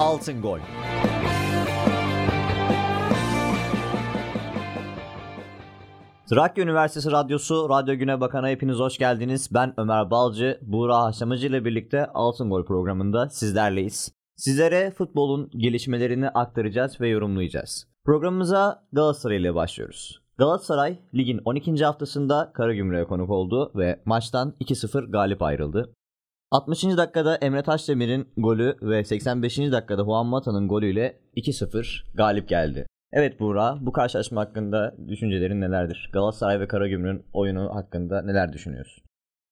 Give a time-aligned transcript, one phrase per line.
[0.00, 0.58] Altın Gol.
[6.30, 9.48] Trakya Üniversitesi Radyosu Radyo Güne Bakan'a hepiniz hoş geldiniz.
[9.54, 14.12] Ben Ömer Balcı, Buğra Haşlamacı ile birlikte Altın Gol programında sizlerleyiz.
[14.36, 17.88] Sizlere futbolun gelişmelerini aktaracağız ve yorumlayacağız.
[18.04, 20.22] Programımıza Galatasaray ile başlıyoruz.
[20.38, 21.84] Galatasaray ligin 12.
[21.84, 25.92] haftasında Karagümrük'e konuk oldu ve maçtan 2-0 galip ayrıldı.
[26.50, 26.84] 60.
[26.84, 29.58] dakikada Emre Taşdemir'in golü ve 85.
[29.58, 32.86] dakikada Juan Mata'nın golüyle 2-0 galip geldi.
[33.12, 36.10] Evet Buğra, bu karşılaşma hakkında düşüncelerin nelerdir?
[36.12, 39.04] Galatasaray ve Karagümrük'ün oyunu hakkında neler düşünüyorsun?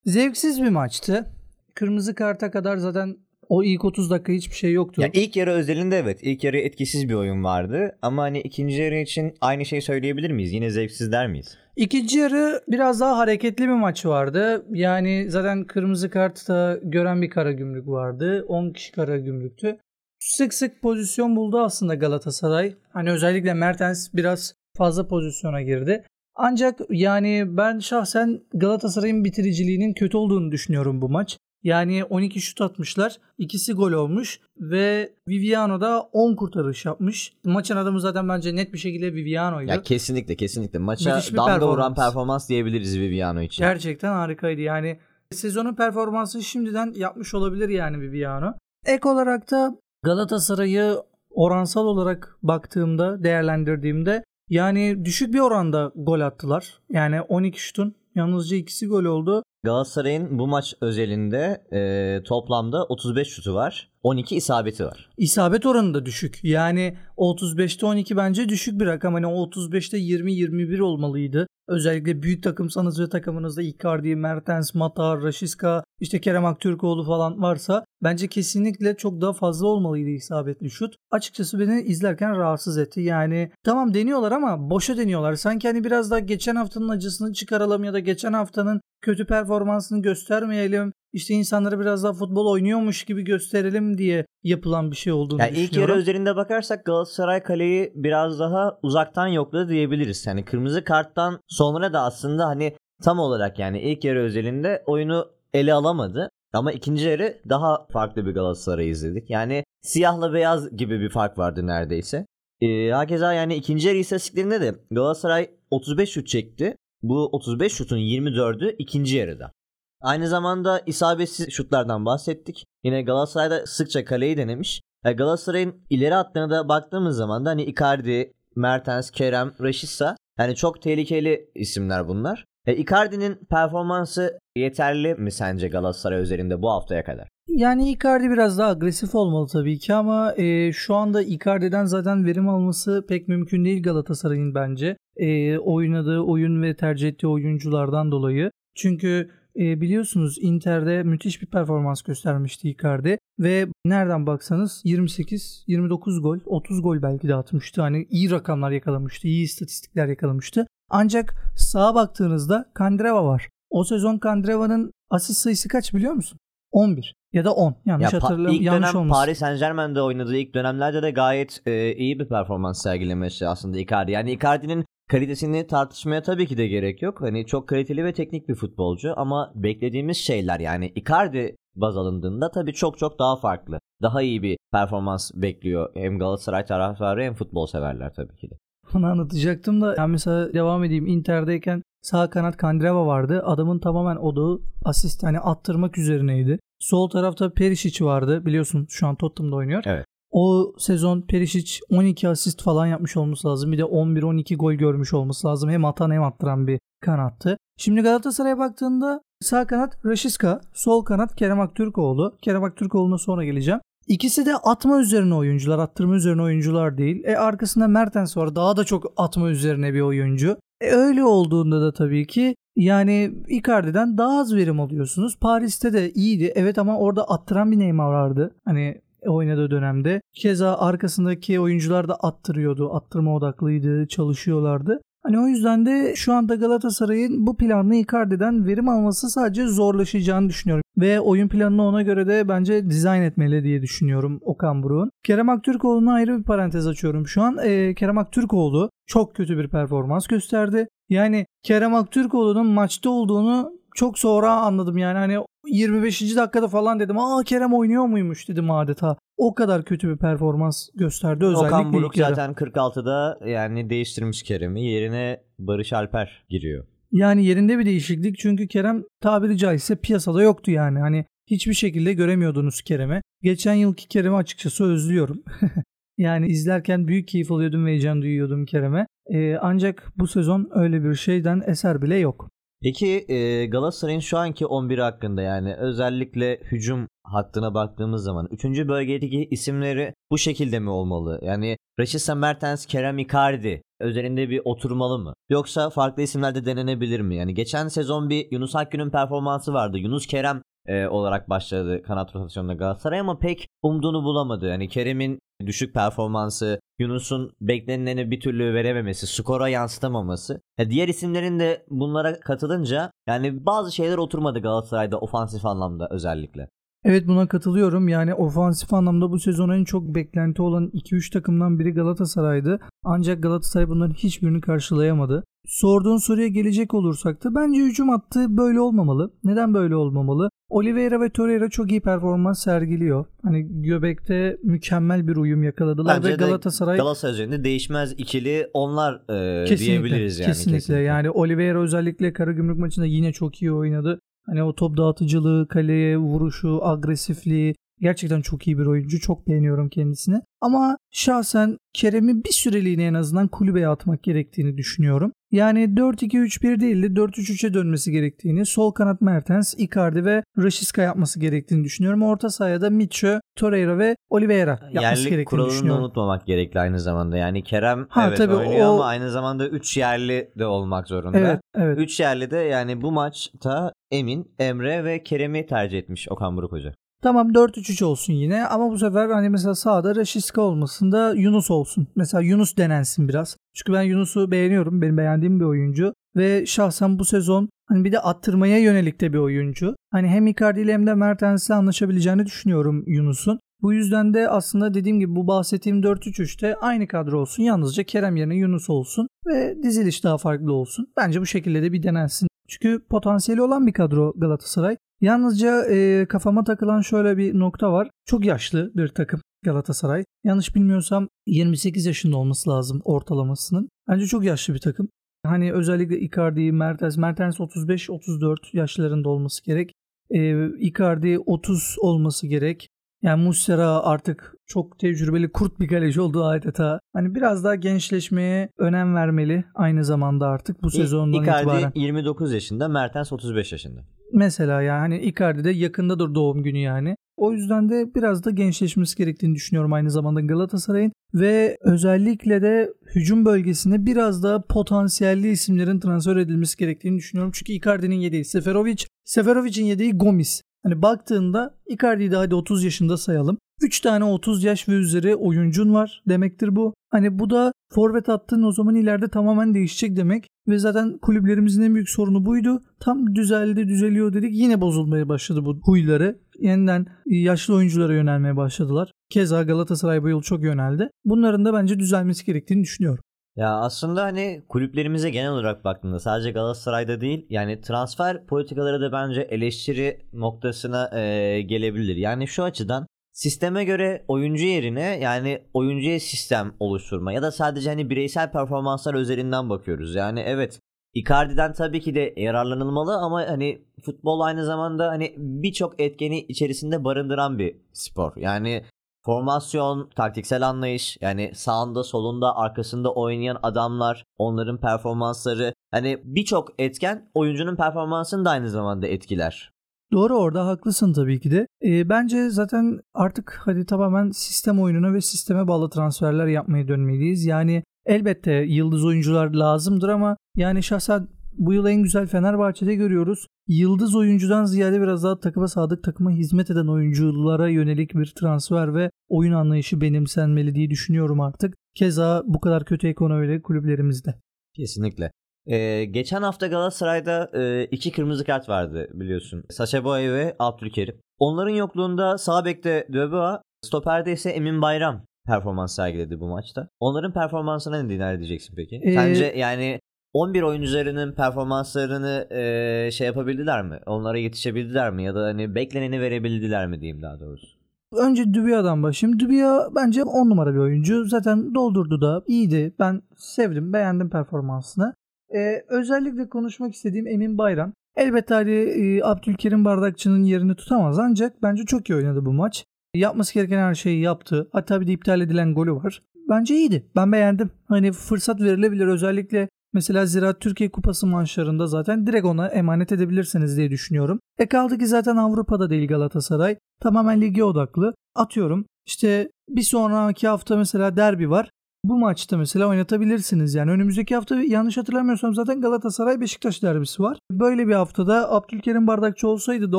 [0.04, 1.26] Zevksiz bir maçtı.
[1.74, 3.16] Kırmızı karta kadar zaten
[3.48, 5.02] o ilk 30 dakika hiçbir şey yoktu.
[5.02, 6.18] Ya ilk yarı özelinde evet.
[6.22, 7.98] ilk yarı etkisiz bir oyun vardı.
[8.02, 10.52] Ama hani ikinci yarı için aynı şeyi söyleyebilir miyiz?
[10.52, 11.58] Yine zevksiz der miyiz?
[11.76, 14.66] İkinci yarı biraz daha hareketli bir maç vardı.
[14.70, 18.44] Yani zaten kırmızı kartta gören bir kara gümrük vardı.
[18.48, 19.78] 10 kişi kara gümrüktü.
[20.18, 22.74] Sık sık pozisyon buldu aslında Galatasaray.
[22.92, 26.04] Hani özellikle Mertens biraz fazla pozisyona girdi.
[26.34, 31.38] Ancak yani ben şahsen Galatasaray'ın bitiriciliğinin kötü olduğunu düşünüyorum bu maç.
[31.64, 33.16] Yani 12 şut atmışlar.
[33.38, 37.32] ikisi gol olmuş ve Viviano da 10 kurtarış yapmış.
[37.44, 39.70] Maçın adamı zaten bence net bir şekilde Viviano'ydu.
[39.70, 40.78] Ya kesinlikle kesinlikle.
[40.78, 41.62] Maça damga performans.
[41.62, 43.62] vuran performans diyebiliriz Viviano için.
[43.62, 44.60] Gerçekten harikaydı.
[44.60, 44.98] Yani
[45.30, 48.54] sezonun performansı şimdiden yapmış olabilir yani Viviano.
[48.86, 50.96] Ek olarak da Galatasaray'ı
[51.30, 56.80] oransal olarak baktığımda, değerlendirdiğimde yani düşük bir oranda gol attılar.
[56.90, 59.42] Yani 12 şutun yalnızca ikisi gol oldu.
[59.64, 63.90] Galatasaray'ın bu maç özelinde e, toplamda 35 şutu var.
[64.02, 65.10] 12 isabeti var.
[65.16, 66.40] İsabet oranı da düşük.
[66.42, 69.14] Yani 35'te 12 bence düşük bir rakam.
[69.14, 71.46] Hani 35'te 20-21 olmalıydı.
[71.68, 78.28] Özellikle büyük takımsanız ve takımınızda Icardi, Mertens, Mata, Rashiska, işte Kerem Aktürkoğlu falan varsa bence
[78.28, 80.94] kesinlikle çok daha fazla olmalıydı isabetli şut.
[81.10, 83.00] Açıkçası beni izlerken rahatsız etti.
[83.00, 85.34] Yani tamam deniyorlar ama boşa deniyorlar.
[85.34, 90.92] Sanki hani biraz daha geçen haftanın acısını çıkaralım ya da geçen haftanın kötü performansını göstermeyelim.
[91.12, 95.74] İşte insanlara biraz daha futbol oynuyormuş gibi gösterelim diye yapılan bir şey olduğunu yani düşünüyorum.
[95.74, 100.26] İlk yarı üzerinde bakarsak Galatasaray kaleyi biraz daha uzaktan yokladı diyebiliriz.
[100.26, 105.74] Yani kırmızı karttan sonra da aslında hani tam olarak yani ilk yarı özelinde oyunu ele
[105.74, 106.30] alamadı.
[106.52, 109.30] Ama ikinci yarı daha farklı bir Galatasaray izledik.
[109.30, 112.26] Yani siyahla beyaz gibi bir fark vardı neredeyse.
[112.60, 116.76] Ee, hakeza yani ikinci yarı istatistiklerinde de Galatasaray 35 şut çekti.
[117.02, 119.52] Bu 35 şutun 24'ü ikinci yarıda.
[120.00, 122.64] Aynı zamanda isabetsiz şutlardan bahsettik.
[122.84, 124.80] Yine Galatasaray'da sıkça kaleyi denemiş.
[125.04, 131.50] Galatasaray'ın ileri hattına da baktığımız zaman da hani Icardi, Mertens, Kerem, Rashica yani çok tehlikeli
[131.54, 132.44] isimler bunlar.
[132.66, 137.28] E, Icardi'nin performansı yeterli mi sence Galatasaray üzerinde bu haftaya kadar?
[137.48, 142.48] Yani Icardi biraz daha agresif olmalı tabii ki ama e, şu anda Icardi'den zaten verim
[142.48, 144.96] alması pek mümkün değil Galatasaray'ın bence.
[145.16, 148.50] E, oynadığı oyun ve tercih ettiği oyunculardan dolayı.
[148.74, 156.38] Çünkü e, biliyorsunuz Inter'de müthiş bir performans göstermişti Icardi ve nereden baksanız 28, 29 gol,
[156.46, 157.82] 30 gol belki de atmıştı.
[157.82, 160.66] Hani iyi rakamlar yakalamıştı, iyi istatistikler yakalamıştı.
[160.90, 163.48] Ancak sağa baktığınızda Kandreva var.
[163.70, 166.38] O sezon Kandreva'nın asist sayısı kaç biliyor musun?
[166.72, 167.74] 11 ya da 10.
[167.86, 168.54] Yanlış ya, hatırlamıyorum.
[168.54, 169.20] İlk yanlış dönem olmasın.
[169.20, 174.12] Paris Saint Germain'de oynadığı ilk dönemlerde de gayet e, iyi bir performans sergilemesi aslında Icardi.
[174.12, 177.20] Yani Icardi'nin Kalitesini tartışmaya tabii ki de gerek yok.
[177.20, 182.72] Hani çok kaliteli ve teknik bir futbolcu ama beklediğimiz şeyler yani Icardi baz alındığında tabii
[182.72, 183.78] çok çok daha farklı.
[184.02, 188.54] Daha iyi bir performans bekliyor hem Galatasaray taraftarı hem futbol severler tabii ki de.
[188.94, 191.06] Bunu anlatacaktım da yani mesela devam edeyim.
[191.06, 193.42] Inter'deyken sağ kanat Kandreva vardı.
[193.44, 196.58] Adamın tamamen odağı asist hani attırmak üzerineydi.
[196.80, 198.46] Sol tarafta Perisic vardı.
[198.46, 199.82] Biliyorsun şu an Tottenham'da oynuyor.
[199.86, 200.06] Evet.
[200.30, 203.72] O sezon Perisic 12 asist falan yapmış olması lazım.
[203.72, 205.70] Bir de 11-12 gol görmüş olması lazım.
[205.70, 207.56] Hem atan hem attıran bir kanattı.
[207.78, 212.36] Şimdi Galatasaray'a baktığında sağ kanat Rashiska, sol kanat Kerem Aktürkoğlu.
[212.42, 213.80] Kerem Aktürkoğlu'na sonra geleceğim.
[214.06, 217.24] İkisi de atma üzerine oyuncular, attırma üzerine oyuncular değil.
[217.24, 218.54] E arkasında Mertens var.
[218.54, 220.56] Daha da çok atma üzerine bir oyuncu.
[220.80, 225.38] E öyle olduğunda da tabii ki yani Icardi'den daha az verim alıyorsunuz.
[225.40, 226.52] Paris'te de iyiydi.
[226.54, 228.54] Evet ama orada attıran bir Neymar vardı.
[228.64, 230.20] Hani oynadığı dönemde.
[230.34, 232.94] Keza arkasındaki oyuncular da attırıyordu.
[232.94, 235.00] Attırma odaklıydı, çalışıyorlardı.
[235.26, 240.82] Hani o yüzden de şu anda Galatasaray'ın bu planını Icardi'den verim alması sadece zorlaşacağını düşünüyorum.
[240.98, 245.10] Ve oyun planını ona göre de bence dizayn etmeli diye düşünüyorum Okan Buruk'un.
[245.22, 247.58] Kerem Aktürkoğlu'na ayrı bir parantez açıyorum şu an.
[247.64, 250.88] Ee, Kerem Aktürkoğlu çok kötü bir performans gösterdi.
[251.08, 256.36] Yani Kerem Aktürkoğlu'nun maçta olduğunu çok sonra anladım yani hani 25.
[256.36, 257.18] dakikada falan dedim.
[257.18, 259.16] Aa Kerem oynuyor muymuş dedim adeta.
[259.36, 264.86] O kadar kötü bir performans gösterdi özellikle Okan Buruk zaten 46'da yani değiştirmiş Kerem'i.
[264.86, 266.86] Yerine Barış Alper giriyor.
[267.12, 270.98] Yani yerinde bir değişiklik çünkü Kerem tabiri caizse piyasada yoktu yani.
[270.98, 273.20] Hani hiçbir şekilde göremiyordunuz Kerem'i.
[273.42, 275.42] Geçen yılki Kerem'i açıkçası özlüyorum.
[276.18, 279.06] yani izlerken büyük keyif alıyordum ve heyecan duyuyordum Kerem'e.
[279.30, 282.50] Ee, ancak bu sezon öyle bir şeyden eser bile yok.
[282.84, 288.64] Peki e, Galatasaray'ın şu anki 11 hakkında yani özellikle hücum hattına baktığımız zaman 3.
[288.64, 291.40] bölgedeki isimleri bu şekilde mi olmalı?
[291.42, 295.34] Yani Rashica Mertens, Kerem Icardi üzerinde bir oturmalı mı?
[295.50, 297.36] Yoksa farklı isimler de denenebilir mi?
[297.36, 299.98] Yani geçen sezon bir Yunus Akgün'ün performansı vardı.
[299.98, 304.68] Yunus Kerem e, olarak başladı kanat rotasyonunda Galatasaray ama pek umduğunu bulamadı.
[304.68, 310.60] Yani Kerem'in düşük performansı, Yunus'un beklenileni bir türlü verememesi, skora yansıtamaması.
[310.78, 316.68] Ya diğer isimlerin de bunlara katılınca yani bazı şeyler oturmadı Galatasaray'da ofansif anlamda özellikle.
[317.04, 318.08] Evet buna katılıyorum.
[318.08, 322.80] Yani ofansif anlamda bu sezon en çok beklenti olan 2-3 takımdan biri Galatasaray'dı.
[323.04, 325.44] Ancak Galatasaray bunların hiçbirini karşılayamadı.
[325.66, 329.30] Sorduğun soruya gelecek olursak da bence hücum hattı böyle olmamalı.
[329.44, 330.50] Neden böyle olmamalı?
[330.74, 333.26] Oliveira ve Torreira çok iyi performans sergiliyor.
[333.42, 339.64] Hani göbekte mükemmel bir uyum yakaladılar Bence ve Galatasaray Galatasaray üzerinde değişmez ikili onlar e,
[339.64, 340.46] kesinlikle, diyebiliriz yani.
[340.46, 340.98] Kesinlikle.
[340.98, 344.20] Yani Oliveira özellikle Karagümrük maçında yine çok iyi oynadı.
[344.46, 349.20] Hani o top dağıtıcılığı, kaleye vuruşu, agresifliği gerçekten çok iyi bir oyuncu.
[349.20, 350.40] Çok beğeniyorum kendisini.
[350.60, 355.32] Ama şahsen Kerem'i bir süreliğine en azından kulübeye atmak gerektiğini düşünüyorum.
[355.52, 361.84] Yani 4-2-3-1 değil de 4-3-3'e dönmesi gerektiğini, sol kanat Mertens, Icardi ve Rashica yapması gerektiğini
[361.84, 362.22] düşünüyorum.
[362.22, 366.02] Orta sahaya da Mitchell, Torreira ve Oliveira yapması Yerli gerektiğini düşünüyorum.
[366.02, 367.36] unutmamak gerekli aynı zamanda.
[367.36, 371.38] Yani Kerem Ha, evet tabii oynuyor o- ama aynı zamanda 3 yerli de olmak zorunda.
[371.38, 371.98] Evet, evet.
[371.98, 376.94] 3 yerli de yani bu maçta Emin, Emre ve Kerem'i tercih etmiş Okan Buruk Hoca.
[377.24, 382.06] Tamam 4-3-3 olsun yine ama bu sefer hani mesela sağda Rashica olmasın da Yunus olsun.
[382.16, 383.56] Mesela Yunus denensin biraz.
[383.74, 385.02] Çünkü ben Yunus'u beğeniyorum.
[385.02, 386.14] Benim beğendiğim bir oyuncu.
[386.36, 389.96] Ve şahsen bu sezon hani bir de attırmaya yönelik de bir oyuncu.
[390.10, 393.60] Hani hem Icardi ile hem de Mertens'le anlaşabileceğini düşünüyorum Yunus'un.
[393.82, 397.62] Bu yüzden de aslında dediğim gibi bu bahsettiğim 4-3-3'te aynı kadro olsun.
[397.62, 401.06] Yalnızca Kerem yerine Yunus olsun ve diziliş daha farklı olsun.
[401.16, 402.48] Bence bu şekilde de bir denensin.
[402.68, 404.96] Çünkü potansiyeli olan bir kadro Galatasaray.
[405.24, 408.08] Yalnızca e, kafama takılan şöyle bir nokta var.
[408.26, 410.24] Çok yaşlı bir takım Galatasaray.
[410.44, 413.88] Yanlış bilmiyorsam 28 yaşında olması lazım ortalamasının.
[414.08, 415.08] Bence çok yaşlı bir takım.
[415.46, 419.92] Hani özellikle Icardi, Mertens, Mertens 35-34 yaşlarında olması gerek.
[420.30, 422.88] E, Icardi 30 olması gerek.
[423.22, 427.00] Yani Muslera artık çok tecrübeli kurt bir kaleci oldu adeta.
[427.12, 431.92] Hani biraz daha gençleşmeye önem vermeli aynı zamanda artık bu sezondan Icardi itibaren.
[431.94, 434.13] 29 yaşında, Mertens 35 yaşında.
[434.32, 437.16] Mesela yani hani Icardi de yakındadır doğum günü yani.
[437.36, 443.44] O yüzden de biraz da gençleşmesi gerektiğini düşünüyorum aynı zamanda Galatasaray'ın ve özellikle de hücum
[443.44, 447.52] bölgesine biraz daha potansiyelli isimlerin transfer edilmesi gerektiğini düşünüyorum.
[447.54, 450.62] Çünkü Icardi'nin yedeği Seferovic, Seferovic'in yedeği Gomis.
[450.84, 453.58] Hani baktığında Icardi'yi de hadi 30 yaşında sayalım.
[453.82, 456.94] 3 tane 30 yaş ve üzeri oyuncun var demektir bu.
[457.10, 460.46] Hani bu da forvet attığın o zaman ileride tamamen değişecek demek.
[460.68, 462.82] Ve zaten kulüplerimizin en büyük sorunu buydu.
[463.00, 466.38] Tam düzeldi düzeliyor dedik yine bozulmaya başladı bu huyları.
[466.60, 469.12] Yeniden yaşlı oyunculara yönelmeye başladılar.
[469.30, 471.10] Keza Galatasaray bu yıl çok yöneldi.
[471.24, 473.24] Bunların da bence düzelmesi gerektiğini düşünüyorum.
[473.56, 479.40] Ya aslında hani kulüplerimize genel olarak baktığında sadece Galatasaray'da değil yani transfer politikaları da bence
[479.40, 482.16] eleştiri noktasına e, gelebilir.
[482.16, 488.10] Yani şu açıdan sisteme göre oyuncu yerine yani oyuncuya sistem oluşturma ya da sadece hani
[488.10, 490.14] bireysel performanslar üzerinden bakıyoruz.
[490.14, 490.80] Yani evet
[491.14, 497.58] Icardi'den tabii ki de yararlanılmalı ama hani futbol aynı zamanda hani birçok etkeni içerisinde barındıran
[497.58, 498.32] bir spor.
[498.36, 498.84] Yani
[499.24, 507.76] formasyon, taktiksel anlayış, yani sağında, solunda, arkasında oynayan adamlar, onların performansları, hani birçok etken oyuncunun
[507.76, 509.70] performansını da aynı zamanda etkiler.
[510.12, 511.66] Doğru orada haklısın tabii ki de.
[511.84, 517.44] Ee, bence zaten artık hadi tamamen sistem oyununa ve sisteme bağlı transferler yapmaya dönmeliyiz.
[517.44, 521.28] Yani elbette yıldız oyuncular lazımdır ama yani şahsen
[521.58, 523.46] bu yıl en güzel Fenerbahçe'de görüyoruz.
[523.68, 529.10] Yıldız oyuncudan ziyade biraz daha takıma sadık takıma hizmet eden oyunculara yönelik bir transfer ve
[529.28, 531.74] oyun anlayışı benimsenmeli diye düşünüyorum artık.
[531.94, 534.34] Keza bu kadar kötü ekonomiyle kulüplerimizde.
[534.76, 535.30] Kesinlikle.
[535.66, 539.64] Ee, geçen hafta Galatasaray'da e, iki kırmızı kart vardı biliyorsun.
[539.70, 541.20] Sacha Boey ve Abdülkerim.
[541.38, 546.88] Onların yokluğunda sağ bekte Döboa, stoperde ise Emin Bayram performans sergiledi bu maçta.
[547.00, 549.00] Onların performansına ne diyeceksin peki?
[549.02, 550.00] Ee, Sence yani
[550.34, 554.00] 11 oyuncularının performanslarını e, şey yapabildiler mi?
[554.06, 555.24] Onlara yetişebildiler mi?
[555.24, 557.66] Ya da hani bekleneni verebildiler mi diyeyim daha doğrusu.
[558.12, 559.40] Önce Dubia'dan başlayayım.
[559.40, 561.24] Dubia bence 10 numara bir oyuncu.
[561.24, 562.94] Zaten doldurdu da iyiydi.
[562.98, 565.14] Ben sevdim, beğendim performansını.
[565.54, 567.92] Ee, özellikle konuşmak istediğim Emin Bayram.
[568.16, 572.84] Elbette hani e, Abdülkerim Bardakçı'nın yerini tutamaz ancak bence çok iyi oynadı bu maç.
[573.14, 574.68] Yapması gereken her şeyi yaptı.
[574.72, 576.22] Hatta bir de iptal edilen golü var.
[576.48, 577.06] Bence iyiydi.
[577.16, 577.70] Ben beğendim.
[577.88, 579.06] Hani fırsat verilebilir.
[579.06, 584.40] Özellikle mesela Ziraat Türkiye Kupası maçlarında zaten direkt ona emanet edebilirsiniz diye düşünüyorum.
[584.58, 586.76] E kaldı ki zaten Avrupa'da değil Galatasaray.
[587.00, 588.14] Tamamen lige odaklı.
[588.34, 591.70] Atıyorum işte bir sonraki hafta mesela derbi var.
[592.04, 593.74] Bu maçta mesela oynatabilirsiniz.
[593.74, 597.38] Yani önümüzdeki hafta yanlış hatırlamıyorsam zaten Galatasaray Beşiktaş derbisi var.
[597.50, 599.98] Böyle bir haftada Abdülkerim Bardakçı olsaydı da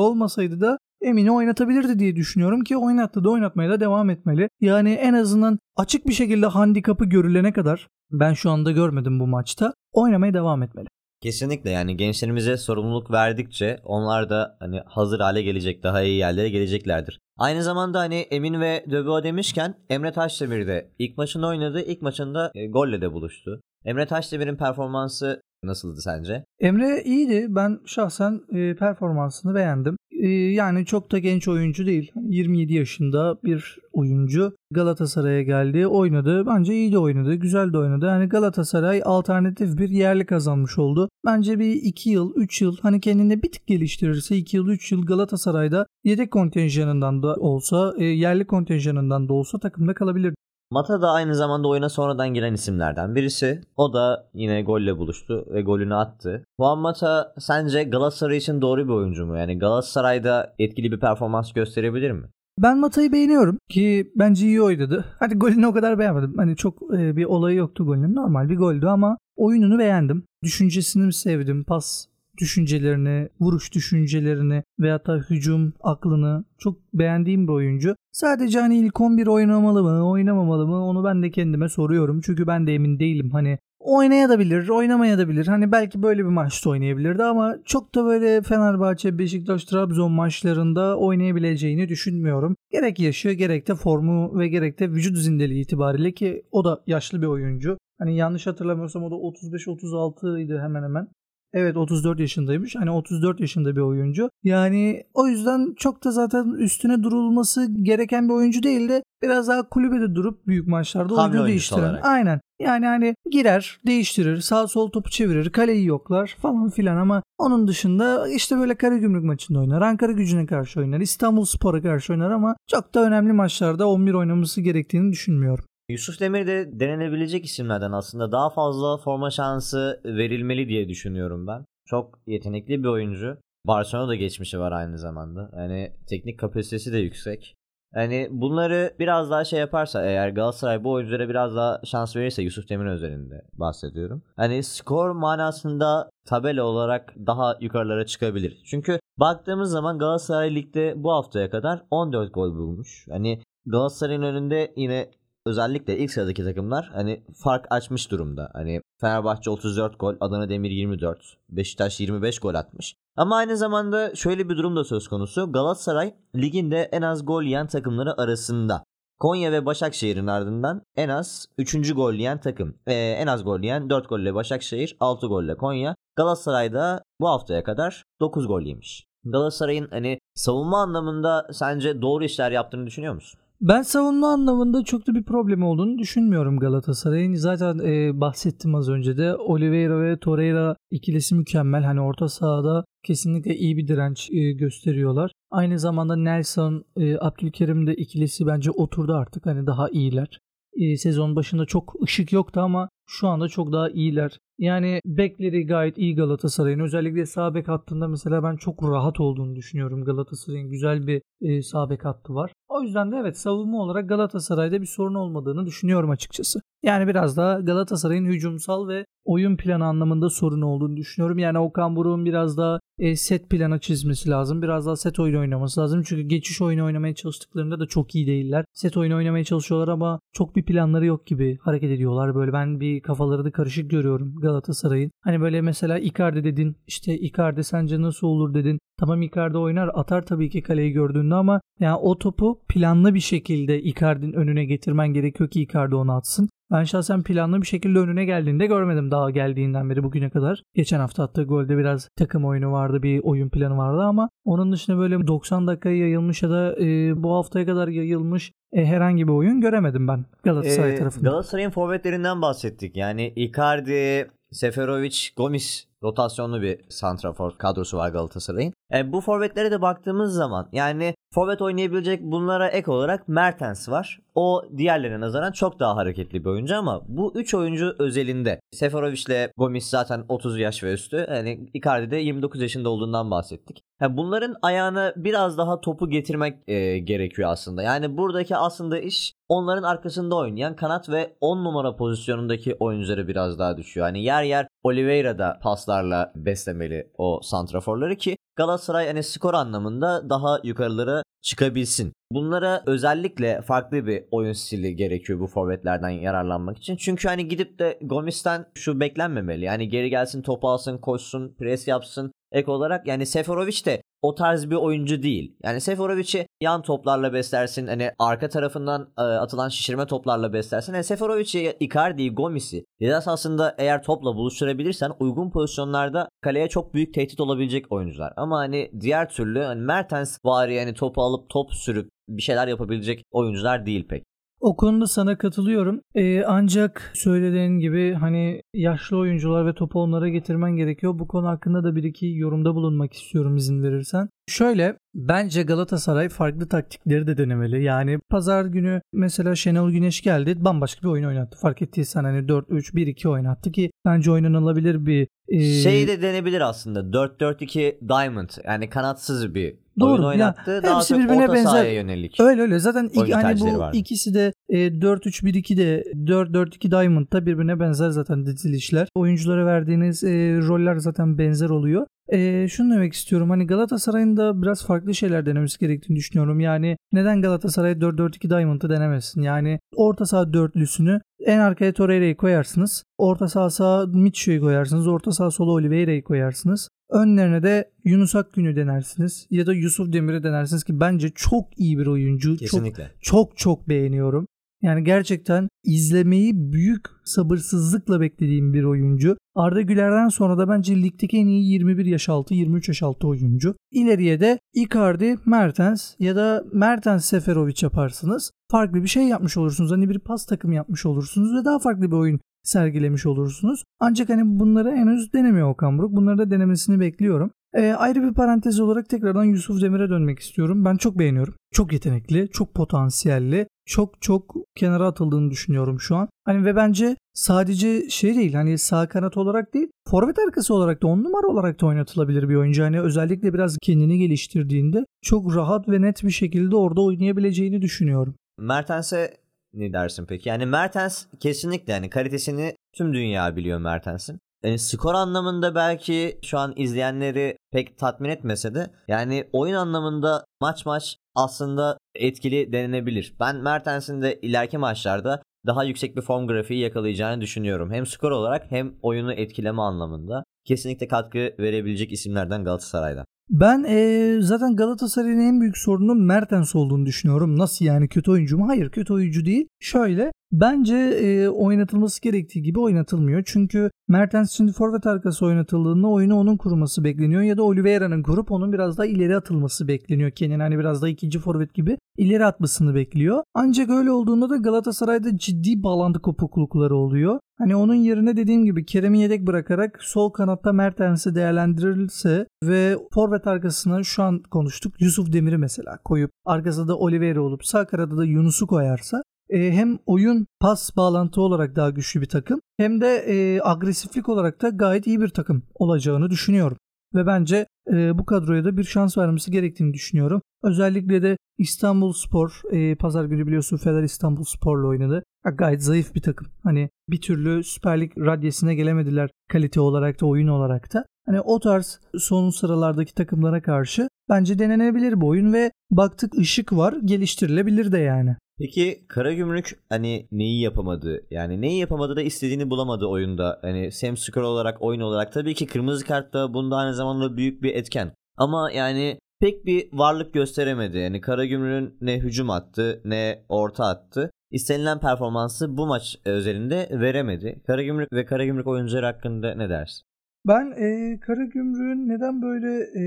[0.00, 4.48] olmasaydı da Emin'i oynatabilirdi diye düşünüyorum ki oynattı da oynatmaya da devam etmeli.
[4.60, 9.74] Yani en azından açık bir şekilde handikapı görülene kadar ben şu anda görmedim bu maçta
[9.92, 10.86] oynamaya devam etmeli.
[11.22, 17.20] Kesinlikle yani gençlerimize sorumluluk verdikçe onlar da hani hazır hale gelecek, daha iyi yerlere geleceklerdir.
[17.38, 21.80] Aynı zamanda hani Emin ve Döbo demişken Emre Taşdemir de ilk maçında oynadı.
[21.80, 23.60] İlk maçında e, golle de buluştu.
[23.84, 26.44] Emre Taşdemir'in performansı nasıldı sence?
[26.60, 27.46] Emre iyiydi.
[27.48, 29.96] Ben şahsen e, performansını beğendim.
[30.20, 32.12] E, yani çok da genç oyuncu değil.
[32.28, 34.56] 27 yaşında bir oyuncu.
[34.70, 36.46] Galatasaray'a geldi, oynadı.
[36.46, 38.06] Bence iyi de oynadı, güzel de oynadı.
[38.06, 41.08] Yani Galatasaray alternatif bir yerli kazanmış oldu.
[41.26, 45.06] Bence bir 2 yıl, 3 yıl hani kendini bir tık geliştirirse 2 yıl, 3 yıl
[45.06, 50.34] Galatasaray'da yedek kontenjanından da olsa, e, yerli kontenjanından da olsa takımda kalabilir.
[50.70, 53.60] Mata da aynı zamanda oyuna sonradan giren isimlerden birisi.
[53.76, 56.44] O da yine golle buluştu ve golünü attı.
[56.60, 59.36] Juan Mata sence Galatasaray için doğru bir oyuncu mu?
[59.36, 62.26] Yani Galatasaray'da etkili bir performans gösterebilir mi?
[62.58, 65.04] Ben Mata'yı beğeniyorum ki bence iyi oynadı.
[65.18, 66.34] Hadi golünü o kadar beğenmedim.
[66.36, 68.14] Hani çok e, bir olayı yoktu golünün.
[68.14, 70.24] Normal bir goldü ama oyununu beğendim.
[70.42, 71.64] Düşüncesini sevdim.
[71.64, 72.06] Pas
[72.38, 77.96] düşüncelerini, vuruş düşüncelerini veyahut da hücum aklını çok beğendiğim bir oyuncu.
[78.12, 82.20] Sadece hani ilk 11 oynamalı mı, oynamamalı mı onu ben de kendime soruyorum.
[82.20, 83.30] Çünkü ben de emin değilim.
[83.30, 85.46] Hani oynayabilir, oynamayabilir.
[85.46, 91.88] Hani belki böyle bir maçta oynayabilirdi ama çok da böyle Fenerbahçe, Beşiktaş, Trabzon maçlarında oynayabileceğini
[91.88, 92.56] düşünmüyorum.
[92.70, 97.22] Gerek yaşı, gerek de formu ve gerek de vücut zindeliği itibariyle ki o da yaşlı
[97.22, 97.78] bir oyuncu.
[97.98, 101.08] Hani yanlış hatırlamıyorsam o da 35-36 idi hemen hemen.
[101.52, 102.76] Evet 34 yaşındaymış.
[102.76, 104.30] Hani 34 yaşında bir oyuncu.
[104.44, 109.68] Yani o yüzden çok da zaten üstüne durulması gereken bir oyuncu değil de biraz daha
[109.68, 111.80] kulübede durup büyük maçlarda Hamle oyuncu değiştiren.
[111.80, 112.04] olarak.
[112.04, 112.40] Aynen.
[112.60, 118.28] Yani hani girer, değiştirir, sağ sol topu çevirir, kaleyi yoklar falan filan ama onun dışında
[118.28, 122.94] işte böyle Karagümrük maçında oynar, Ankara gücüne karşı oynar, İstanbul Spor'a karşı oynar ama çok
[122.94, 125.64] da önemli maçlarda 11 oynaması gerektiğini düşünmüyorum.
[125.88, 131.64] Yusuf Demir de denenebilecek isimlerden aslında daha fazla forma şansı verilmeli diye düşünüyorum ben.
[131.84, 133.38] Çok yetenekli bir oyuncu.
[133.66, 135.50] Barcelona'da geçmişi var aynı zamanda.
[135.56, 137.54] Yani teknik kapasitesi de yüksek.
[137.94, 142.68] Yani bunları biraz daha şey yaparsa eğer Galatasaray bu oyunculara biraz daha şans verirse Yusuf
[142.68, 144.22] Demir özelinde bahsediyorum.
[144.36, 148.62] Hani skor manasında tabela olarak daha yukarılara çıkabilir.
[148.64, 153.06] Çünkü baktığımız zaman Galatasaray ligde bu haftaya kadar 14 gol bulmuş.
[153.10, 155.10] Hani Galatasaray'ın önünde yine
[155.46, 158.50] özellikle ilk sıradaki takımlar hani fark açmış durumda.
[158.52, 162.94] Hani Fenerbahçe 34 gol, Adana Demir 24, Beşiktaş 25 gol atmış.
[163.16, 165.52] Ama aynı zamanda şöyle bir durum da söz konusu.
[165.52, 168.84] Galatasaray liginde en az gol yiyen takımları arasında.
[169.18, 171.94] Konya ve Başakşehir'in ardından en az 3.
[171.94, 172.78] gol yiyen takım.
[172.86, 175.96] Ee, en az gol yiyen 4 golle Başakşehir, 6 golle Konya.
[176.16, 179.04] Galatasaray'da bu haftaya kadar 9 gol yemiş.
[179.24, 183.40] Galatasaray'ın hani savunma anlamında sence doğru işler yaptığını düşünüyor musun?
[183.60, 187.34] Ben savunma anlamında çok da bir problem olduğunu düşünmüyorum Galatasaray'ın.
[187.34, 191.82] Zaten e, bahsettim az önce de Oliveira ve Torreira ikilisi mükemmel.
[191.84, 195.32] Hani orta sahada kesinlikle iyi bir direnç e, gösteriyorlar.
[195.50, 199.46] Aynı zamanda Nelson, e, Abdülkerim de ikilisi bence oturdu artık.
[199.46, 200.38] Hani daha iyiler.
[200.74, 204.38] E, sezon başında çok ışık yoktu ama şu anda çok daha iyiler.
[204.58, 206.80] Yani bekleri gayet iyi Galatasaray'ın.
[206.80, 210.04] Özellikle sağ bek hattında mesela ben çok rahat olduğunu düşünüyorum.
[210.04, 212.52] Galatasaray'ın güzel bir e, sağ bek hattı var.
[212.68, 216.60] O yüzden de evet savunma olarak Galatasaray'da bir sorun olmadığını düşünüyorum açıkçası.
[216.82, 221.38] Yani biraz daha Galatasaray'ın hücumsal ve oyun planı anlamında sorun olduğunu düşünüyorum.
[221.38, 224.62] Yani Okan Buruk'un biraz daha e, set planı çizmesi lazım.
[224.62, 226.02] Biraz daha set oyunu oynaması lazım.
[226.02, 228.64] Çünkü geçiş oyunu oynamaya çalıştıklarında da çok iyi değiller.
[228.72, 232.34] Set oyunu oynamaya çalışıyorlar ama çok bir planları yok gibi hareket ediyorlar.
[232.34, 235.10] Böyle ben bir kafaları da karışık görüyorum Galatasaray'ın.
[235.24, 236.76] Hani böyle mesela Icardi dedin.
[236.86, 238.78] işte Icardi sence nasıl olur dedin.
[238.98, 243.82] Tamam Icardi oynar atar tabii ki kaleyi gördüğünde ama yani o topu planlı bir şekilde
[243.82, 246.48] Icardi'nin önüne getirmen gerekiyor ki Icardi onu atsın.
[246.72, 250.62] Ben şahsen planlı bir şekilde önüne geldiğinde görmedim daha geldiğinden beri bugüne kadar.
[250.74, 254.98] Geçen hafta attığı golde biraz takım oyunu vardı, bir oyun planı vardı ama onun dışında
[254.98, 259.60] böyle 90 dakikaya yayılmış ya da e, bu haftaya kadar yayılmış e, herhangi bir oyun
[259.60, 261.28] göremedim ben Galatasaray Ee, tarafında.
[261.30, 262.96] Galatasaray'ın forvetlerinden bahsettik.
[262.96, 268.72] Yani Icardi, Seferovic, Gomis rotasyonlu bir santrafor kadrosu var Galatasaray'ın.
[268.92, 274.20] E, bu forvetlere de baktığımız zaman yani forvet oynayabilecek bunlara ek olarak Mertens var.
[274.34, 279.52] O diğerlerine nazaran çok daha hareketli bir oyuncu ama bu 3 oyuncu özelinde Seferovic ile
[279.56, 281.26] Gomis zaten 30 yaş ve üstü.
[281.30, 283.82] Yani Icardi de 29 yaşında olduğundan bahsettik.
[284.00, 287.82] Yani bunların ayağına biraz daha topu getirmek e, gerekiyor aslında.
[287.82, 293.76] Yani buradaki aslında iş onların arkasında oynayan kanat ve 10 numara pozisyonundaki oyuncuları biraz daha
[293.76, 294.06] düşüyor.
[294.06, 300.60] Hani yer yer Oliveira da paslarla beslemeli o santraforları ki Galatasaray hani skor anlamında daha
[300.64, 302.12] yukarılara çıkabilsin.
[302.32, 306.96] Bunlara özellikle farklı bir oyun stili gerekiyor bu forvetlerden yararlanmak için.
[306.96, 309.64] Çünkü hani gidip de Gomis'ten şu beklenmemeli.
[309.64, 312.32] Yani geri gelsin topu alsın koşsun pres yapsın.
[312.52, 315.56] Ek olarak yani Seferovic de o tarz bir oyuncu değil.
[315.62, 317.86] Yani Seferovic'i yan toplarla beslersin.
[317.86, 320.94] Hani arka tarafından e, atılan şişirme toplarla beslersin.
[320.94, 327.40] Yani Seferovic'i, Icardi'yi, Gomis'i biraz aslında eğer topla buluşturabilirsen uygun pozisyonlarda kaleye çok büyük tehdit
[327.40, 328.32] olabilecek oyuncular.
[328.36, 333.22] Ama hani diğer türlü hani Mertens vari yani topu alıp top sürüp bir şeyler yapabilecek
[333.30, 334.24] oyuncular değil pek.
[334.60, 336.00] O konuda sana katılıyorum.
[336.14, 341.18] Ee, ancak söylediğin gibi hani yaşlı oyuncular ve topu onlara getirmen gerekiyor.
[341.18, 344.28] Bu konu hakkında da bir iki yorumda bulunmak istiyorum izin verirsen.
[344.48, 347.82] Şöyle bence Galatasaray farklı taktikleri de denemeli.
[347.82, 351.58] Yani pazar günü mesela Şenol Güneş geldi bambaşka bir oyun oynattı.
[351.58, 358.08] Fark ettiysen hani 4-3-1-2 oynattı ki bence oynanılabilir bir e, Şey de denebilir aslında 4-4-2
[358.08, 360.82] Diamond yani kanatsız bir Doğru, oyun ya oynattı.
[360.82, 361.90] Daha hepsi çok birbirine benzer.
[361.92, 362.40] yönelik.
[362.40, 363.96] Öyle öyle zaten hani bu vardı.
[363.96, 369.08] ikisi de e, 4-3-1-2 de 4-4-2 Diamond'da birbirine benzer zaten dizilişler.
[369.14, 372.06] Oyunculara verdiğiniz e, roller zaten benzer oluyor.
[372.28, 376.60] E, şunu demek istiyorum hani Galatasaray'ın da biraz farklı şeyler denemesi gerektiğini düşünüyorum.
[376.60, 379.42] Yani neden Galatasaray 4-4-2 Diamond'ı denemesin?
[379.42, 383.04] Yani orta saha dörtlüsünü en arkaya Torreira'yı koyarsınız.
[383.18, 385.06] Orta saha sağa Mitchell'i koyarsınız.
[385.06, 386.88] Orta saha sola Oliveira'yı koyarsınız.
[387.10, 389.46] Önlerine de Yunus Akgün'ü denersiniz.
[389.50, 392.50] Ya da Yusuf Demir'i denersiniz ki bence çok iyi bir oyuncu.
[392.50, 393.12] Çok Kesinlikle.
[393.20, 394.46] çok çok beğeniyorum.
[394.82, 399.36] Yani gerçekten izlemeyi büyük sabırsızlıkla beklediğim bir oyuncu.
[399.54, 403.74] Arda Güler'den sonra da bence ligdeki en iyi 21 yaş altı, 23 yaş altı oyuncu.
[403.90, 408.50] İleriye de Icardi, Mertens ya da Mertens Seferovic yaparsınız.
[408.70, 409.90] Farklı bir şey yapmış olursunuz.
[409.90, 413.84] Hani bir pas takımı yapmış olursunuz ve daha farklı bir oyun sergilemiş olursunuz.
[414.00, 416.16] Ancak hani bunları henüz denemiyor Okan Buruk.
[416.16, 417.50] Bunları da denemesini bekliyorum.
[417.74, 420.84] E, ayrı bir parantez olarak tekrardan Yusuf Demir'e dönmek istiyorum.
[420.84, 421.54] Ben çok beğeniyorum.
[421.72, 426.28] Çok yetenekli, çok potansiyelli, çok çok kenara atıldığını düşünüyorum şu an.
[426.44, 431.06] Hani ve bence sadece şey değil hani sağ kanat olarak değil forvet arkası olarak da
[431.06, 432.82] on numara olarak da oynatılabilir bir oyuncu.
[432.82, 438.34] Hani özellikle biraz kendini geliştirdiğinde çok rahat ve net bir şekilde orada oynayabileceğini düşünüyorum.
[438.58, 440.48] Mertens'e ne dersin peki?
[440.48, 444.38] Yani Mertens kesinlikle yani kalitesini tüm dünya biliyor Mertens'in.
[444.64, 450.86] Yani skor anlamında belki şu an izleyenleri pek tatmin etmese de yani oyun anlamında maç
[450.86, 453.34] maç aslında etkili denilebilir.
[453.40, 457.92] Ben Mertens'in de ileriki maçlarda daha yüksek bir form grafiği yakalayacağını düşünüyorum.
[457.92, 460.44] Hem skor olarak hem oyunu etkileme anlamında.
[460.64, 463.24] Kesinlikle katkı verebilecek isimlerden Galatasaray'da.
[463.50, 467.58] Ben eee, zaten Galatasaray'ın en büyük sorunun Mertens olduğunu düşünüyorum.
[467.58, 468.68] Nasıl yani kötü oyuncu mu?
[468.68, 469.68] Hayır kötü oyuncu değil.
[469.80, 473.42] Şöyle bence eee, oynatılması gerektiği gibi oynatılmıyor.
[473.46, 477.42] Çünkü Mertens şimdi forvet arkası oynatıldığında oyunu onun kurması bekleniyor.
[477.42, 480.30] Ya da Oliveira'nın kurup onun biraz daha ileri atılması bekleniyor.
[480.30, 483.42] Kendini hani biraz daha ikinci forvet gibi ileri atmasını bekliyor.
[483.54, 487.38] Ancak öyle olduğunda da Galatasaray'da ciddi bağlantı kopuklukları oluyor.
[487.58, 494.02] Hani onun yerine dediğim gibi Kerem'i yedek bırakarak sol kanatta Mertens'i değerlendirilse ve forvet arkasına
[494.02, 498.66] şu an konuştuk Yusuf Demir'i mesela koyup arkasında da Oliveira olup sağ kanada da Yunus'u
[498.66, 504.28] koyarsa e, hem oyun pas bağlantı olarak daha güçlü bir takım hem de e, agresiflik
[504.28, 506.76] olarak da gayet iyi bir takım olacağını düşünüyorum.
[507.14, 510.42] Ve bence e, bu kadroya da bir şans vermesi gerektiğini düşünüyorum.
[510.62, 515.22] Özellikle de İstanbul Spor, e, pazar günü biliyorsun Fener İstanbul Spor'la oynadı.
[515.42, 516.48] Ha, gayet zayıf bir takım.
[516.62, 521.04] Hani bir türlü Süper Lig radyesine gelemediler kalite olarak da oyun olarak da.
[521.26, 526.94] Hani o tarz son sıralardaki takımlara karşı bence denenebilir bu oyun ve baktık ışık var
[527.04, 528.36] geliştirilebilir de yani.
[528.58, 531.20] Peki Karagümrük hani neyi yapamadı?
[531.30, 533.58] Yani neyi yapamadı da istediğini bulamadı oyunda.
[533.62, 537.62] Hani hem skor olarak oyun olarak tabii ki kırmızı kart da bunda aynı zamanda büyük
[537.62, 538.12] bir etken.
[538.36, 540.98] Ama yani pek bir varlık gösteremedi.
[540.98, 544.30] Yani Karagümrük'ün ne hücum attı ne orta attı.
[544.50, 547.62] istenilen performansı bu maç özelinde veremedi.
[547.66, 550.05] Karagümrük ve Karagümrük oyuncuları hakkında ne dersin?
[550.46, 553.02] Ben e, Karagümrük'ün neden böyle e,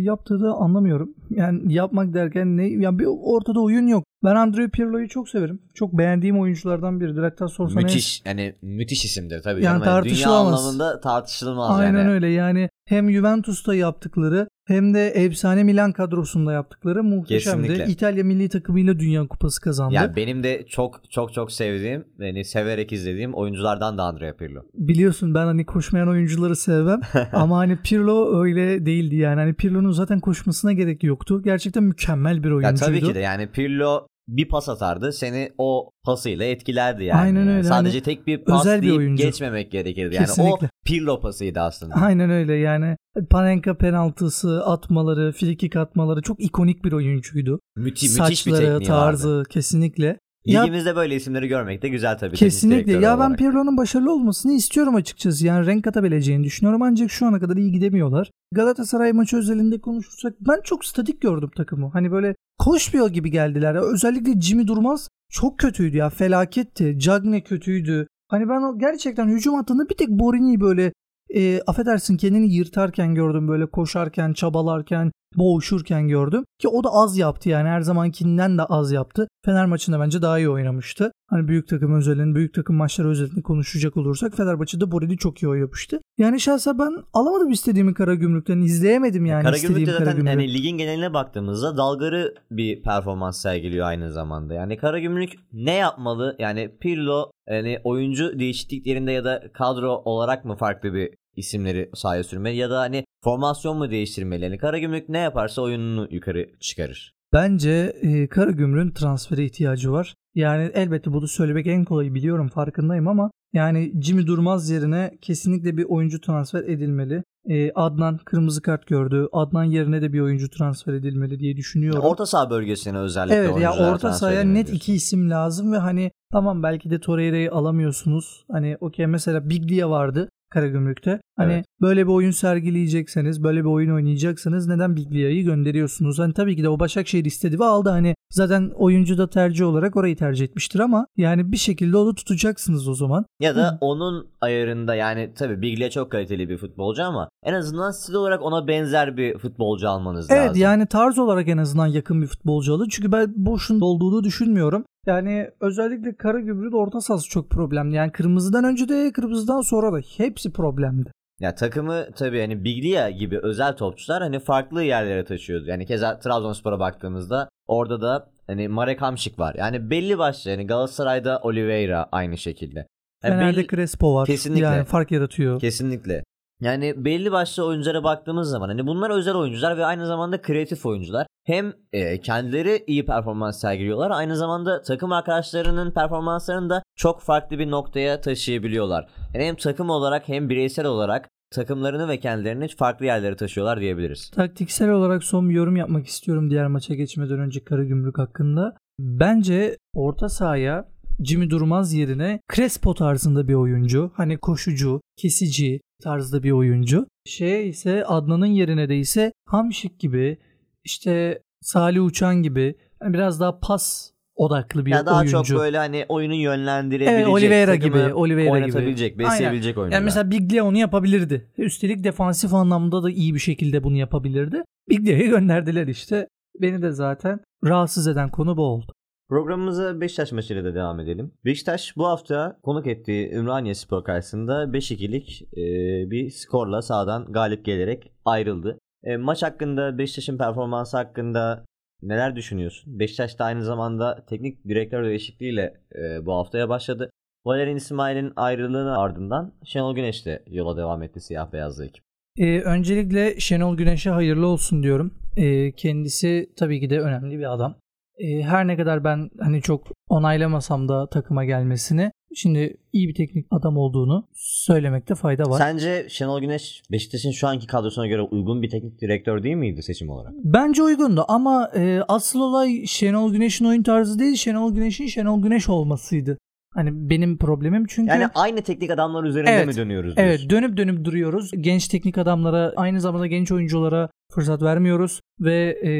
[0.00, 1.14] yaptığını anlamıyorum.
[1.30, 2.68] Yani yapmak derken ne?
[2.68, 4.04] Yani bir ortada oyun yok.
[4.24, 5.62] Ben Andrea Pirlo'yu çok severim.
[5.74, 7.22] Çok beğendiğim oyunculardan biridir.
[7.22, 9.64] Hatta sorsan müthiş yani müthiş isimdir tabii.
[9.64, 9.80] Yani.
[9.80, 10.46] Dünya tartışılamaz.
[10.46, 12.10] anlamında tartışılmaz Aynen yani.
[12.10, 12.28] öyle.
[12.28, 17.66] Yani hem Juventus'ta yaptıkları hem de efsane Milan kadrosunda yaptıkları muhteşemdi.
[17.66, 17.92] Kesinlikle.
[17.92, 19.94] İtalya milli takımıyla Dünya Kupası kazandı.
[19.94, 24.60] Ya benim de çok çok çok sevdiğim, yani severek izlediğim oyunculardan da Andrea Pirlo.
[24.74, 27.00] Biliyorsun ben hani koşmayan oyuncuları sevmem
[27.32, 29.40] ama hani Pirlo öyle değildi yani.
[29.40, 31.42] Hani Pirlo'nun zaten koşmasına gerek yoktu.
[31.42, 32.80] Gerçekten mükemmel bir Ya oyuncuydu.
[32.80, 37.20] tabii ki de yani Pirlo bir pas atardı seni o pasıyla etkilerdi yani.
[37.20, 37.62] Aynen öyle.
[37.62, 39.22] Sadece Hani tek bir pas özel bir deyip oyuncu.
[39.24, 40.14] geçmemek gerekirdi.
[40.14, 40.66] Yani Kesinlikle.
[40.66, 41.94] o Pirlo pasıydı aslında.
[41.94, 42.96] Aynen öyle yani
[43.30, 47.60] Panenka penaltısı atmaları, frikik atmaları çok ikonik bir oyuncuydu.
[47.76, 49.48] Müthiş, müthiş bir Saçları, tekniği tarzı vardı.
[49.50, 50.18] kesinlikle.
[50.52, 52.36] Ya- Ligimizde böyle isimleri görmek de güzel tabii.
[52.36, 52.92] Kesinlikle.
[52.92, 53.38] Ya ben olarak.
[53.38, 55.46] Pirlo'nun başarılı olmasını istiyorum açıkçası.
[55.46, 58.30] Yani renk katabileceğini düşünüyorum ancak şu ana kadar iyi gidemiyorlar.
[58.54, 61.90] Galatasaray maçı özelinde konuşursak ben çok statik gördüm takımı.
[61.92, 63.74] Hani böyle koşmuyor gibi geldiler.
[63.94, 66.10] Özellikle Jimmy Durmaz çok kötüydü ya.
[66.10, 66.98] Felaketti.
[66.98, 68.06] Cagne kötüydü.
[68.28, 70.92] Hani ben gerçekten hücum hattında bir tek Borini'yi böyle
[71.34, 76.44] e, affedersin kendini yırtarken gördüm böyle koşarken, çabalarken, boğuşurken gördüm.
[76.58, 79.28] Ki o da az yaptı yani her zamankinden de az yaptı.
[79.44, 81.12] Fener maçında bence daha iyi oynamıştı.
[81.30, 86.00] Hani büyük takım özelinde, büyük takım maçları özelinde konuşacak olursak Fenerbahçe'de Borini çok iyi oynamıştı.
[86.18, 88.58] Yani şahsen ben alamadım istediğimi Karagümrük'ten.
[88.58, 90.30] izleyemedim yani de istediğim zaten Karagümrük'ü.
[90.30, 94.54] yani ligin geneline baktığımızda dalgarı bir performans sergiliyor aynı zamanda.
[94.54, 96.36] Yani Karagümrük ne yapmalı?
[96.38, 102.56] Yani Pirlo yani oyuncu değişikliklerinde ya da kadro olarak mı farklı bir isimleri sahaya sürmeli
[102.56, 104.58] ya da hani formasyon mu değiştirmeli?
[104.58, 107.14] Karagümrük ne yaparsa oyununu yukarı çıkarır.
[107.32, 110.14] Bence e, Karagümrük'ün transfere ihtiyacı var.
[110.34, 115.84] Yani elbette bunu söylemek en kolayı biliyorum farkındayım ama yani Jimmy Durmaz yerine kesinlikle bir
[115.84, 117.22] oyuncu transfer edilmeli.
[117.48, 119.28] E, Adnan kırmızı kart gördü.
[119.32, 122.02] Adnan yerine de bir oyuncu transfer edilmeli diye düşünüyorum.
[122.02, 124.74] Orta saha bölgesine özellikle Evet ya orta sahaya net diyorsun.
[124.74, 128.44] iki isim lazım ve hani tamam belki de Torreira'yı alamıyorsunuz.
[128.52, 131.20] Hani okey mesela Biglia vardı Karagümrük'te.
[131.36, 131.64] Hani Evet.
[131.80, 136.18] böyle bir oyun sergileyecekseniz, böyle bir oyun oynayacaksanız neden Biglia'yı gönderiyorsunuz?
[136.18, 137.88] Hani tabii ki de o Başakşehir istedi ve aldı.
[137.90, 142.88] Hani zaten oyuncu da tercih olarak orayı tercih etmiştir ama yani bir şekilde onu tutacaksınız
[142.88, 143.24] o zaman.
[143.40, 143.78] Ya da Hı.
[143.80, 148.68] onun ayarında yani tabii Biglia çok kaliteli bir futbolcu ama en azından stil olarak ona
[148.68, 150.62] benzer bir futbolcu almanız Evet lazım.
[150.62, 152.88] yani tarz olarak en azından yakın bir futbolcu alın.
[152.90, 154.84] Çünkü ben boşun olduğunu düşünmüyorum.
[155.06, 157.96] Yani özellikle Karagümrük'ün orta sahası çok problemli.
[157.96, 161.10] Yani kırmızıdan önce de kırmızıdan sonra da hepsi problemdi.
[161.40, 165.64] Ya takımı tabii hani Biglia gibi özel topçular hani farklı yerlere taşıyordu.
[165.66, 169.54] Yani keza Trabzonspor'a baktığımızda orada da hani Marek Hamšík var.
[169.58, 172.86] Yani belli başlı yani Galatasaray'da Oliveira aynı şekilde.
[173.24, 174.26] Yani Fener'de belli- Crespo var.
[174.26, 174.64] Kesinlikle.
[174.64, 175.60] Yani fark yaratıyor.
[175.60, 176.24] Kesinlikle.
[176.60, 181.26] Yani belli başlı oyunculara baktığımız zaman hani bunlar özel oyuncular ve aynı zamanda kreatif oyuncular.
[181.44, 187.70] Hem e, kendileri iyi performans sergiliyorlar aynı zamanda takım arkadaşlarının performanslarını da çok farklı bir
[187.70, 189.08] noktaya taşıyabiliyorlar.
[189.34, 194.30] Yani hem takım olarak hem bireysel olarak takımlarını ve kendilerini farklı yerlere taşıyorlar diyebiliriz.
[194.30, 198.76] Taktiksel olarak son bir yorum yapmak istiyorum diğer maça geçmeden önce Karagümrük hakkında.
[198.98, 200.88] Bence orta sahaya
[201.24, 204.10] Jimmy Durmaz yerine Crespo tarzında bir oyuncu.
[204.14, 207.06] Hani koşucu, kesici tarzda bir oyuncu.
[207.26, 210.38] Şey ise Adnan'ın yerine de ise Hamşik gibi
[210.84, 215.42] işte Salih Uçan gibi yani biraz daha pas odaklı bir Ya daha oyuncu.
[215.44, 218.52] çok böyle hani oyunu yönlendirebilecek, Evet, Oliveira gibi, Oliveira gibi.
[218.52, 219.96] oynatabilecek, besleyebilecek oyuncular.
[219.96, 221.50] Yani mesela Biglia onu yapabilirdi.
[221.58, 224.62] Üstelik defansif anlamda da iyi bir şekilde bunu yapabilirdi.
[224.88, 226.28] Biglia'yı gönderdiler işte.
[226.60, 228.92] Beni de zaten rahatsız eden konu bu oldu.
[229.28, 231.32] Programımıza Beşiktaş maçıyla da devam edelim.
[231.44, 235.64] Beşiktaş bu hafta konuk ettiği Ümraniye Spor karşısında 5-2'lik e,
[236.10, 238.78] bir skorla sahadan galip gelerek ayrıldı.
[239.04, 241.64] E, maç hakkında, Beşiktaş'ın performansı hakkında
[242.02, 242.98] neler düşünüyorsun?
[242.98, 247.10] Beşiktaş da aynı zamanda teknik direktör değişikliğiyle e, bu haftaya başladı.
[247.46, 252.04] Valerian İsmail'in ayrılığının ardından Şenol Güneş de yola devam etti siyah beyazlı ekip.
[252.38, 255.14] Ee, öncelikle Şenol Güneş'e hayırlı olsun diyorum.
[255.36, 257.76] Ee, kendisi tabii ki de önemli bir adam.
[258.18, 263.46] Ee, her ne kadar ben hani çok onaylamasam da takıma gelmesini şimdi iyi bir teknik
[263.50, 265.58] adam olduğunu söylemekte fayda var.
[265.58, 270.10] Sence Şenol Güneş Beşiktaş'ın şu anki kadrosuna göre uygun bir teknik direktör değil miydi seçim
[270.10, 270.32] olarak?
[270.44, 275.68] Bence uygundu ama e, asıl olay Şenol Güneş'in oyun tarzı değil Şenol Güneş'in Şenol Güneş
[275.68, 276.38] olmasıydı.
[276.74, 279.66] Hani benim problemim çünkü Yani aynı teknik adamlar üzerinde Evet.
[279.66, 280.14] mi dönüyoruz?
[280.16, 280.50] Evet diyorsun?
[280.50, 281.50] dönüp dönüp duruyoruz.
[281.60, 285.20] Genç teknik adamlara aynı zamanda genç oyunculara fırsat vermiyoruz.
[285.40, 285.90] Ve e,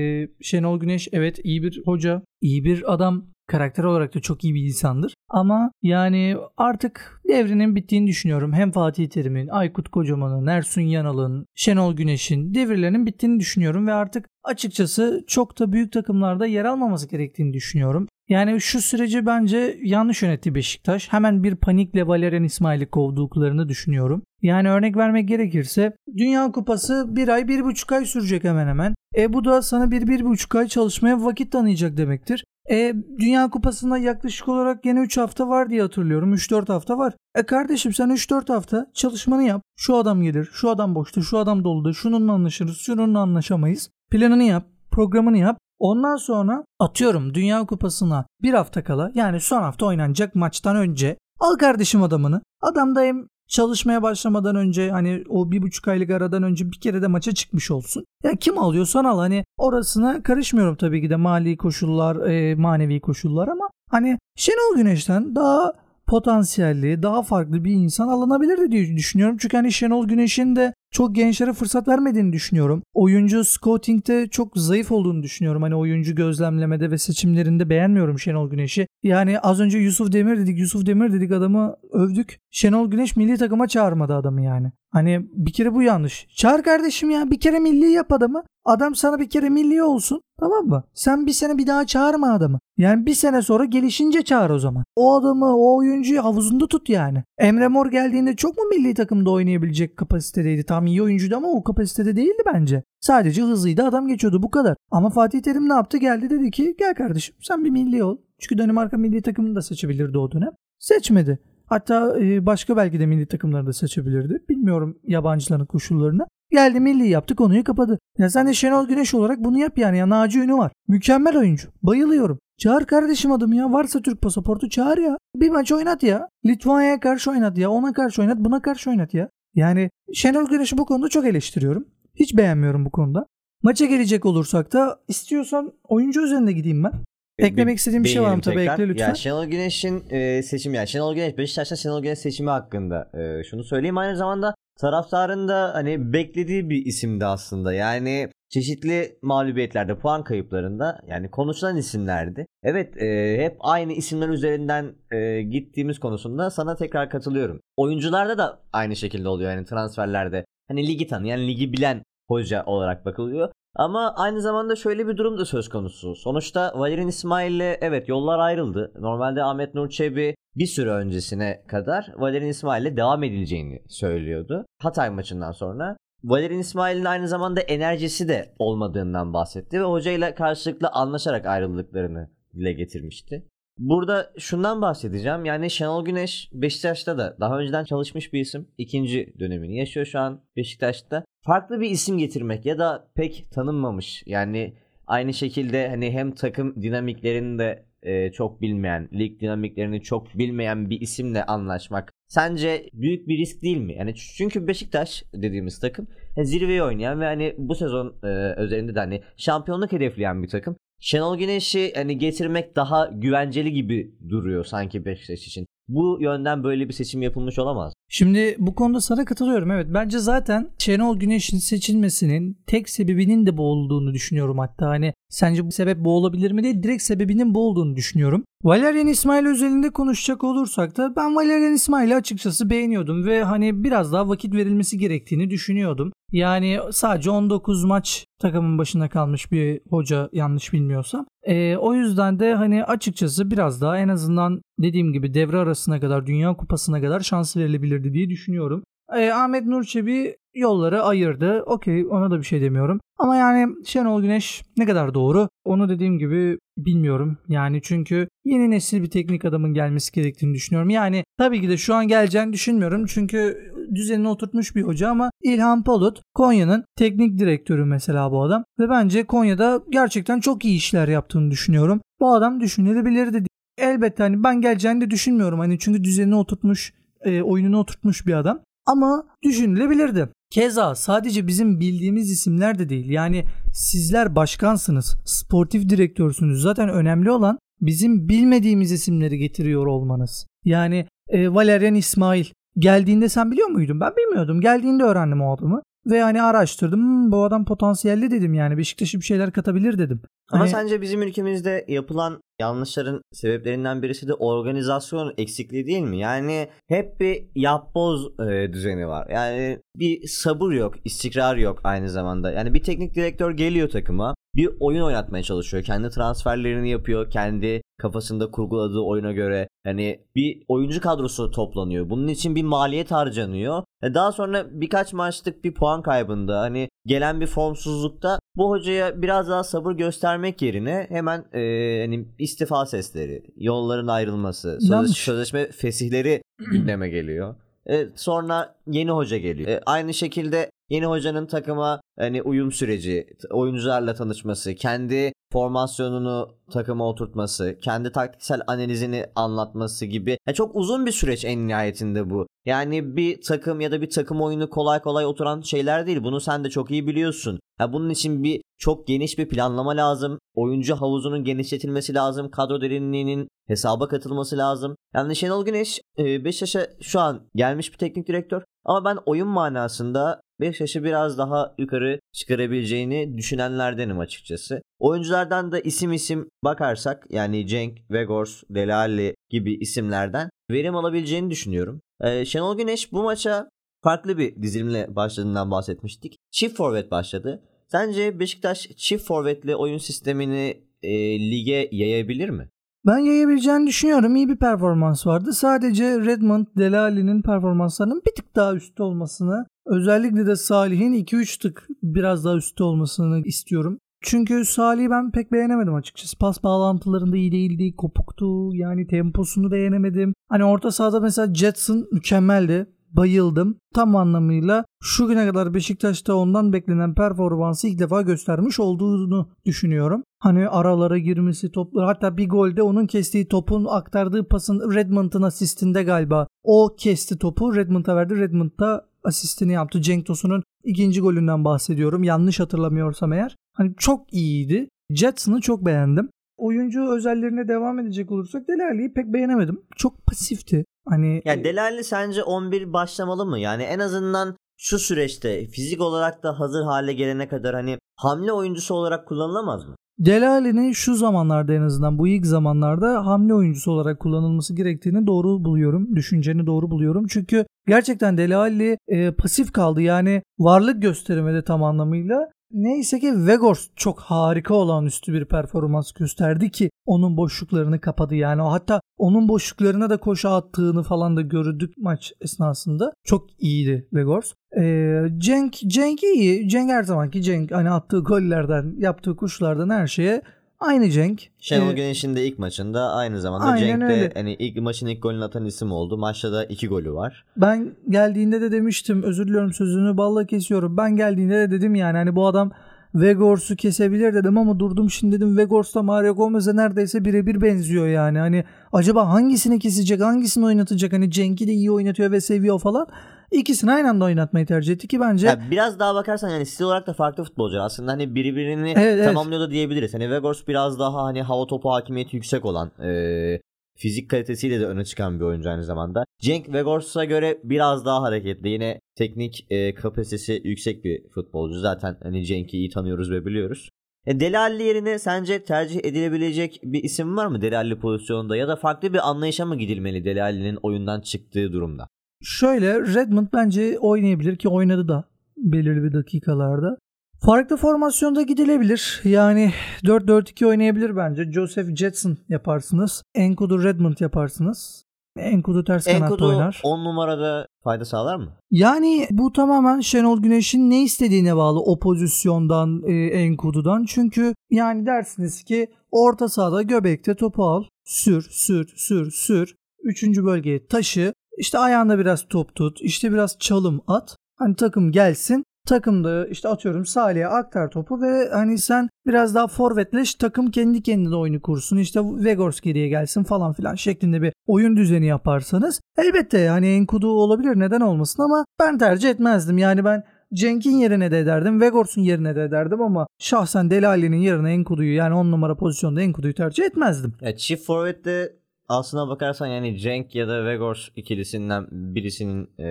[0.42, 3.24] Şenol Güneş evet iyi bir hoca, iyi bir adam.
[3.50, 5.14] Karakter olarak da çok iyi bir insandır.
[5.28, 8.52] Ama yani artık devrinin bittiğini düşünüyorum.
[8.52, 13.86] Hem Fatih Terim'in, Aykut Kocaman'ın, Ersun Yanal'ın, Şenol Güneş'in devirlerinin bittiğini düşünüyorum.
[13.86, 18.08] Ve artık açıkçası çok da büyük takımlarda yer almaması gerektiğini düşünüyorum.
[18.28, 21.12] Yani şu süreci bence yanlış yönetti Beşiktaş.
[21.12, 24.22] Hemen bir panikle Valerian İsmail'i kovduklarını düşünüyorum.
[24.42, 28.94] Yani örnek vermek gerekirse Dünya Kupası bir ay bir buçuk ay sürecek hemen hemen.
[29.16, 32.44] E bu da sana bir bir buçuk ay çalışmaya vakit tanıyacak demektir.
[32.70, 36.34] E Dünya Kupası'nda yaklaşık olarak yine 3 hafta var diye hatırlıyorum.
[36.34, 37.14] 3-4 hafta var.
[37.34, 39.62] E kardeşim sen 3-4 hafta çalışmanı yap.
[39.76, 43.90] Şu adam gelir, şu adam boşta, şu adam doluda, şununla anlaşırız, şununla anlaşamayız.
[44.10, 45.58] Planını yap, programını yap.
[45.78, 51.54] Ondan sonra atıyorum Dünya Kupası'na bir hafta kala yani son hafta oynanacak maçtan önce al
[51.56, 52.42] kardeşim adamını.
[52.62, 57.02] Adam da hem çalışmaya başlamadan önce hani o bir buçuk aylık aradan önce bir kere
[57.02, 58.04] de maça çıkmış olsun.
[58.24, 63.48] Ya kim alıyorsan al hani orasına karışmıyorum tabii ki de mali koşullar, e, manevi koşullar
[63.48, 65.72] ama hani Şenol Güneş'ten daha
[66.06, 69.36] potansiyelli, daha farklı bir insan alınabilirdi diye düşünüyorum.
[69.40, 72.82] Çünkü hani Şenol Güneş'in de çok gençlere fırsat vermediğini düşünüyorum.
[72.94, 75.62] Oyuncu scouting'de çok zayıf olduğunu düşünüyorum.
[75.62, 78.86] Hani oyuncu gözlemlemede ve seçimlerinde beğenmiyorum Şenol Güneş'i.
[79.02, 82.38] Yani az önce Yusuf Demir dedik, Yusuf Demir dedik adamı övdük.
[82.50, 84.72] Şenol Güneş milli takıma çağırmadı adamı yani.
[84.90, 86.26] Hani bir kere bu yanlış.
[86.36, 88.42] Çağır kardeşim ya bir kere milli yap adamı.
[88.64, 90.20] Adam sana bir kere milli olsun.
[90.40, 90.84] Tamam mı?
[90.94, 92.60] Sen bir sene bir daha çağırma adamı.
[92.76, 94.84] Yani bir sene sonra gelişince çağır o zaman.
[94.96, 97.24] O adamı, o oyuncuyu havuzunda tut yani.
[97.38, 100.64] Emre Mor geldiğinde çok mu milli takımda oynayabilecek kapasitedeydi?
[100.78, 102.82] Tam iyi oyuncuydu ama o kapasitede değildi bence.
[103.00, 104.76] Sadece hızlıydı adam geçiyordu bu kadar.
[104.90, 105.98] Ama Fatih Terim ne yaptı?
[105.98, 108.16] Geldi dedi ki gel kardeşim sen bir milli ol.
[108.38, 110.50] Çünkü Danimarka milli takımını da seçebilirdi o dönem.
[110.78, 111.38] Seçmedi.
[111.66, 114.42] Hatta e, başka belki de milli takımları da seçebilirdi.
[114.48, 116.26] Bilmiyorum yabancıların koşullarını.
[116.50, 117.98] Geldi milli yaptı konuyu kapadı.
[118.18, 119.98] Ya sen de Şenol Güneş olarak bunu yap yani.
[119.98, 120.72] Ya Naci Ünü var.
[120.88, 121.68] Mükemmel oyuncu.
[121.82, 122.38] Bayılıyorum.
[122.58, 123.72] Çağır kardeşim adamı ya.
[123.72, 125.18] Varsa Türk pasaportu çağır ya.
[125.36, 126.28] Bir maç oynat ya.
[126.46, 127.70] Litvanya'ya karşı oynat ya.
[127.70, 128.38] Ona karşı oynat.
[128.38, 129.28] Buna karşı oynat ya.
[129.58, 131.88] Yani Şenol Güneş'i bu konuda çok eleştiriyorum.
[132.14, 133.26] Hiç beğenmiyorum bu konuda.
[133.62, 136.92] Maça gelecek olursak da istiyorsan oyuncu üzerinde gideyim ben.
[137.38, 139.08] Eklemek istediğim bir şey var mı tabii ekle lütfen.
[139.08, 143.64] Ya Şenol Güneş'in e, seçimi yani Şenol Güneş Beşiktaş'ta Şenol Güneş seçimi hakkında e, şunu
[143.64, 147.72] söyleyeyim aynı zamanda taraftarın da hani beklediği bir isimdi aslında.
[147.72, 152.46] Yani çeşitli mağlubiyetlerde, puan kayıplarında yani konuşulan isimlerdi.
[152.62, 157.60] Evet e, hep aynı isimler üzerinden e, gittiğimiz konusunda sana tekrar katılıyorum.
[157.76, 160.44] Oyuncularda da aynı şekilde oluyor yani transferlerde.
[160.68, 163.52] Hani ligi tanıyan, ligi bilen hoca olarak bakılıyor.
[163.78, 166.14] Ama aynı zamanda şöyle bir durum da söz konusu.
[166.14, 168.92] Sonuçta Valerian İsmail'le evet yollar ayrıldı.
[168.98, 174.66] Normalde Ahmet Nur Çebi bir süre öncesine kadar Valerian İsmail'le devam edileceğini söylüyordu.
[174.82, 175.96] Hatay maçından sonra.
[176.24, 183.46] Valerian İsmail'in aynı zamanda enerjisi de olmadığından bahsetti ve hocayla karşılıklı anlaşarak ayrıldıklarını dile getirmişti.
[183.78, 185.44] Burada şundan bahsedeceğim.
[185.44, 188.68] Yani Şenol Güneş Beşiktaş'ta da daha önceden çalışmış bir isim.
[188.78, 191.24] İkinci dönemini yaşıyor şu an Beşiktaş'ta.
[191.46, 194.22] Farklı bir isim getirmek ya da pek tanınmamış.
[194.26, 194.74] Yani
[195.06, 201.00] aynı şekilde hani hem takım dinamiklerini de e, çok bilmeyen, lig dinamiklerini çok bilmeyen bir
[201.00, 203.94] isimle anlaşmak sence büyük bir risk değil mi?
[203.94, 208.98] Yani çünkü Beşiktaş dediğimiz takım e, zirveye oynayan ve hani bu sezon e, özelinde de
[208.98, 210.76] hani şampiyonluk hedefleyen bir takım.
[211.00, 215.66] Şenol Güneş'i hani getirmek daha güvenceli gibi duruyor sanki Beşiktaş için.
[215.88, 217.92] Bu yönden böyle bir seçim yapılmış olamaz.
[218.08, 219.70] Şimdi bu konuda sana katılıyorum.
[219.70, 224.88] Evet bence zaten Şenol Güneş'in seçilmesinin tek sebebinin de bu olduğunu düşünüyorum hatta.
[224.88, 228.44] Hani sence bu sebep bu olabilir mi değil direkt sebebinin bu olduğunu düşünüyorum.
[228.64, 234.28] Valerian İsmail özelinde konuşacak olursak da ben Valerian İsmail'i açıkçası beğeniyordum ve hani biraz daha
[234.28, 236.12] vakit verilmesi gerektiğini düşünüyordum.
[236.32, 241.26] Yani sadece 19 maç takımın başında kalmış bir hoca yanlış bilmiyorsam.
[241.42, 246.26] Ee, o yüzden de hani açıkçası biraz daha en azından dediğim gibi devre arasına kadar
[246.26, 248.82] Dünya Kupası'na kadar şans verilebilirdi diye düşünüyorum.
[249.16, 251.62] Ee, Ahmet Nur Çebi yolları ayırdı.
[251.62, 253.00] Okey ona da bir şey demiyorum.
[253.18, 257.38] Ama yani Şenol Güneş ne kadar doğru onu dediğim gibi bilmiyorum.
[257.48, 260.90] Yani çünkü yeni nesil bir teknik adamın gelmesi gerektiğini düşünüyorum.
[260.90, 263.06] Yani tabii ki de şu an geleceğini düşünmüyorum.
[263.06, 268.64] Çünkü düzenini oturtmuş bir hoca ama İlhan Palut Konya'nın teknik direktörü mesela bu adam.
[268.78, 272.00] Ve bence Konya'da gerçekten çok iyi işler yaptığını düşünüyorum.
[272.20, 273.42] Bu adam düşünülebilirdi.
[273.78, 275.58] Elbette hani ben geleceğini de düşünmüyorum.
[275.58, 278.60] Hani çünkü düzenini oturtmuş, e, oyununu oturtmuş bir adam.
[278.88, 280.28] Ama düşünülebilirdi.
[280.50, 283.10] Keza sadece bizim bildiğimiz isimler de değil.
[283.10, 286.62] Yani sizler başkansınız, sportif direktörsünüz.
[286.62, 290.46] Zaten önemli olan bizim bilmediğimiz isimleri getiriyor olmanız.
[290.64, 292.44] Yani e, Valerian İsmail
[292.78, 294.00] geldiğinde sen biliyor muydun?
[294.00, 294.60] Ben bilmiyordum.
[294.60, 295.82] Geldiğinde öğrendim o adamı.
[296.10, 297.00] Ve hani araştırdım.
[297.00, 298.78] Hmm, bu adam potansiyelli dedim yani.
[298.78, 300.22] Beşiktaş'a bir şeyler katabilir dedim.
[300.52, 306.18] Ama Hani- sence bizim ülkemizde yapılan yanlışların sebeplerinden birisi de organizasyon eksikliği değil mi?
[306.18, 309.28] Yani hep bir yapboz e, düzeni var.
[309.30, 312.50] Yani bir sabır yok, istikrar yok aynı zamanda.
[312.50, 315.82] Yani bir teknik direktör geliyor takıma, bir oyun oynatmaya çalışıyor.
[315.82, 319.67] Kendi transferlerini yapıyor, kendi kafasında kurguladığı oyuna göre.
[319.88, 322.10] Yani bir oyuncu kadrosu toplanıyor.
[322.10, 323.82] Bunun için bir maliyet harcanıyor.
[324.02, 329.48] E daha sonra birkaç maçlık bir puan kaybında hani gelen bir formsuzlukta bu hocaya biraz
[329.48, 331.60] daha sabır göstermek yerine hemen e,
[332.04, 335.18] hani istifa sesleri, yolların ayrılması, sözleşme, Yanlış.
[335.18, 337.54] sözleşme fesihleri gündeme geliyor.
[337.90, 339.68] E, sonra yeni hoca geliyor.
[339.68, 347.78] E, aynı şekilde yeni hocanın takıma hani uyum süreci, oyuncularla tanışması, kendi formasyonunu takıma oturtması,
[347.82, 350.38] kendi taktiksel analizini anlatması gibi.
[350.46, 352.46] Ya çok uzun bir süreç en nihayetinde bu.
[352.64, 356.22] Yani bir takım ya da bir takım oyunu kolay kolay oturan şeyler değil.
[356.22, 357.60] Bunu sen de çok iyi biliyorsun.
[357.78, 360.38] Ha bunun için bir çok geniş bir planlama lazım.
[360.54, 362.50] Oyuncu havuzunun genişletilmesi lazım.
[362.50, 364.96] Kadro derinliğinin hesaba katılması lazım.
[365.14, 368.62] Yani Şenol Güneş e, Beşiktaş'a şu an gelmiş bir teknik direktör.
[368.88, 374.82] Ama ben oyun manasında Beşiktaş'ı biraz daha yukarı çıkarabileceğini düşünenlerdenim açıkçası.
[374.98, 382.00] Oyunculardan da isim isim bakarsak yani Cenk, Vegors, Delali gibi isimlerden verim alabileceğini düşünüyorum.
[382.20, 383.68] Ee, Şenol Güneş bu maça
[384.04, 386.36] farklı bir dizilimle başladığından bahsetmiştik.
[386.50, 387.62] Çift forvet başladı.
[387.86, 391.10] Sence Beşiktaş çift forvetli oyun sistemini e,
[391.50, 392.68] lige yayabilir mi?
[393.06, 394.36] Ben yayabileceğini düşünüyorum.
[394.36, 395.52] İyi bir performans vardı.
[395.52, 402.44] Sadece Redmond, Delali'nin performanslarının bir tık daha üstte olmasını, özellikle de Salih'in 2-3 tık biraz
[402.44, 403.98] daha üstte olmasını istiyorum.
[404.20, 406.38] Çünkü Salih'i ben pek beğenemedim açıkçası.
[406.38, 408.74] Pas bağlantılarında iyi değildi, kopuktu.
[408.74, 410.34] Yani temposunu beğenemedim.
[410.48, 412.86] Hani orta sahada mesela Jetson mükemmeldi.
[413.10, 413.78] Bayıldım.
[413.94, 420.22] Tam anlamıyla şu güne kadar Beşiktaş'ta ondan beklenen performansı ilk defa göstermiş olduğunu düşünüyorum.
[420.38, 426.46] Hani aralara girmesi topları hatta bir golde onun kestiği topun aktardığı pasın Redmond'ın asistinde galiba.
[426.64, 428.36] O kesti topu Redmond'a verdi.
[428.36, 430.00] Redmond da asistini yaptı.
[430.00, 432.22] Cenk Tosun'un ikinci golünden bahsediyorum.
[432.22, 433.56] Yanlış hatırlamıyorsam eğer.
[433.76, 434.88] Hani çok iyiydi.
[435.10, 436.30] Jetson'ı çok beğendim.
[436.56, 439.80] Oyuncu özellerine devam edecek olursak Delali'yi pek beğenemedim.
[439.96, 440.84] Çok pasifti.
[441.08, 443.58] Hani Yani Delali sence 11 başlamalı mı?
[443.58, 448.94] Yani en azından şu süreçte fizik olarak da hazır hale gelene kadar hani hamle oyuncusu
[448.94, 449.96] olarak kullanılamaz mı?
[450.18, 456.16] Delali'nin şu zamanlarda en azından bu ilk zamanlarda hamle oyuncusu olarak kullanılması gerektiğini doğru buluyorum.
[456.16, 457.26] Düşünceni doğru buluyorum.
[457.28, 460.02] Çünkü gerçekten Delali e, pasif kaldı.
[460.02, 462.48] Yani varlık gösteremedi tam anlamıyla.
[462.72, 468.34] Neyse ki Vegors çok harika olağanüstü bir performans gösterdi ki onun boşluklarını kapadı.
[468.34, 473.12] Yani hatta onun boşluklarına da koşu attığını falan da gördük maç esnasında.
[473.24, 474.52] Çok iyiydi Vegors.
[474.78, 476.68] Ee, Cenk, Cenk iyi.
[476.68, 477.72] Cenk her zamanki Cenk.
[477.72, 480.42] Hani attığı gollerden, yaptığı kuşlardan her şeye
[480.80, 481.42] aynı Cenk.
[481.58, 484.32] Şenol Ee, Güneş'in de ilk maçında aynı zamanda Aynen Cenk de öyle.
[484.34, 486.18] hani ilk maçın ilk golünü atan isim oldu.
[486.18, 487.44] Maçta da iki golü var.
[487.56, 490.96] Ben geldiğinde de demiştim özür diliyorum sözünü balla kesiyorum.
[490.96, 492.70] Ben geldiğinde de dedim yani hani bu adam
[493.14, 498.38] Vegors'u kesebilir dedim ama durdum şimdi dedim Vegors'la Mario Gomez'e neredeyse birebir benziyor yani.
[498.38, 503.06] Hani acaba hangisini kesecek hangisini oynatacak hani Cenk'i de iyi oynatıyor ve seviyor falan.
[503.50, 507.06] İkisini aynı anda oynatmayı tercih etti ki bence Ya biraz daha bakarsan yani stil olarak
[507.06, 507.84] da farklı futbolcular.
[507.84, 509.24] Aslında hani birbirini Evet, evet.
[509.24, 510.14] tamamlıyor da diyebiliriz.
[510.14, 513.60] Hani Vegors biraz daha hani hava topu hakimiyeti yüksek olan e,
[513.96, 516.24] fizik kalitesiyle de öne çıkan bir oyuncu aynı zamanda.
[516.40, 518.68] Cenk Vegors'a göre biraz daha hareketli.
[518.68, 521.80] Yine teknik e, kapasitesi yüksek bir futbolcu.
[521.80, 523.88] Zaten hani Cenk'i iyi tanıyoruz ve biliyoruz.
[524.26, 529.12] E, Delali yerine sence tercih edilebilecek bir isim var mı Delali pozisyonunda ya da farklı
[529.12, 532.08] bir anlayışa mı gidilmeli Delali'nin oyundan çıktığı durumda?
[532.42, 535.24] Şöyle Redmond bence oynayabilir ki oynadı da
[535.56, 536.96] belirli bir dakikalarda.
[537.40, 539.20] Farklı formasyonda gidilebilir.
[539.24, 539.72] Yani
[540.02, 541.52] 4-4-2 oynayabilir bence.
[541.52, 543.22] Joseph Jetson yaparsınız.
[543.34, 545.04] Enkudu Redmond yaparsınız.
[545.36, 546.80] Enkudu ters kanatta Enkudu oynar.
[546.84, 548.52] 10 numarada fayda sağlar mı?
[548.70, 554.04] Yani bu tamamen Şenol Güneş'in ne istediğine bağlı o pozisyondan e, Enkudu'dan.
[554.04, 557.84] Çünkü yani dersiniz ki orta sahada göbekte topu al.
[558.04, 559.74] Sür, sür, sür, sür.
[560.02, 561.32] Üçüncü bölgeye taşı.
[561.58, 563.00] İşte ayağında biraz top tut.
[563.00, 564.36] işte biraz çalım at.
[564.56, 565.64] Hani takım gelsin.
[565.86, 571.36] Takımda işte atıyorum Salih'e aktar topu ve hani sen biraz daha forvetleş takım kendi kendine
[571.36, 571.96] oyunu kursun.
[571.96, 577.76] İşte Vegors geriye gelsin falan filan şeklinde bir oyun düzeni yaparsanız elbette hani Enkudu olabilir
[577.76, 579.78] neden olmasın ama ben tercih etmezdim.
[579.78, 580.24] Yani ben
[580.54, 581.80] Cenk'in yerine de ederdim.
[581.80, 586.84] Vegors'un yerine de ederdim ama şahsen Delali'nin yerine Enkudu'yu yani 10 numara pozisyonda Enkudu'yu tercih
[586.84, 587.34] etmezdim.
[587.40, 588.52] Ya çift forvette
[588.88, 592.88] aslına bakarsan yani Cenk ya da Vegors ikilisinden birisinin e,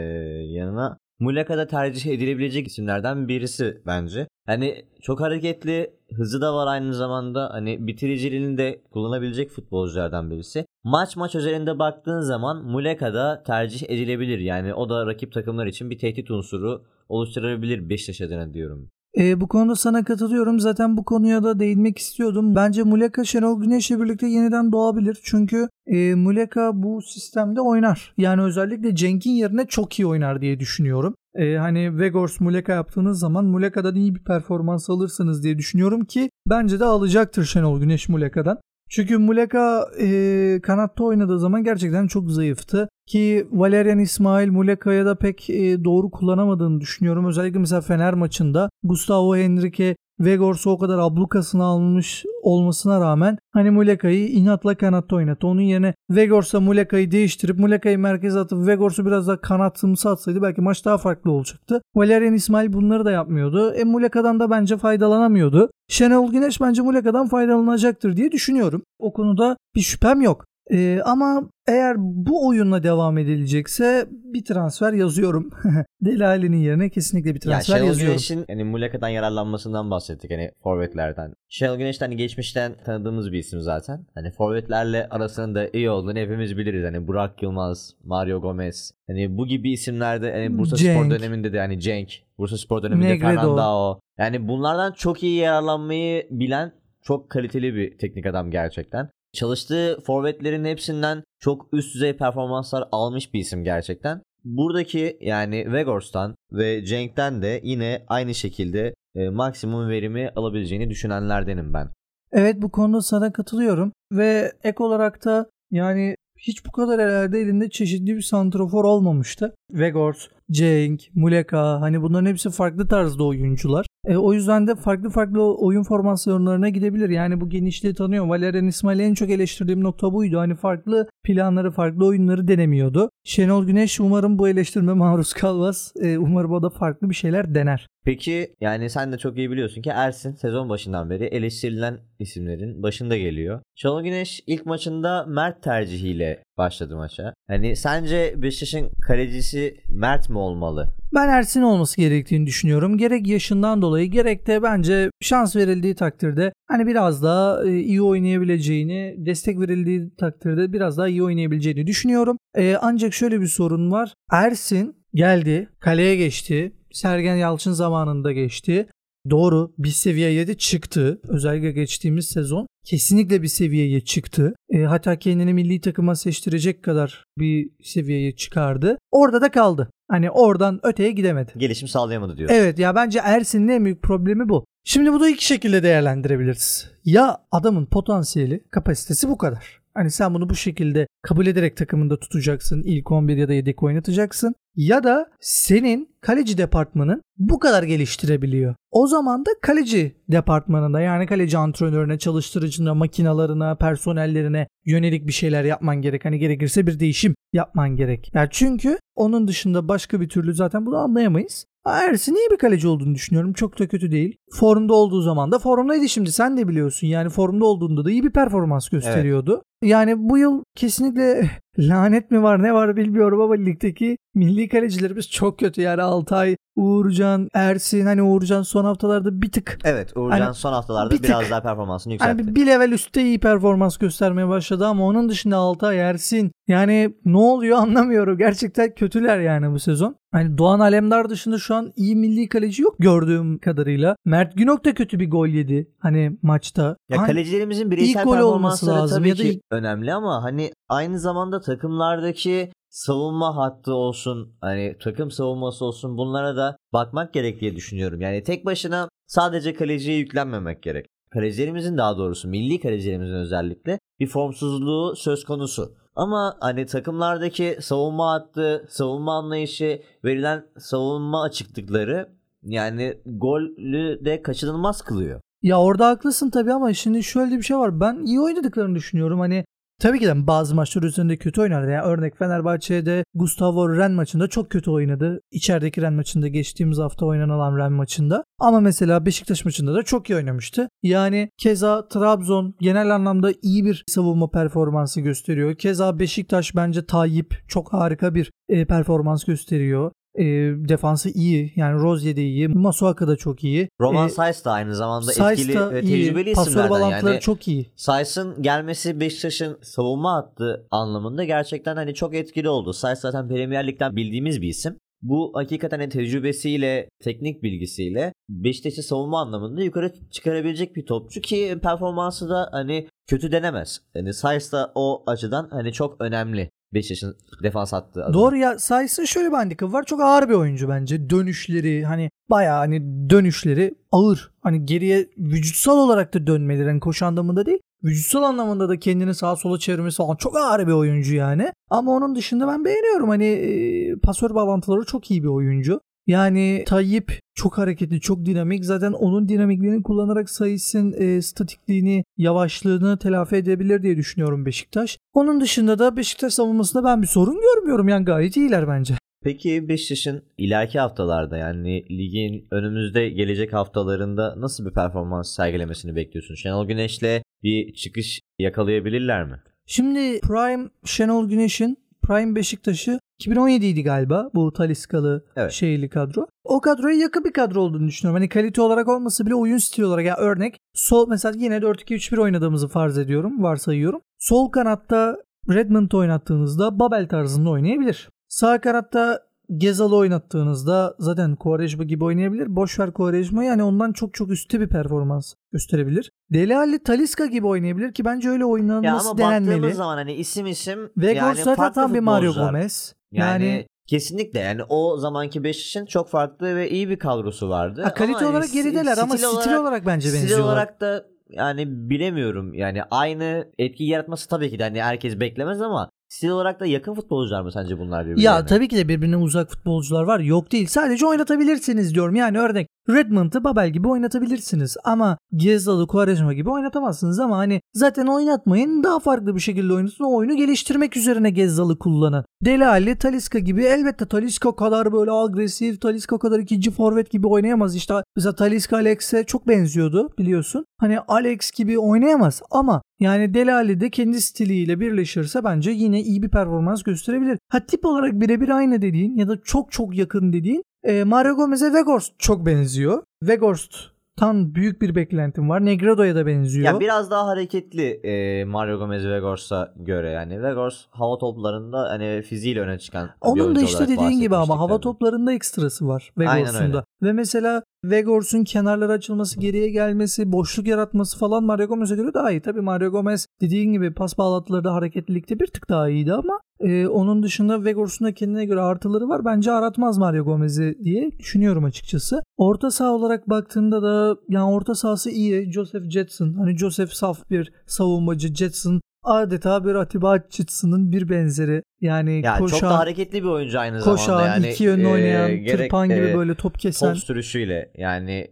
[0.53, 4.27] yanına Muleka'da tercih edilebilecek isimlerden birisi bence.
[4.45, 7.49] Hani çok hareketli, hızı da var aynı zamanda.
[7.53, 10.65] Hani bitiriciliğini de kullanabilecek futbolculardan birisi.
[10.83, 14.39] Maç maç özelinde baktığın zaman Muleka'da tercih edilebilir.
[14.39, 18.89] Yani o da rakip takımlar için bir tehdit unsuru oluşturabilir Beşiktaş adına diyorum.
[19.17, 20.59] E, bu konuda sana katılıyorum.
[20.59, 22.55] Zaten bu konuya da değinmek istiyordum.
[22.55, 25.17] Bence Muleka Şenol Güneş'le birlikte yeniden doğabilir.
[25.23, 28.13] Çünkü e, Muleka bu sistemde oynar.
[28.17, 31.15] Yani özellikle Cenk'in yerine çok iyi oynar diye düşünüyorum.
[31.35, 36.79] E, hani Vegors Muleka yaptığınız zaman Muleka'dan iyi bir performans alırsınız diye düşünüyorum ki bence
[36.79, 38.57] de alacaktır Şenol Güneş Muleka'dan.
[38.89, 42.89] Çünkü Muleka e, kanatta oynadığı zaman gerçekten çok zayıftı.
[43.07, 47.25] Ki Valerian İsmail Muleka'ya da pek e, doğru kullanamadığını düşünüyorum.
[47.25, 54.27] Özellikle mesela Fener maçında Gustavo Henrique Vegors'u o kadar ablukasına almış olmasına rağmen hani Muleka'yı
[54.27, 55.47] inatla kanatta oynattı.
[55.47, 60.85] Onun yerine Vegors'a Muleka'yı değiştirip Muleka'yı merkeze atıp Vegors'u biraz daha kanatımsı atsaydı belki maç
[60.85, 61.81] daha farklı olacaktı.
[61.95, 63.73] Valerian İsmail bunları da yapmıyordu.
[63.73, 65.69] E Muleka'dan da bence faydalanamıyordu.
[65.89, 68.83] Şenol Güneş bence Muleka'dan faydalanacaktır diye düşünüyorum.
[68.99, 70.45] O konuda bir şüphem yok.
[70.71, 75.49] Ee, ama eğer bu oyunla devam edilecekse bir transfer yazıyorum.
[76.01, 78.13] Delali'nin yerine kesinlikle bir transfer ya yazıyorum.
[78.13, 81.33] Güneş'in hani Muleka'dan yararlanmasından bahsettik hani forvetlerden.
[81.49, 84.05] Şenol Güneş hani geçmişten tanıdığımız bir isim zaten.
[84.13, 86.85] Hani forvetlerle arasının da iyi olduğunu hepimiz biliriz.
[86.85, 88.91] Hani Burak Yılmaz, Mario Gomez.
[89.07, 91.05] Hani bu gibi isimlerde hani Bursa Cenk.
[91.05, 93.27] Spor döneminde de hani Cenk, Bursa Spor döneminde Negredo.
[93.27, 93.99] Fernandao.
[94.17, 99.09] Yani bunlardan çok iyi yararlanmayı bilen çok kaliteli bir teknik adam gerçekten.
[99.33, 104.21] Çalıştığı forvetlerin hepsinden çok üst düzey performanslar almış bir isim gerçekten.
[104.45, 111.89] Buradaki yani Vegors'tan ve Cenk'ten de yine aynı şekilde e, maksimum verimi alabileceğini düşünenlerdenim ben.
[112.31, 117.69] Evet bu konuda sana katılıyorum ve ek olarak da yani hiç bu kadar herhalde elinde
[117.69, 119.55] çeşitli bir santrofor olmamıştı.
[119.71, 123.85] Vegors, Cenk, Muleka hani bunların hepsi farklı tarzda oyuncular.
[124.07, 127.09] E, o yüzden de farklı farklı oyun formasyonlarına gidebilir.
[127.09, 128.27] Yani bu genişliği tanıyor.
[128.27, 130.37] Valerian İsmail'i en çok eleştirdiğim nokta buydu.
[130.37, 133.09] Hani farklı planları, farklı oyunları denemiyordu.
[133.23, 135.93] Şenol Güneş umarım bu eleştirme maruz kalmaz.
[136.01, 137.87] E, umarım o da farklı bir şeyler dener.
[138.05, 143.17] Peki yani sen de çok iyi biliyorsun ki Ersin sezon başından beri eleştirilen isimlerin başında
[143.17, 143.61] geliyor.
[143.75, 147.33] Şenol Güneş ilk maçında Mert tercihiyle başladı maça.
[147.47, 150.87] Hani sence Beşiktaş'ın kalecisi Mert mi olmalı?
[151.13, 152.97] Ben Ersin olması gerektiğini düşünüyorum.
[152.97, 159.15] Gerek yaşından dolayı gerek de bence şans verildiği takdirde hani biraz daha e, iyi oynayabileceğini,
[159.17, 162.37] destek verildiği takdirde biraz daha iyi oynayabileceğini düşünüyorum.
[162.55, 164.13] E, ancak şöyle bir sorun var.
[164.31, 166.73] Ersin geldi, kaleye geçti.
[166.91, 168.87] Sergen Yalçın zamanında geçti.
[169.29, 171.21] Doğru bir seviyeye de çıktı.
[171.27, 174.55] Özellikle geçtiğimiz sezon kesinlikle bir seviyeye çıktı.
[174.69, 178.97] E, hatta kendini milli takıma seçtirecek kadar bir seviyeye çıkardı.
[179.11, 179.89] Orada da kaldı.
[180.07, 181.51] Hani oradan öteye gidemedi.
[181.57, 182.55] Gelişim sağlayamadı diyorsun.
[182.55, 184.65] Evet ya bence Ersin'in en büyük problemi bu.
[184.83, 186.91] Şimdi bu da iki şekilde değerlendirebiliriz.
[187.05, 189.81] Ya adamın potansiyeli, kapasitesi bu kadar.
[189.97, 192.81] Hani sen bunu bu şekilde kabul ederek takımında tutacaksın.
[192.85, 194.55] ilk 11 ya da yedek oynatacaksın.
[194.75, 198.75] Ya da senin kaleci departmanın bu kadar geliştirebiliyor.
[198.91, 206.01] O zaman da kaleci departmanında yani kaleci antrenörüne, çalıştırıcına, makinalarına, personellerine yönelik bir şeyler yapman
[206.01, 206.25] gerek.
[206.25, 208.31] Hani gerekirse bir değişim yapman gerek.
[208.33, 211.65] Yani çünkü onun dışında başka bir türlü zaten bunu anlayamayız.
[211.87, 213.53] Ersin iyi bir kaleci olduğunu düşünüyorum.
[213.53, 214.37] Çok da kötü değil.
[214.53, 216.31] Formda olduğu zaman da formdaydı şimdi.
[216.31, 217.07] Sen de biliyorsun.
[217.07, 219.63] Yani formda olduğunda da iyi bir performans gösteriyordu.
[219.83, 221.49] Yani bu yıl kesinlikle
[221.79, 225.81] lanet mi var ne var bilmiyorum ama ligdeki milli kalecilerimiz çok kötü.
[225.81, 231.11] Yani Altay, Uğurcan, Ersin hani Uğurcan son haftalarda bir tık Evet Uğurcan Hani son haftalarda
[231.11, 232.43] bir tık- biraz daha performansını yükseltti.
[232.43, 237.37] Hani bir level üstte iyi performans göstermeye başladı ama onun dışında Altay, Ersin yani ne
[237.37, 238.37] oluyor anlamıyorum.
[238.37, 240.15] Gerçekten kötüler yani bu sezon.
[240.31, 244.15] Hani Doğan Alemdar dışında şu an iyi milli kaleci yok gördüğüm kadarıyla.
[244.25, 246.97] Mert Günok da kötü bir gol yedi hani maçta.
[247.09, 251.61] Ya Hani- kalecilerimizin bireysel performansları lazım tabii ya da ki önemli ama hani aynı zamanda
[251.61, 258.21] takımlardaki savunma hattı olsun, hani takım savunması olsun bunlara da bakmak gerek diye düşünüyorum.
[258.21, 261.05] Yani tek başına sadece kaleciye yüklenmemek gerek.
[261.29, 265.95] Kalecilerimizin daha doğrusu milli kalecilerimizin özellikle bir formsuzluğu söz konusu.
[266.15, 272.29] Ama hani takımlardaki savunma hattı, savunma anlayışı, verilen savunma açıklıkları
[272.63, 275.41] yani golü de kaçınılmaz kılıyor.
[275.61, 277.99] Ya orada haklısın tabii ama şimdi şöyle bir şey var.
[277.99, 279.39] Ben iyi oynadıklarını düşünüyorum.
[279.39, 279.65] Hani
[280.01, 281.91] Tabii ki de bazı maçlar üzerinde kötü oynadı.
[281.91, 285.41] Yani örnek Fenerbahçe'de Gustavo Ren maçında çok kötü oynadı.
[285.51, 288.43] İçerideki Ren maçında geçtiğimiz hafta oynanan Ren maçında.
[288.59, 290.89] Ama mesela Beşiktaş maçında da çok iyi oynamıştı.
[291.03, 295.75] Yani keza Trabzon genel anlamda iyi bir savunma performansı gösteriyor.
[295.75, 300.11] Keza Beşiktaş bence Tayyip çok harika bir e, performans gösteriyor.
[300.37, 300.43] E,
[300.89, 301.73] defansı iyi.
[301.75, 302.67] Yani Rozier de iyi.
[302.67, 303.89] Masuaka da çok iyi.
[304.01, 306.25] Roman E, Saiz da aynı zamanda Saiz etkili ve iyi.
[306.25, 307.41] tecrübeli Pasör isimlerden bağlantıları yani.
[307.41, 307.91] çok iyi.
[307.95, 312.93] Saiz'ın gelmesi Beşiktaş'ın savunma hattı anlamında gerçekten hani çok etkili oldu.
[312.93, 314.97] Saiz zaten Premier Lig'den bildiğimiz bir isim.
[315.21, 322.49] Bu hakikaten hani tecrübesiyle, teknik bilgisiyle Beşiktaş'ı savunma anlamında yukarı çıkarabilecek bir topçu ki performansı
[322.49, 324.01] da hani kötü denemez.
[324.15, 328.33] Yani Saiz da o açıdan hani çok önemli Beşiktaş'ın defans hattı adına.
[328.33, 330.03] Doğru ya Saiz'in şöyle bir handikapı var.
[330.03, 331.29] Çok ağır bir oyuncu bence.
[331.29, 334.51] Dönüşleri hani bayağı hani dönüşleri ağır.
[334.61, 336.87] Hani geriye vücutsal olarak da dönmeleri.
[336.87, 337.79] Hani koşu anlamında değil.
[338.03, 341.71] Vücutsal anlamında da kendini sağa sola çevirmesi falan çok ağır bir oyuncu yani.
[341.89, 343.29] Ama onun dışında ben beğeniyorum.
[343.29, 345.99] Hani e, pasör bağlantıları çok iyi bir oyuncu.
[346.27, 348.85] Yani Tayyip çok hareketli, çok dinamik.
[348.85, 355.17] Zaten onun dinamikliğini kullanarak Saiz'in e, statikliğini, yavaşlığını telafi edebilir diye düşünüyorum Beşiktaş.
[355.33, 358.07] Onun dışında da Beşiktaş savunmasında ben bir sorun görmüyorum.
[358.07, 359.13] Yani gayet iyiler bence.
[359.43, 366.55] Peki Beşiktaş'ın ileriki haftalarda yani ligin önümüzde gelecek haftalarında nasıl bir performans sergilemesini bekliyorsun?
[366.55, 369.61] Şenol Güneş'le bir çıkış yakalayabilirler mi?
[369.85, 371.97] Şimdi Prime Şenol Güneş'in
[372.27, 375.71] Prime Beşiktaş'ı 2017 idi galiba bu Taliskalı Evet.
[375.71, 376.47] şeyli kadro.
[376.63, 378.39] O kadroya yakın bir kadro olduğunu düşünüyorum.
[378.41, 380.25] Hani kalite olarak olmasa bile oyun stili olarak.
[380.25, 383.63] Ya örnek sol mesela yine 4-2-3-1 oynadığımızı farz ediyorum.
[383.63, 384.21] Varsayıyorum.
[384.39, 385.37] Sol kanatta
[385.69, 388.29] Redmond oynattığınızda Babel tarzında oynayabilir.
[388.47, 389.39] Sağ kanatta
[389.77, 392.75] Gezal'ı oynattığınızda zaten Quaresma gibi oynayabilir.
[392.75, 396.31] Boşver Quaresma'yı yani ondan çok çok üstte bir performans gösterebilir.
[396.53, 399.93] Deli Ali Taliska gibi oynayabilir ki bence öyle Ya oynanması ama denenmeli.
[399.93, 402.53] zaman hani isim isim Vegors yani zaten tam bir Mario.
[402.53, 403.15] Gomez.
[403.31, 408.01] Yani, Yani, kesinlikle yani o zamanki Beşiktaş'ın çok farklı ve iyi bir kadrosu vardı.
[408.03, 410.65] ha, kalite Ama hani olarak gerideler ama stil stil olarak, bence Stil benziyorlar.
[410.67, 412.73] olarak da yani bilemiyorum.
[412.73, 417.13] Yani aynı etki yaratması tabii ki de hani herkes beklemez ama stil olarak da yakın
[417.13, 418.43] futbolcular mı sence bunlar birbirlerine?
[418.43, 420.39] Ya tabii ki de birbirine uzak futbolcular var.
[420.39, 420.87] Yok değil.
[420.87, 422.35] Sadece oynatabilirsiniz diyorum.
[422.35, 424.97] Yani örnek Redmond'ı Babel gibi oynatabilirsiniz.
[425.03, 427.39] Ama Gezal'ı Quaresma gibi oynatamazsınız.
[427.39, 429.03] Ama hani zaten oynatmayın.
[429.03, 430.23] Daha farklı bir şekilde oynatın.
[430.23, 432.45] O oyunu geliştirmek üzerine Gezal'ı kullanın.
[432.65, 437.95] Deli Ali, Taliska gibi elbette Taliska kadar böyle agresif, Taliska kadar ikinci forvet gibi oynayamaz.
[437.95, 440.85] İşte mesela Taliska Alex'e çok benziyordu biliyorsun.
[440.99, 446.43] Hani Alex gibi oynayamaz ama yani Deli Ali de kendi stiliyle birleşirse bence yine iyi
[446.43, 447.57] bir performans gösterebilir.
[447.69, 451.85] Ha tip olarak birebir aynı dediğin ya da çok çok yakın dediğin e, Mario Gomez'e
[451.85, 453.23] Weghorst çok benziyor.
[453.39, 455.85] Weghorst'tan büyük bir beklentim var.
[455.85, 456.85] Negredo'ya da benziyor.
[456.85, 460.63] Ya biraz daha hareketli e, Mario Gomez ve Vegors'a göre yani.
[460.63, 465.53] Vegors hava toplarında hani fiziğiyle öne çıkan Onun da işte dediğin gibi ama hava toplarında
[465.53, 467.03] ekstrası var Vegors'un da.
[467.21, 472.61] Ve mesela Vegors'un kenarlara açılması, geriye gelmesi, boşluk yaratması falan Mario Gomez'e göre daha iyi.
[472.61, 477.43] Tabii Mario Gomez dediğin gibi pas bağlantıları hareketlilikte bir tık daha iyiydi ama e, onun
[477.43, 479.45] dışında Vegors'un da kendine göre artıları var.
[479.45, 482.41] Bence aratmaz Mario Gomez'i diye düşünüyorum açıkçası.
[482.57, 485.71] Orta saha olarak baktığında da yani orta sahası iyi.
[485.71, 486.53] Joseph Jetson.
[486.53, 488.55] Hani Joseph saf bir savunmacı.
[488.55, 491.83] Jetson adeta bir Atiba Hutchinson'ın bir benzeri.
[492.01, 494.21] Yani Ya çok koşan, da hareketli bir oyuncu aynı zamanda.
[494.21, 497.13] koşan, Yani, iki yönlü e, oynayan, gerek, tırpan gibi e, böyle top kesen.
[497.13, 498.51] top sürüşüyle yani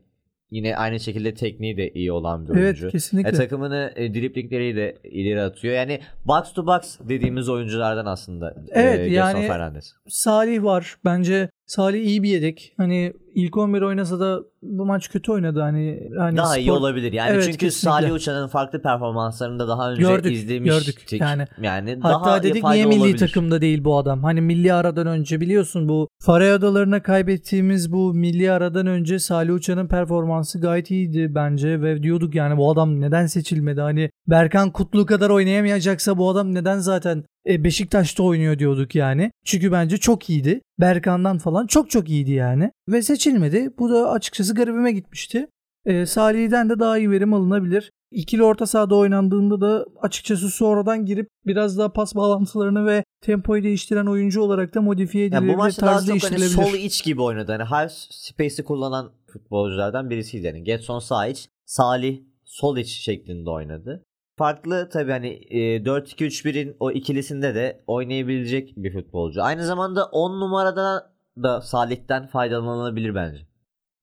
[0.52, 2.90] yine aynı şekilde tekniği de iyi olan bir Evet oyuncu.
[2.90, 3.30] kesinlikle.
[3.30, 5.74] E, takımını e, driplingleri de ileri atıyor.
[5.76, 8.56] Yani box to box dediğimiz oyunculardan aslında.
[8.72, 9.94] Evet, e, yani- Gerson Fernandes.
[10.08, 10.96] Salih var.
[11.06, 12.74] Bence Salih iyi bir yedek.
[12.78, 15.60] Hani ilk 11 oynasa da bu maç kötü oynadı.
[15.62, 17.14] Hani, hani Daha iyi spor- olabilir.
[17.14, 17.90] Yani Evet, çünkü kesinlikle.
[18.02, 20.86] Salih Uçan'ın farklı performanslarını da daha önce Gördük, izlemiştik.
[21.10, 21.22] gördük.
[21.22, 23.18] Yani yani Hatta daha dedik niye milli olabilir.
[23.18, 24.24] takımda değil bu adam?
[24.24, 29.88] Hani milli aradan önce biliyorsun bu Faroe Adalarına kaybettiğimiz bu milli aradan önce Salih Uçan'ın
[29.88, 33.82] performansı gayet iyiydi bence ve diyorduk yani bu adam neden seçilmedi?
[33.82, 39.32] Hani Berkan Kutlu kadar oynayamayacaksa bu adam neden zaten e, Beşiktaş'ta oynuyor diyorduk yani.
[39.46, 40.62] Çünkü bence çok iyiydi.
[40.80, 42.72] Berkan'dan falan çok çok iyiydi yani.
[42.90, 43.74] Ve seçilmedi.
[43.80, 45.48] Bu da açıkçası garibime gitmişti.
[45.86, 47.92] E, Salih'den de daha iyi verim alınabilir.
[48.12, 54.06] İkili orta sahada oynandığında da açıkçası sonradan girip biraz daha pas bağlantılarını ve tempoyu değiştiren
[54.06, 57.52] oyuncu olarak da modifiye Yani edilebilir, bu maçta daha çok hani sol iç gibi oynadı.
[57.52, 60.48] Hani half space'i kullanan futbolculardan birisiydi.
[60.48, 64.04] Yani Getson sağ iç, Salih sol iç şeklinde oynadı.
[64.38, 69.44] Farklı tabii hani e, 4-2-3-1'in o ikilisinde de oynayabilecek bir futbolcu.
[69.44, 73.38] Aynı zamanda 10 numarada da Salih'ten faydalanılabilir bence.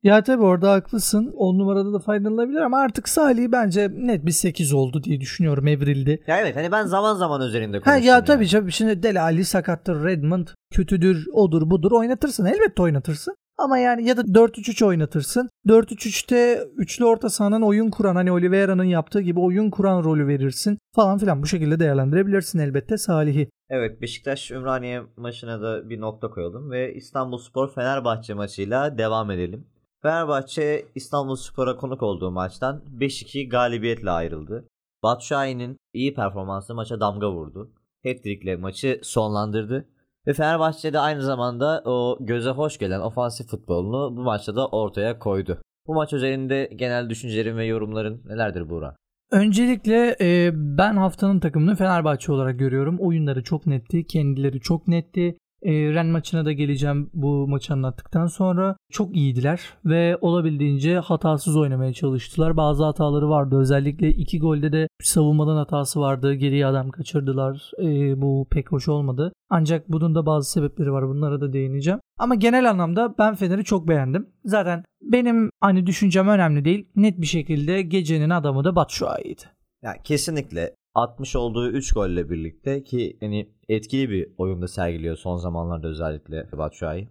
[0.02, 1.32] Ya tabii orada haklısın.
[1.36, 6.22] 10 numarada da faydalanabilir ama artık Salih bence net bir 8 oldu diye düşünüyorum evrildi.
[6.26, 8.06] Ya evet hani ben zaman zaman üzerinde Ha konuştum.
[8.06, 8.24] ya yani.
[8.24, 12.44] tabii canım şimdi Deli Ali sakattır, Redmond kötüdür, odur budur oynatırsın.
[12.44, 13.34] Elbette oynatırsın.
[13.58, 15.48] Ama yani ya da 4-3-3 oynatırsın.
[15.66, 21.18] 4-3-3'te üçlü orta sahanın oyun kuran hani Oliveira'nın yaptığı gibi oyun kuran rolü verirsin falan
[21.18, 21.42] filan.
[21.42, 23.48] Bu şekilde değerlendirebilirsin elbette Salih'i.
[23.74, 29.66] Evet Beşiktaş Ümraniye maçına da bir nokta koyalım ve İstanbul Spor Fenerbahçe maçıyla devam edelim.
[30.02, 34.68] Fenerbahçe İstanbul Spor'a konuk olduğu maçtan 5-2 galibiyetle ayrıldı.
[35.02, 37.70] Batu Şahin'in iyi performansı maça damga vurdu.
[38.04, 39.88] Hat-trick'le maçı sonlandırdı.
[40.26, 45.18] Ve Fenerbahçe de aynı zamanda o göze hoş gelen ofansif futbolunu bu maçta da ortaya
[45.18, 45.58] koydu.
[45.86, 48.96] Bu maç üzerinde genel düşüncelerin ve yorumların nelerdir Buğra?
[49.32, 52.96] Öncelikle e, ben haftanın takımını Fenerbahçe olarak görüyorum.
[53.00, 55.38] Oyunları çok netti, kendileri çok netti.
[55.62, 58.76] E, Ren maçına da geleceğim bu maçı anlattıktan sonra.
[58.90, 62.56] Çok iyiydiler ve olabildiğince hatasız oynamaya çalıştılar.
[62.56, 63.58] Bazı hataları vardı.
[63.58, 66.34] Özellikle iki golde de savunmadan hatası vardı.
[66.34, 67.70] Geriye adam kaçırdılar.
[67.78, 69.32] E, bu pek hoş olmadı.
[69.50, 71.08] Ancak bunun da bazı sebepleri var.
[71.08, 72.00] Bunlara da değineceğim.
[72.18, 74.26] Ama genel anlamda ben Fener'i çok beğendim.
[74.44, 76.88] Zaten benim hani düşüncem önemli değil.
[76.96, 79.42] Net bir şekilde gecenin adamı da Batshuayi'ydi.
[79.82, 85.88] Ya kesinlikle 60 olduğu 3 golle birlikte ki hani etkili bir oyunda sergiliyor son zamanlarda
[85.88, 87.08] özellikle Batshuayi.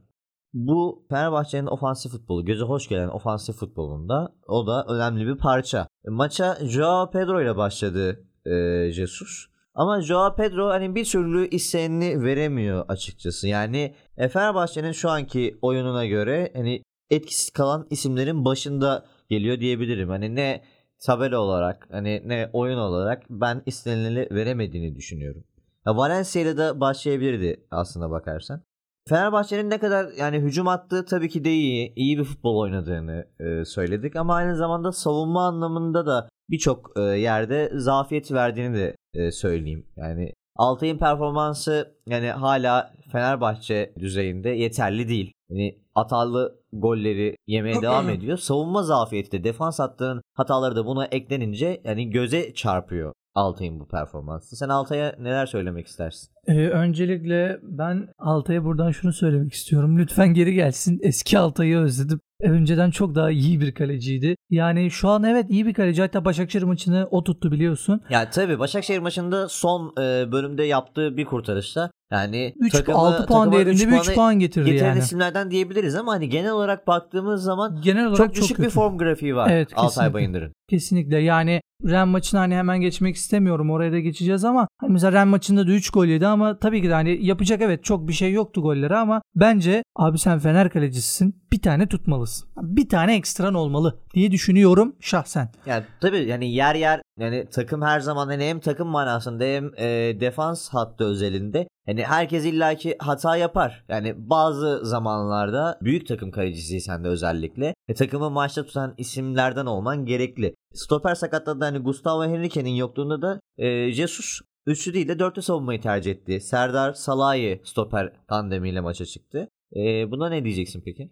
[0.54, 5.88] Bu Fenerbahçe'nin ofansif futbolu, göze hoş gelen ofansif futbolunda o da önemli bir parça.
[6.08, 9.46] Maça Joao Pedro ile başladı e, Jesus.
[9.74, 13.48] Ama Joao Pedro hani bir türlü istenini veremiyor açıkçası.
[13.48, 20.10] Yani e, Fenerbahçe'nin şu anki oyununa göre hani etkisiz kalan isimlerin başında geliyor diyebilirim.
[20.10, 20.64] Hani ne
[21.06, 25.44] tabela olarak hani ne oyun olarak ben istenileni veremediğini düşünüyorum.
[25.86, 28.62] Ya Valencia ile de başlayabilirdi aslına bakarsan.
[29.10, 33.66] Fenerbahçe'nin ne kadar yani hücum attığı tabii ki de iyi, iyi bir futbol oynadığını e,
[33.66, 39.86] söyledik ama aynı zamanda savunma anlamında da birçok e, yerde zafiyet verdiğini de e, söyleyeyim.
[39.96, 45.32] Yani Altay'ın performansı yani hala Fenerbahçe düzeyinde yeterli değil.
[45.52, 48.38] Yani hatalı golleri yemeye devam ediyor.
[48.38, 54.56] Savunma zafiyeti de defans hattının hataları da buna eklenince yani göze çarpıyor Altay'ın bu performansı.
[54.56, 56.30] Sen Altay'a neler söylemek istersin?
[56.48, 59.98] Ee, öncelikle ben Altay'a buradan şunu söylemek istiyorum.
[60.00, 61.00] Lütfen geri gelsin.
[61.04, 62.20] Eski Altay'ı özledim.
[62.42, 64.36] Önceden çok daha iyi bir kaleciydi.
[64.50, 66.02] Yani şu an evet iyi bir kaleci.
[66.02, 68.02] Hatta Başakşehir maçını o tuttu biliyorsun.
[68.10, 73.52] Ya tabii Başakşehir maçında son e, bölümde yaptığı bir kurtarışta yani 3 takımı- 6 puan
[73.52, 75.00] değerinde üç bir 3 puanı puan getirdi getiren yani.
[75.00, 78.74] isimlerden diyebiliriz ama hani genel olarak baktığımız zaman Genel olarak çok çok, düşük bir kötü.
[78.76, 80.14] form grafiği var Evet, Altay kesinlikle.
[80.14, 80.54] Bayındır'ın.
[80.70, 85.28] Kesinlikle yani Ren maçına hani hemen geçmek istemiyorum oraya da geçeceğiz ama hani mesela Ren
[85.28, 88.32] maçında da 3 gol yedi ama tabii ki de hani yapacak evet çok bir şey
[88.32, 92.50] yoktu golleri ama bence abi sen Fener kalecisisin bir tane tutmalısın.
[92.62, 95.50] Bir tane ekstran olmalı diye düşünüyorum şahsen.
[95.66, 100.20] Yani tabii yani yer yer yani takım her zaman hani hem takım manasında hem e,
[100.20, 103.84] defans hattı özelinde hani herkes illaki hata yapar.
[103.90, 110.56] Yani bazı zamanlarda büyük takım kalecisiysen de özellikle e, takımı maçta tutan isimlerden olman gerekli.
[110.74, 116.12] Stoper sakatladı hani Gustavo Henrique'nin yokluğunda da e, Jesus üçlü değil de dörtlü savunmayı tercih
[116.12, 116.42] etti.
[116.42, 119.48] Serdar Salahi stoper tandemiyle maça çıktı.
[119.76, 121.10] E, buna ne diyeceksin peki?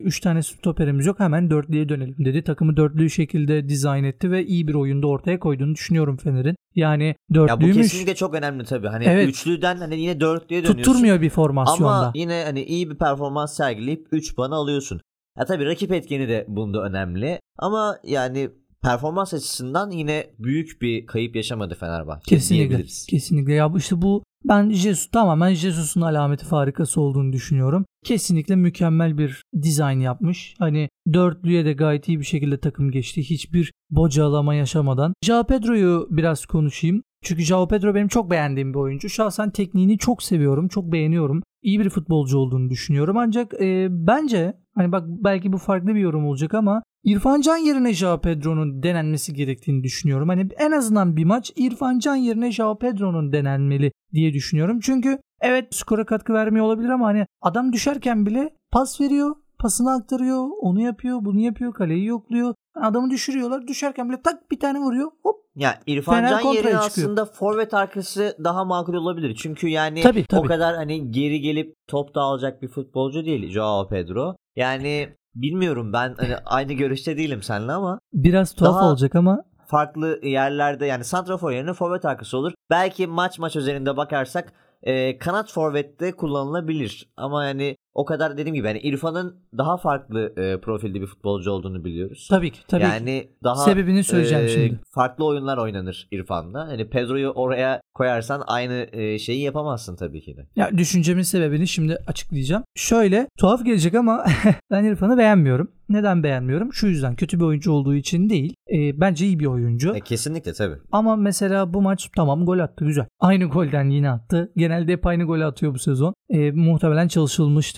[0.00, 2.44] 3 tane stoperimiz yok hemen dörtlüye dönelim dedi.
[2.44, 6.56] Takımı dörtlü şekilde dizayn etti ve iyi bir oyunda ortaya koyduğunu düşünüyorum Fener'in.
[6.74, 8.86] Yani Ya bu dörtlüymüş kesinlikle çok önemli tabii.
[8.88, 9.28] Hani Evet.
[9.28, 10.82] üçlüden hani yine dörtlüye dönüyorsun.
[10.82, 11.92] tutturmuyor bir formasyonda.
[11.94, 15.00] Ama yine hani iyi bir performans sergileyip 3 puanı alıyorsun.
[15.38, 17.40] Ya tabii rakip etkeni de bunda önemli.
[17.58, 18.50] Ama yani
[18.82, 22.84] performans açısından yine büyük bir kayıp yaşamadı Fenerbahçe Kesinlikle.
[23.08, 23.52] Kesinlikle.
[23.52, 27.84] Ya bu işte bu ben Jesus tamamen Jesus'un alameti farikası olduğunu düşünüyorum.
[28.04, 30.54] Kesinlikle mükemmel bir dizayn yapmış.
[30.58, 33.30] Hani dörtlüye de gayet iyi bir şekilde takım geçti.
[33.30, 35.14] Hiçbir bocalama yaşamadan.
[35.22, 37.02] Joao Pedro'yu biraz konuşayım.
[37.22, 39.08] Çünkü Joao Pedro benim çok beğendiğim bir oyuncu.
[39.08, 41.42] Şahsen tekniğini çok seviyorum, çok beğeniyorum.
[41.62, 43.16] İyi bir futbolcu olduğunu düşünüyorum.
[43.16, 47.92] Ancak e, bence hani bak belki bu farklı bir yorum olacak ama İrfan Can yerine
[47.92, 50.28] Joao Pedro'nun denenmesi gerektiğini düşünüyorum.
[50.28, 54.80] Hani en azından bir maç İrfan Can yerine Joao Pedro'nun denenmeli diye düşünüyorum.
[54.80, 60.48] Çünkü evet skora katkı vermiyor olabilir ama hani adam düşerken bile pas veriyor, pasını aktarıyor,
[60.60, 62.54] onu yapıyor, bunu yapıyor, kaleyi yokluyor.
[62.82, 63.66] Adamı düşürüyorlar.
[63.68, 65.10] Düşerken bile tak bir tane vuruyor.
[65.22, 65.36] Hop.
[65.56, 66.80] Ya İrfan Fener Can yerine çıkıyor.
[66.86, 69.34] aslında forvet arkası daha makul olabilir.
[69.42, 70.40] Çünkü yani Tabii, tabii.
[70.40, 74.36] o kadar hani geri gelip top da alacak bir futbolcu değil Joao Pedro.
[74.56, 80.20] Yani bilmiyorum ben hani aynı görüşte değilim seninle ama Biraz tuhaf Daha- olacak ama farklı
[80.22, 82.52] yerlerde yani santrafor yerine forvet arkası olur.
[82.70, 84.52] Belki maç maç üzerinde bakarsak
[84.82, 87.10] e, kanat forvette kullanılabilir.
[87.16, 91.84] Ama yani o kadar dediğim gibi yani İrfan'ın daha farklı e, profilde bir futbolcu olduğunu
[91.84, 92.26] biliyoruz.
[92.30, 92.58] Tabii ki.
[92.68, 92.88] Tabii ki.
[92.90, 94.80] yani daha Sebebini söyleyeceğim e, şimdi.
[94.94, 96.60] farklı oyunlar oynanır İrfan'da.
[96.60, 100.46] Hani Pedro'yu oraya koyarsan aynı e, şeyi yapamazsın tabii ki de.
[100.56, 102.64] Ya düşüncemin sebebini şimdi açıklayacağım.
[102.74, 104.24] Şöyle tuhaf gelecek ama
[104.70, 105.70] ben İrfan'ı beğenmiyorum.
[105.88, 106.72] Neden beğenmiyorum?
[106.72, 108.54] Şu yüzden kötü bir oyuncu olduğu için değil.
[108.72, 109.94] E, bence iyi bir oyuncu.
[109.94, 110.76] E, kesinlikle tabii.
[110.92, 113.06] Ama mesela bu maç tamam gol attı güzel.
[113.20, 114.52] Aynı golden yine attı.
[114.56, 116.14] Genelde hep aynı golü atıyor bu sezon.
[116.30, 117.08] E, muhtemelen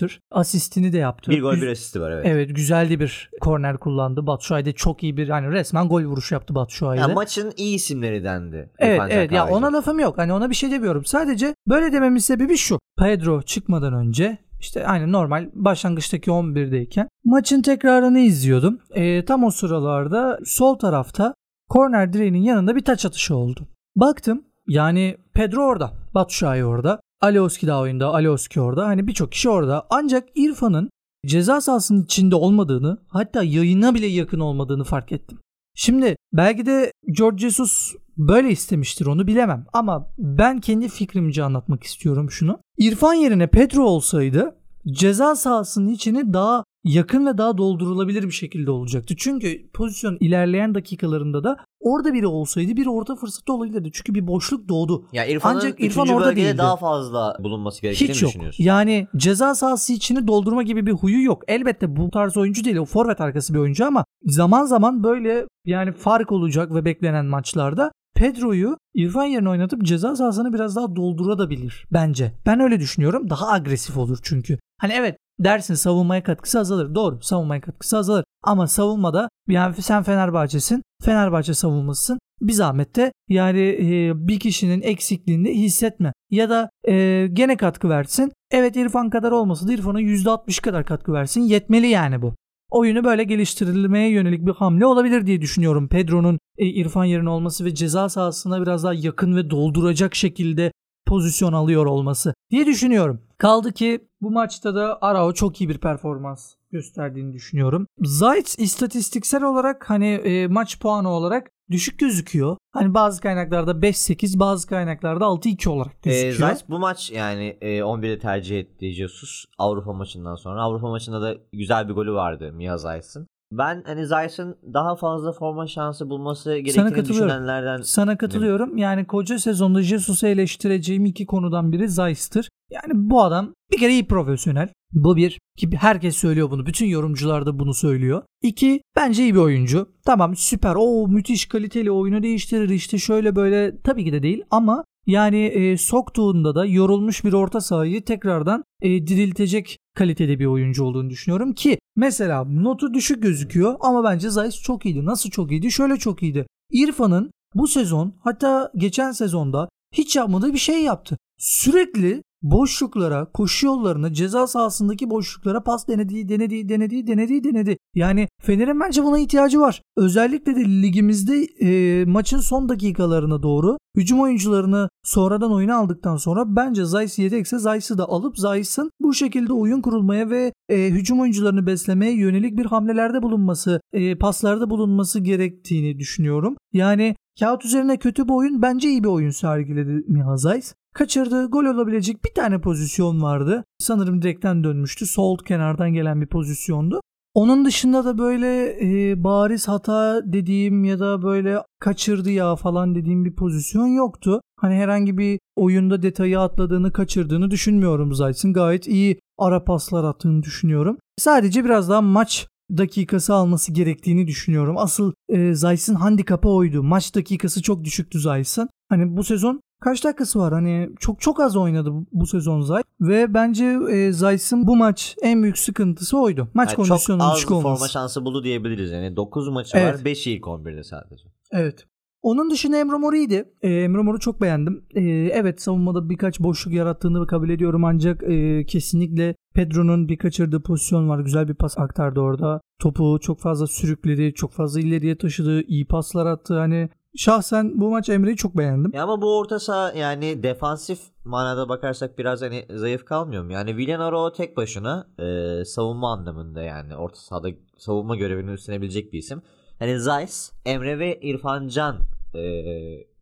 [0.03, 0.19] çalışılmıştır.
[0.31, 1.31] Asistini de yaptı.
[1.31, 2.25] Bir gol bir asisti var evet.
[2.27, 4.27] Evet güzeldi bir korner kullandı.
[4.27, 7.13] Batshuayi çok iyi bir hani resmen gol vuruşu yaptı Batshuayi Ya de.
[7.13, 8.69] maçın iyi isimleri dendi.
[8.79, 10.17] Evet evet ya ona lafım yok.
[10.17, 11.05] Hani ona bir şey demiyorum.
[11.05, 12.79] Sadece böyle dememin sebebi şu.
[12.99, 18.79] Pedro çıkmadan önce işte aynı normal başlangıçtaki 11'deyken maçın tekrarını izliyordum.
[18.91, 21.33] Ee, tam o sıralarda sol tarafta
[21.69, 23.67] korner direğinin yanında bir taç atışı oldu.
[23.95, 25.91] Baktım yani Pedro orada.
[26.13, 26.99] Batshuayi orada.
[27.23, 28.07] Alioski de oyunda.
[28.07, 28.85] Alioski orada.
[28.85, 29.87] Hani birçok kişi orada.
[29.89, 30.89] Ancak İrfan'ın
[31.25, 35.39] ceza sahasının içinde olmadığını hatta yayına bile yakın olmadığını fark ettim.
[35.75, 39.65] Şimdi belki de George Jesus böyle istemiştir onu bilemem.
[39.73, 42.59] Ama ben kendi fikrimce anlatmak istiyorum şunu.
[42.77, 44.55] İrfan yerine Pedro olsaydı
[44.87, 49.15] ceza sahasının içini daha yakın ve daha doldurulabilir bir şekilde olacaktı.
[49.17, 53.89] Çünkü pozisyon ilerleyen dakikalarında da orada biri olsaydı bir orta fırsatı olabilirdi.
[53.93, 55.05] Çünkü bir boşluk doğdu.
[55.13, 56.57] Ya İrfan'ın Ancak İrfan orada değildi.
[56.57, 58.29] daha fazla bulunması gerektiğini Hiç yok.
[58.31, 58.63] düşünüyorsun.
[58.63, 61.43] Yani ceza sahası içini doldurma gibi bir huyu yok.
[61.47, 62.77] Elbette bu tarz oyuncu değil.
[62.77, 67.91] O forvet arkası bir oyuncu ama zaman zaman böyle yani fark olacak ve beklenen maçlarda
[68.15, 72.31] Pedro'yu İrfan yerine oynatıp ceza sahasını biraz daha doldurabilir bence.
[72.45, 73.29] Ben öyle düşünüyorum.
[73.29, 74.59] Daha agresif olur çünkü.
[74.83, 76.95] Hani evet dersin savunmaya katkısı azalır.
[76.95, 78.23] Doğru savunmaya katkısı azalır.
[78.43, 80.83] Ama savunmada yani sen Fenerbahçe'sin.
[81.03, 82.19] Fenerbahçe savunmasısın.
[82.41, 86.13] Bir zahmet de yani e, bir kişinin eksikliğini hissetme.
[86.31, 88.31] Ya da e, gene katkı versin.
[88.51, 91.41] Evet İrfan kadar olmasa da İrfan'a %60 kadar katkı versin.
[91.41, 92.35] Yetmeli yani bu.
[92.71, 95.87] Oyunu böyle geliştirilmeye yönelik bir hamle olabilir diye düşünüyorum.
[95.87, 100.71] Pedro'nun e, İrfan yerine olması ve ceza sahasına biraz daha yakın ve dolduracak şekilde
[101.07, 103.21] pozisyon alıyor olması diye düşünüyorum.
[103.37, 107.87] Kaldı ki bu maçta da Arao çok iyi bir performans gösterdiğini düşünüyorum.
[107.99, 112.57] Zayt istatistiksel olarak hani e, maç puanı olarak düşük gözüküyor.
[112.71, 116.33] Hani bazı kaynaklarda 5-8 bazı kaynaklarda 6-2 olarak Ee, gözüküyor.
[116.49, 120.61] Zayt bu maç yani e, 11'de tercih etti Jesus Avrupa maçından sonra.
[120.61, 123.27] Avrupa maçında da güzel bir golü vardı Mia Zayt'ın.
[123.57, 127.27] Ben hani Zayt'ın daha fazla forma şansı bulması gerektiğini katılıyorum.
[127.27, 128.77] düşünenlerden Sana katılıyorum.
[128.77, 132.49] Yani koca sezonda Jesus'u eleştireceğim iki konudan biri Zayt'tır.
[132.71, 134.69] Yani bu adam bir kere iyi profesyonel.
[134.91, 135.39] Bu bir.
[135.57, 136.65] Ki herkes söylüyor bunu.
[136.65, 138.23] Bütün yorumcular da bunu söylüyor.
[138.41, 139.89] İki, bence iyi bir oyuncu.
[140.05, 140.75] Tamam süper.
[140.77, 143.81] O müthiş kaliteli oyunu değiştirir işte şöyle böyle.
[143.81, 149.07] Tabii ki de değil ama yani e, soktuğunda da yorulmuş bir orta sahayı tekrardan e,
[149.07, 154.85] diriltecek kalitede bir oyuncu olduğunu düşünüyorum ki mesela notu düşük gözüküyor ama bence Zayt çok
[154.85, 155.05] iyiydi.
[155.05, 155.71] Nasıl çok iyiydi?
[155.71, 156.47] Şöyle çok iyiydi.
[156.71, 161.17] İrfan'ın bu sezon hatta geçen sezonda hiç yapmadığı bir şey yaptı.
[161.37, 167.77] Sürekli boşluklara, koşu yollarına, ceza sahasındaki boşluklara pas denedi, denedi, denedi, denedi, denedi.
[167.95, 169.81] Yani Fener'in bence buna ihtiyacı var.
[169.97, 176.85] Özellikle de ligimizde e, maçın son dakikalarına doğru hücum oyuncularını sonradan oyuna aldıktan sonra bence
[176.85, 182.17] Zayis yedekse Zayis'i de alıp Zayis'in bu şekilde oyun kurulmaya ve e, hücum oyuncularını beslemeye
[182.17, 186.55] yönelik bir hamlelerde bulunması, e, paslarda bulunması gerektiğini düşünüyorum.
[186.73, 190.73] Yani kağıt üzerine kötü bir oyun bence iyi bir oyun sergiledi Miha Zayis.
[190.93, 193.63] Kaçırdığı gol olabilecek bir tane pozisyon vardı.
[193.79, 195.05] Sanırım direkten dönmüştü.
[195.05, 197.01] Sol kenardan gelen bir pozisyondu.
[197.33, 203.25] Onun dışında da böyle e, bariz hata dediğim ya da böyle kaçırdı ya falan dediğim
[203.25, 204.41] bir pozisyon yoktu.
[204.59, 208.53] Hani herhangi bir oyunda detayı atladığını, kaçırdığını düşünmüyorum Zayt'ın.
[208.53, 210.97] Gayet iyi ara paslar attığını düşünüyorum.
[211.17, 214.77] Sadece biraz daha maç dakikası alması gerektiğini düşünüyorum.
[214.77, 216.83] Asıl e, Zayt'ın handikapı oydu.
[216.83, 218.69] Maç dakikası çok düşüktü Zayt'ın.
[218.89, 220.53] Hani bu sezon kaç dakikası var?
[220.53, 225.15] Hani çok çok az oynadı bu, bu sezon Zayt ve bence e, Zayt'ın bu maç
[225.21, 226.47] en büyük sıkıntısı oydu.
[226.53, 227.91] Maç Yani çok kondisyonunun az düşük forma olması.
[227.91, 228.91] şansı buldu diyebiliriz.
[228.91, 229.93] Yani 9 maçı Evet.
[229.99, 231.23] var 5'i ilk 11'de sadece.
[231.51, 231.85] Evet.
[232.21, 233.45] Onun dışında Emre Mori'ydi.
[233.61, 234.85] Ee, Emre Mor'u çok beğendim.
[234.95, 235.01] Ee,
[235.33, 241.19] evet savunmada birkaç boşluk yarattığını kabul ediyorum ancak e, kesinlikle Pedro'nun bir kaçırdığı pozisyon var.
[241.19, 242.61] Güzel bir pas aktardı orada.
[242.79, 244.33] Topu çok fazla sürükledi.
[244.33, 245.61] Çok fazla ileriye taşıdı.
[245.61, 246.59] iyi paslar attı.
[246.59, 248.91] Hani şahsen bu maç Emre'yi çok beğendim.
[248.93, 253.51] Ya ama bu orta saha yani defansif manada bakarsak biraz hani zayıf kalmıyor mu?
[253.51, 259.41] Yani Villanaro tek başına e, savunma anlamında yani orta sahada savunma görevini üstlenebilecek bir isim.
[259.79, 261.99] Hani Zeiss, Emre ve İrfan Can
[262.35, 262.43] e,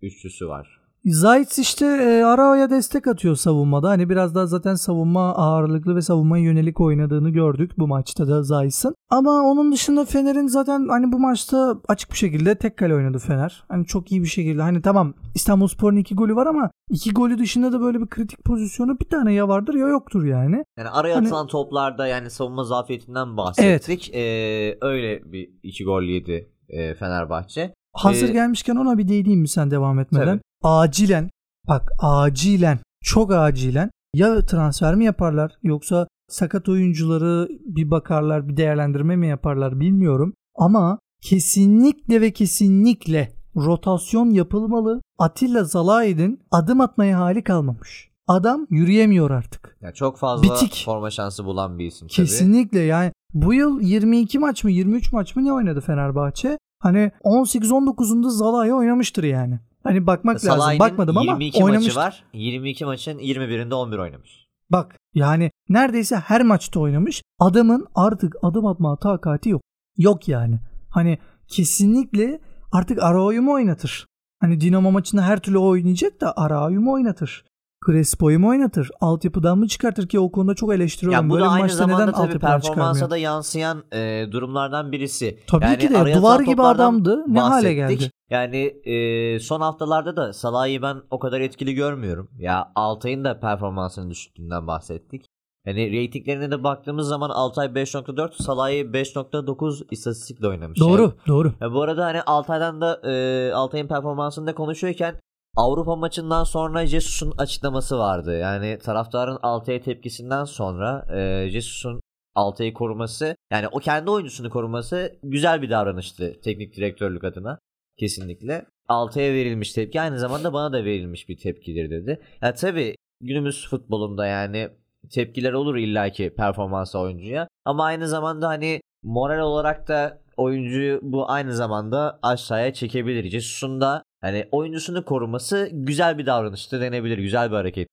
[0.01, 3.89] üçlüsü var Zayt işte e, Arao'ya destek atıyor savunmada.
[3.89, 8.95] Hani biraz daha zaten savunma ağırlıklı ve savunmaya yönelik oynadığını gördük bu maçta da Zayt'ın.
[9.09, 13.63] Ama onun dışında Fener'in zaten hani bu maçta açık bir şekilde tek kale oynadı Fener.
[13.67, 14.61] Hani çok iyi bir şekilde.
[14.61, 18.99] Hani tamam İstanbulspor'un iki golü var ama iki golü dışında da böyle bir kritik pozisyonu
[18.99, 20.63] bir tane ya vardır ya yoktur yani.
[20.77, 24.11] Yani araya Hani- atılan toplarda yani savunma zafiyetinden bahsettik.
[24.13, 27.73] Ee, öyle bir iki gol yedi e, Fenerbahçe.
[27.93, 30.25] Hazır Ee, gelmişken ona bir değineyim mi sen devam etmeden?
[30.25, 30.41] Tabii.
[30.63, 31.29] Acilen
[31.67, 39.15] bak acilen çok acilen ya transfer mi yaparlar yoksa sakat oyuncuları bir bakarlar bir değerlendirme
[39.15, 40.33] mi yaparlar bilmiyorum.
[40.55, 45.01] Ama kesinlikle ve kesinlikle rotasyon yapılmalı.
[45.19, 48.11] Atilla Zalaid'in adım atmaya hali kalmamış.
[48.27, 49.77] Adam yürüyemiyor artık.
[49.81, 50.83] Yani çok fazla Bitik.
[50.85, 52.15] forma şansı bulan bir isim tabii.
[52.15, 56.57] Kesinlikle yani bu yıl 22 maç mı 23 maç mı ne oynadı Fenerbahçe?
[56.81, 59.59] Hani 18-19'unda Zalai oynamıştır yani.
[59.83, 60.49] Hani bakmak lazım.
[60.49, 61.95] Salah'ın Bakmadım ama 22 oynamıştır.
[61.95, 62.23] maçı var.
[62.33, 64.47] 22 maçın 21'inde 11 oynamış.
[64.69, 67.23] Bak yani neredeyse her maçta oynamış.
[67.39, 69.61] Adamın artık adım atma takati yok.
[69.97, 70.59] Yok yani.
[70.89, 71.17] Hani
[71.47, 72.39] kesinlikle
[72.71, 74.05] artık Arao'yu mu oynatır?
[74.39, 77.45] Hani Dinamo maçında her türlü oynayacak da Arao'yu mu oynatır?
[77.85, 78.89] Crespo'yu mu oynatır?
[79.01, 81.25] Altyapıdan mı çıkartır ki o konuda çok eleştiriyorum.
[81.25, 85.39] Ya bu da aynı maçta neden zamanda tabii performansa da yansıyan e, durumlardan birisi.
[85.47, 87.23] Tabii Yani ki de duvar gibi adamdı.
[87.27, 88.11] Ne hale geldi?
[88.29, 92.29] Yani e, son haftalarda da Salah'ı ben o kadar etkili görmüyorum.
[92.39, 95.25] Ya Altay'ın da performansının düştüğünden bahsettik.
[95.65, 100.79] Yani reytinglerine de baktığımız zaman Altay 5.4, Salah'ı 5.9 istatistikle oynamış.
[100.79, 101.13] Doğru, Yani.
[101.27, 101.53] doğru.
[101.61, 105.15] Ya bu arada hani Altay'dan da e, Altay'ın performansını da konuşuyorken
[105.55, 108.37] Avrupa maçından sonra Jesus'un açıklaması vardı.
[108.37, 112.01] Yani taraftarın Altay'a tepkisinden sonra e, Jesus'un
[112.35, 117.59] Altay'ı koruması yani o kendi oyuncusunu koruması güzel bir davranıştı teknik direktörlük adına.
[117.97, 118.65] Kesinlikle.
[118.87, 122.21] Altay'a verilmiş tepki aynı zamanda bana da verilmiş bir tepkidir dedi.
[122.41, 124.69] Ya tabii günümüz futbolunda yani
[125.09, 127.47] tepkiler olur illaki performansa oyuncuya.
[127.65, 133.29] Ama aynı zamanda hani moral olarak da oyuncuyu bu aynı zamanda aşağıya çekebilir.
[133.29, 137.17] Jesus'un da hani oyuncusunu koruması güzel bir davranıştı denebilir.
[137.17, 137.87] Güzel bir hareket.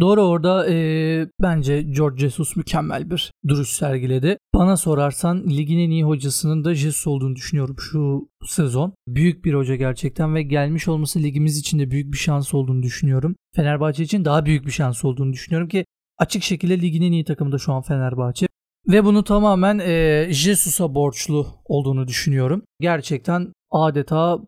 [0.00, 4.38] Doğru orada eee, bence George Jesus mükemmel bir duruş sergiledi.
[4.54, 8.94] Bana sorarsan ligin en iyi hocasının da Jesus olduğunu düşünüyorum şu sezon.
[9.08, 13.36] Büyük bir hoca gerçekten ve gelmiş olması ligimiz için de büyük bir şans olduğunu düşünüyorum.
[13.56, 15.84] Fenerbahçe için daha büyük bir şans olduğunu düşünüyorum ki
[16.18, 18.46] açık şekilde ligin en iyi takımı da şu an Fenerbahçe.
[18.88, 22.62] Ve bunu tamamen eee Jesus'a borçlu olduğunu düşünüyorum.
[22.80, 24.38] Gerçekten adeta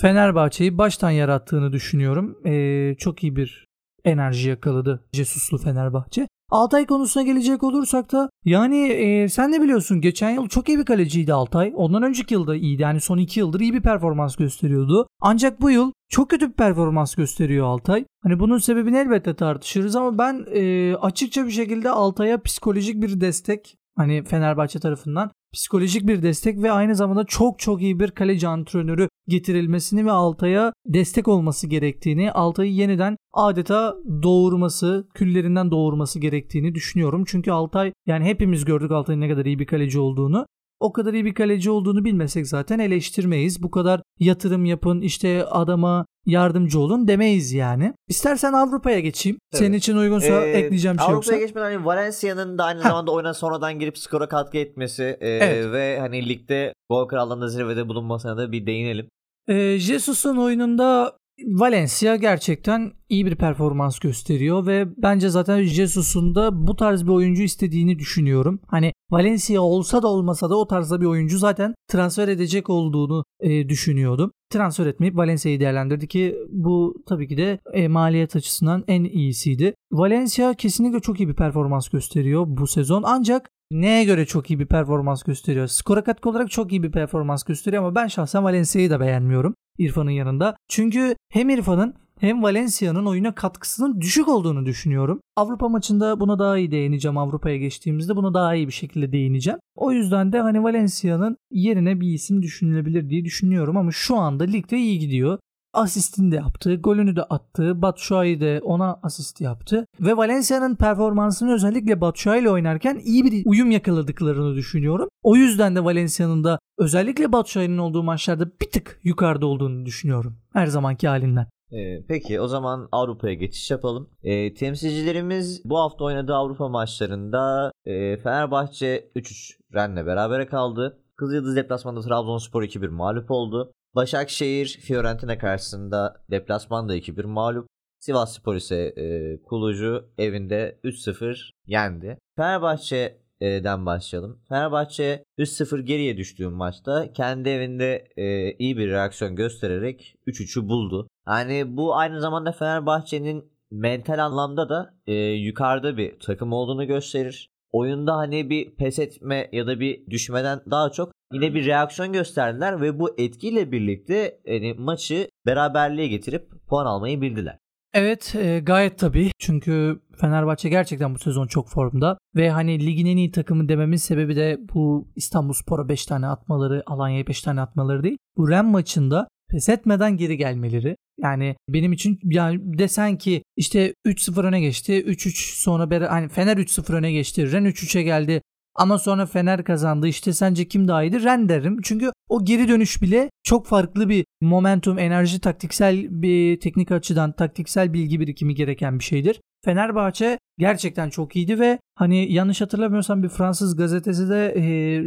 [0.00, 2.38] Fenerbahçe'yi baştan yarattığını düşünüyorum.
[2.44, 3.66] Eee, çok iyi bir
[4.04, 6.28] enerji yakaladı Jesus'lu Fenerbahçe.
[6.50, 10.84] Altay konusuna gelecek olursak da yani e, sen de biliyorsun geçen yıl çok iyi bir
[10.84, 11.72] kaleciydi Altay.
[11.76, 12.82] Ondan önceki yılda iyiydi.
[12.82, 15.06] Yani son iki yıldır iyi bir performans gösteriyordu.
[15.20, 18.04] Ancak bu yıl çok kötü bir performans gösteriyor Altay.
[18.22, 23.76] Hani bunun sebebini elbette tartışırız ama ben e, açıkça bir şekilde Altay'a psikolojik bir destek
[23.96, 29.08] hani Fenerbahçe tarafından psikolojik bir destek ve aynı zamanda çok çok iyi bir kaleci antrenörü
[29.28, 37.24] getirilmesini ve Altay'a destek olması gerektiğini, Altay'ı yeniden adeta doğurması, küllerinden doğurması gerektiğini düşünüyorum.
[37.26, 40.46] Çünkü Altay yani hepimiz gördük Altay'ın ne kadar iyi bir kaleci olduğunu.
[40.80, 43.62] O kadar iyi bir kaleci olduğunu bilmesek zaten eleştirmeyiz.
[43.62, 47.94] Bu kadar yatırım yapın, işte adama yardımcı olun demeyiz yani.
[48.08, 49.38] İstersen Avrupa'ya geçeyim.
[49.52, 49.58] Tabii.
[49.58, 51.14] Senin için uygunsa Ee, ekleyeceğim bir şey.
[51.14, 52.84] Avrupa'ya geçmeden hani Valencia'nın da aynı Heh.
[52.88, 55.72] zamanda oyuna sonradan girip skora katkı etmesi e, Evet.
[55.72, 59.08] ve hani ligde gol krallığında zirvede bulunmasına da bir değinelim.
[59.48, 61.12] Ee, Jesus'un oyununda
[61.44, 67.42] Valencia gerçekten iyi bir performans gösteriyor ve bence zaten Jesus'un da bu tarz bir oyuncu
[67.42, 68.60] istediğini düşünüyorum.
[68.66, 73.68] Hani Valencia olsa da olmasa da o tarzda bir oyuncu zaten transfer edecek olduğunu e,
[73.68, 74.32] düşünüyordum.
[74.50, 79.74] Transfer etmeyip Valencia'yı değerlendirdi ki bu tabii ki de e, maliyet açısından en iyisiydi.
[79.92, 84.66] Valencia kesinlikle çok iyi bir performans gösteriyor bu sezon ancak neye göre çok iyi bir
[84.66, 85.66] performans gösteriyor?
[85.66, 90.10] Skora katkı olarak çok iyi bir performans gösteriyor ama ben şahsen Valencia'yı da beğenmiyorum İrfan'ın
[90.10, 90.56] yanında.
[90.68, 95.20] Çünkü hem İrfan'ın hem Valencia'nın oyuna katkısının düşük olduğunu düşünüyorum.
[95.36, 97.18] Avrupa maçında buna daha iyi değineceğim.
[97.18, 99.58] Avrupa'ya geçtiğimizde buna daha iyi bir şekilde değineceğim.
[99.74, 104.76] O yüzden de hani Valencia'nın yerine bir isim düşünülebilir diye düşünüyorum ama şu anda ligde
[104.76, 105.38] iyi gidiyor.
[105.76, 107.82] Asistini de yaptı, golünü de attı.
[107.82, 109.86] Batshuayi de ona asist yaptı.
[110.00, 115.08] Ve Valencia'nın performansını özellikle Batshuayi ile oynarken iyi bir uyum yakaladıklarını düşünüyorum.
[115.22, 120.36] O yüzden de Valencia'nın da özellikle Batshuayi'nin olduğu maçlarda bir tık yukarıda olduğunu düşünüyorum.
[120.52, 121.46] Her zamanki halinden.
[121.72, 124.10] Ee, peki o zaman Avrupa'ya geçiş yapalım.
[124.22, 130.98] Ee, temsilcilerimiz bu hafta oynadığı Avrupa maçlarında e, Fenerbahçe 3-3 Rennes'le berabere kaldı.
[131.16, 133.72] Kızıldız deplasmanda Trabzonspor 2-1 mağlup oldu.
[133.96, 137.68] Başakşehir Fiorentina karşısında deplasmanda 2-1 mağlup.
[138.00, 142.18] Sivas Spor ise e, Kulucu evinde 3-0 yendi.
[142.36, 144.40] Fenerbahçe'den başlayalım.
[144.48, 151.08] Fenerbahçe 3-0 geriye düştüğü maçta kendi evinde e, iyi bir reaksiyon göstererek 3-3'ü buldu.
[151.28, 157.50] Yani bu aynı zamanda Fenerbahçe'nin mental anlamda da e, yukarıda bir takım olduğunu gösterir.
[157.72, 162.80] Oyunda hani bir pes etme ya da bir düşmeden daha çok yine bir reaksiyon gösterdiler
[162.80, 167.58] ve bu etkiyle birlikte yani maçı beraberliğe getirip puan almayı bildiler.
[167.94, 169.30] Evet e, gayet tabii.
[169.38, 172.18] Çünkü Fenerbahçe gerçekten bu sezon çok formda.
[172.36, 176.82] Ve hani ligin en iyi takımı dememin sebebi de bu İstanbul Spor'a 5 tane atmaları,
[176.86, 178.18] Alanya'ya 5 tane atmaları değil.
[178.36, 180.96] Bu Ren maçında pes etmeden geri gelmeleri.
[181.18, 185.04] Yani benim için yani desen ki işte 3-0 öne geçti.
[185.06, 187.52] 3-3 sonra beri, hani Fener 3-0 öne geçti.
[187.52, 188.42] Ren 3-3'e geldi.
[188.76, 190.08] Ama sonra Fener kazandı.
[190.08, 191.22] İşte sence kim daha iyiydi?
[191.22, 191.78] Ren derim.
[191.82, 197.92] Çünkü o geri dönüş bile çok farklı bir momentum, enerji, taktiksel bir teknik açıdan taktiksel
[197.92, 199.40] bilgi birikimi gereken bir şeydir.
[199.64, 204.62] Fenerbahçe gerçekten çok iyiydi ve hani yanlış hatırlamıyorsam bir Fransız gazetesi de e,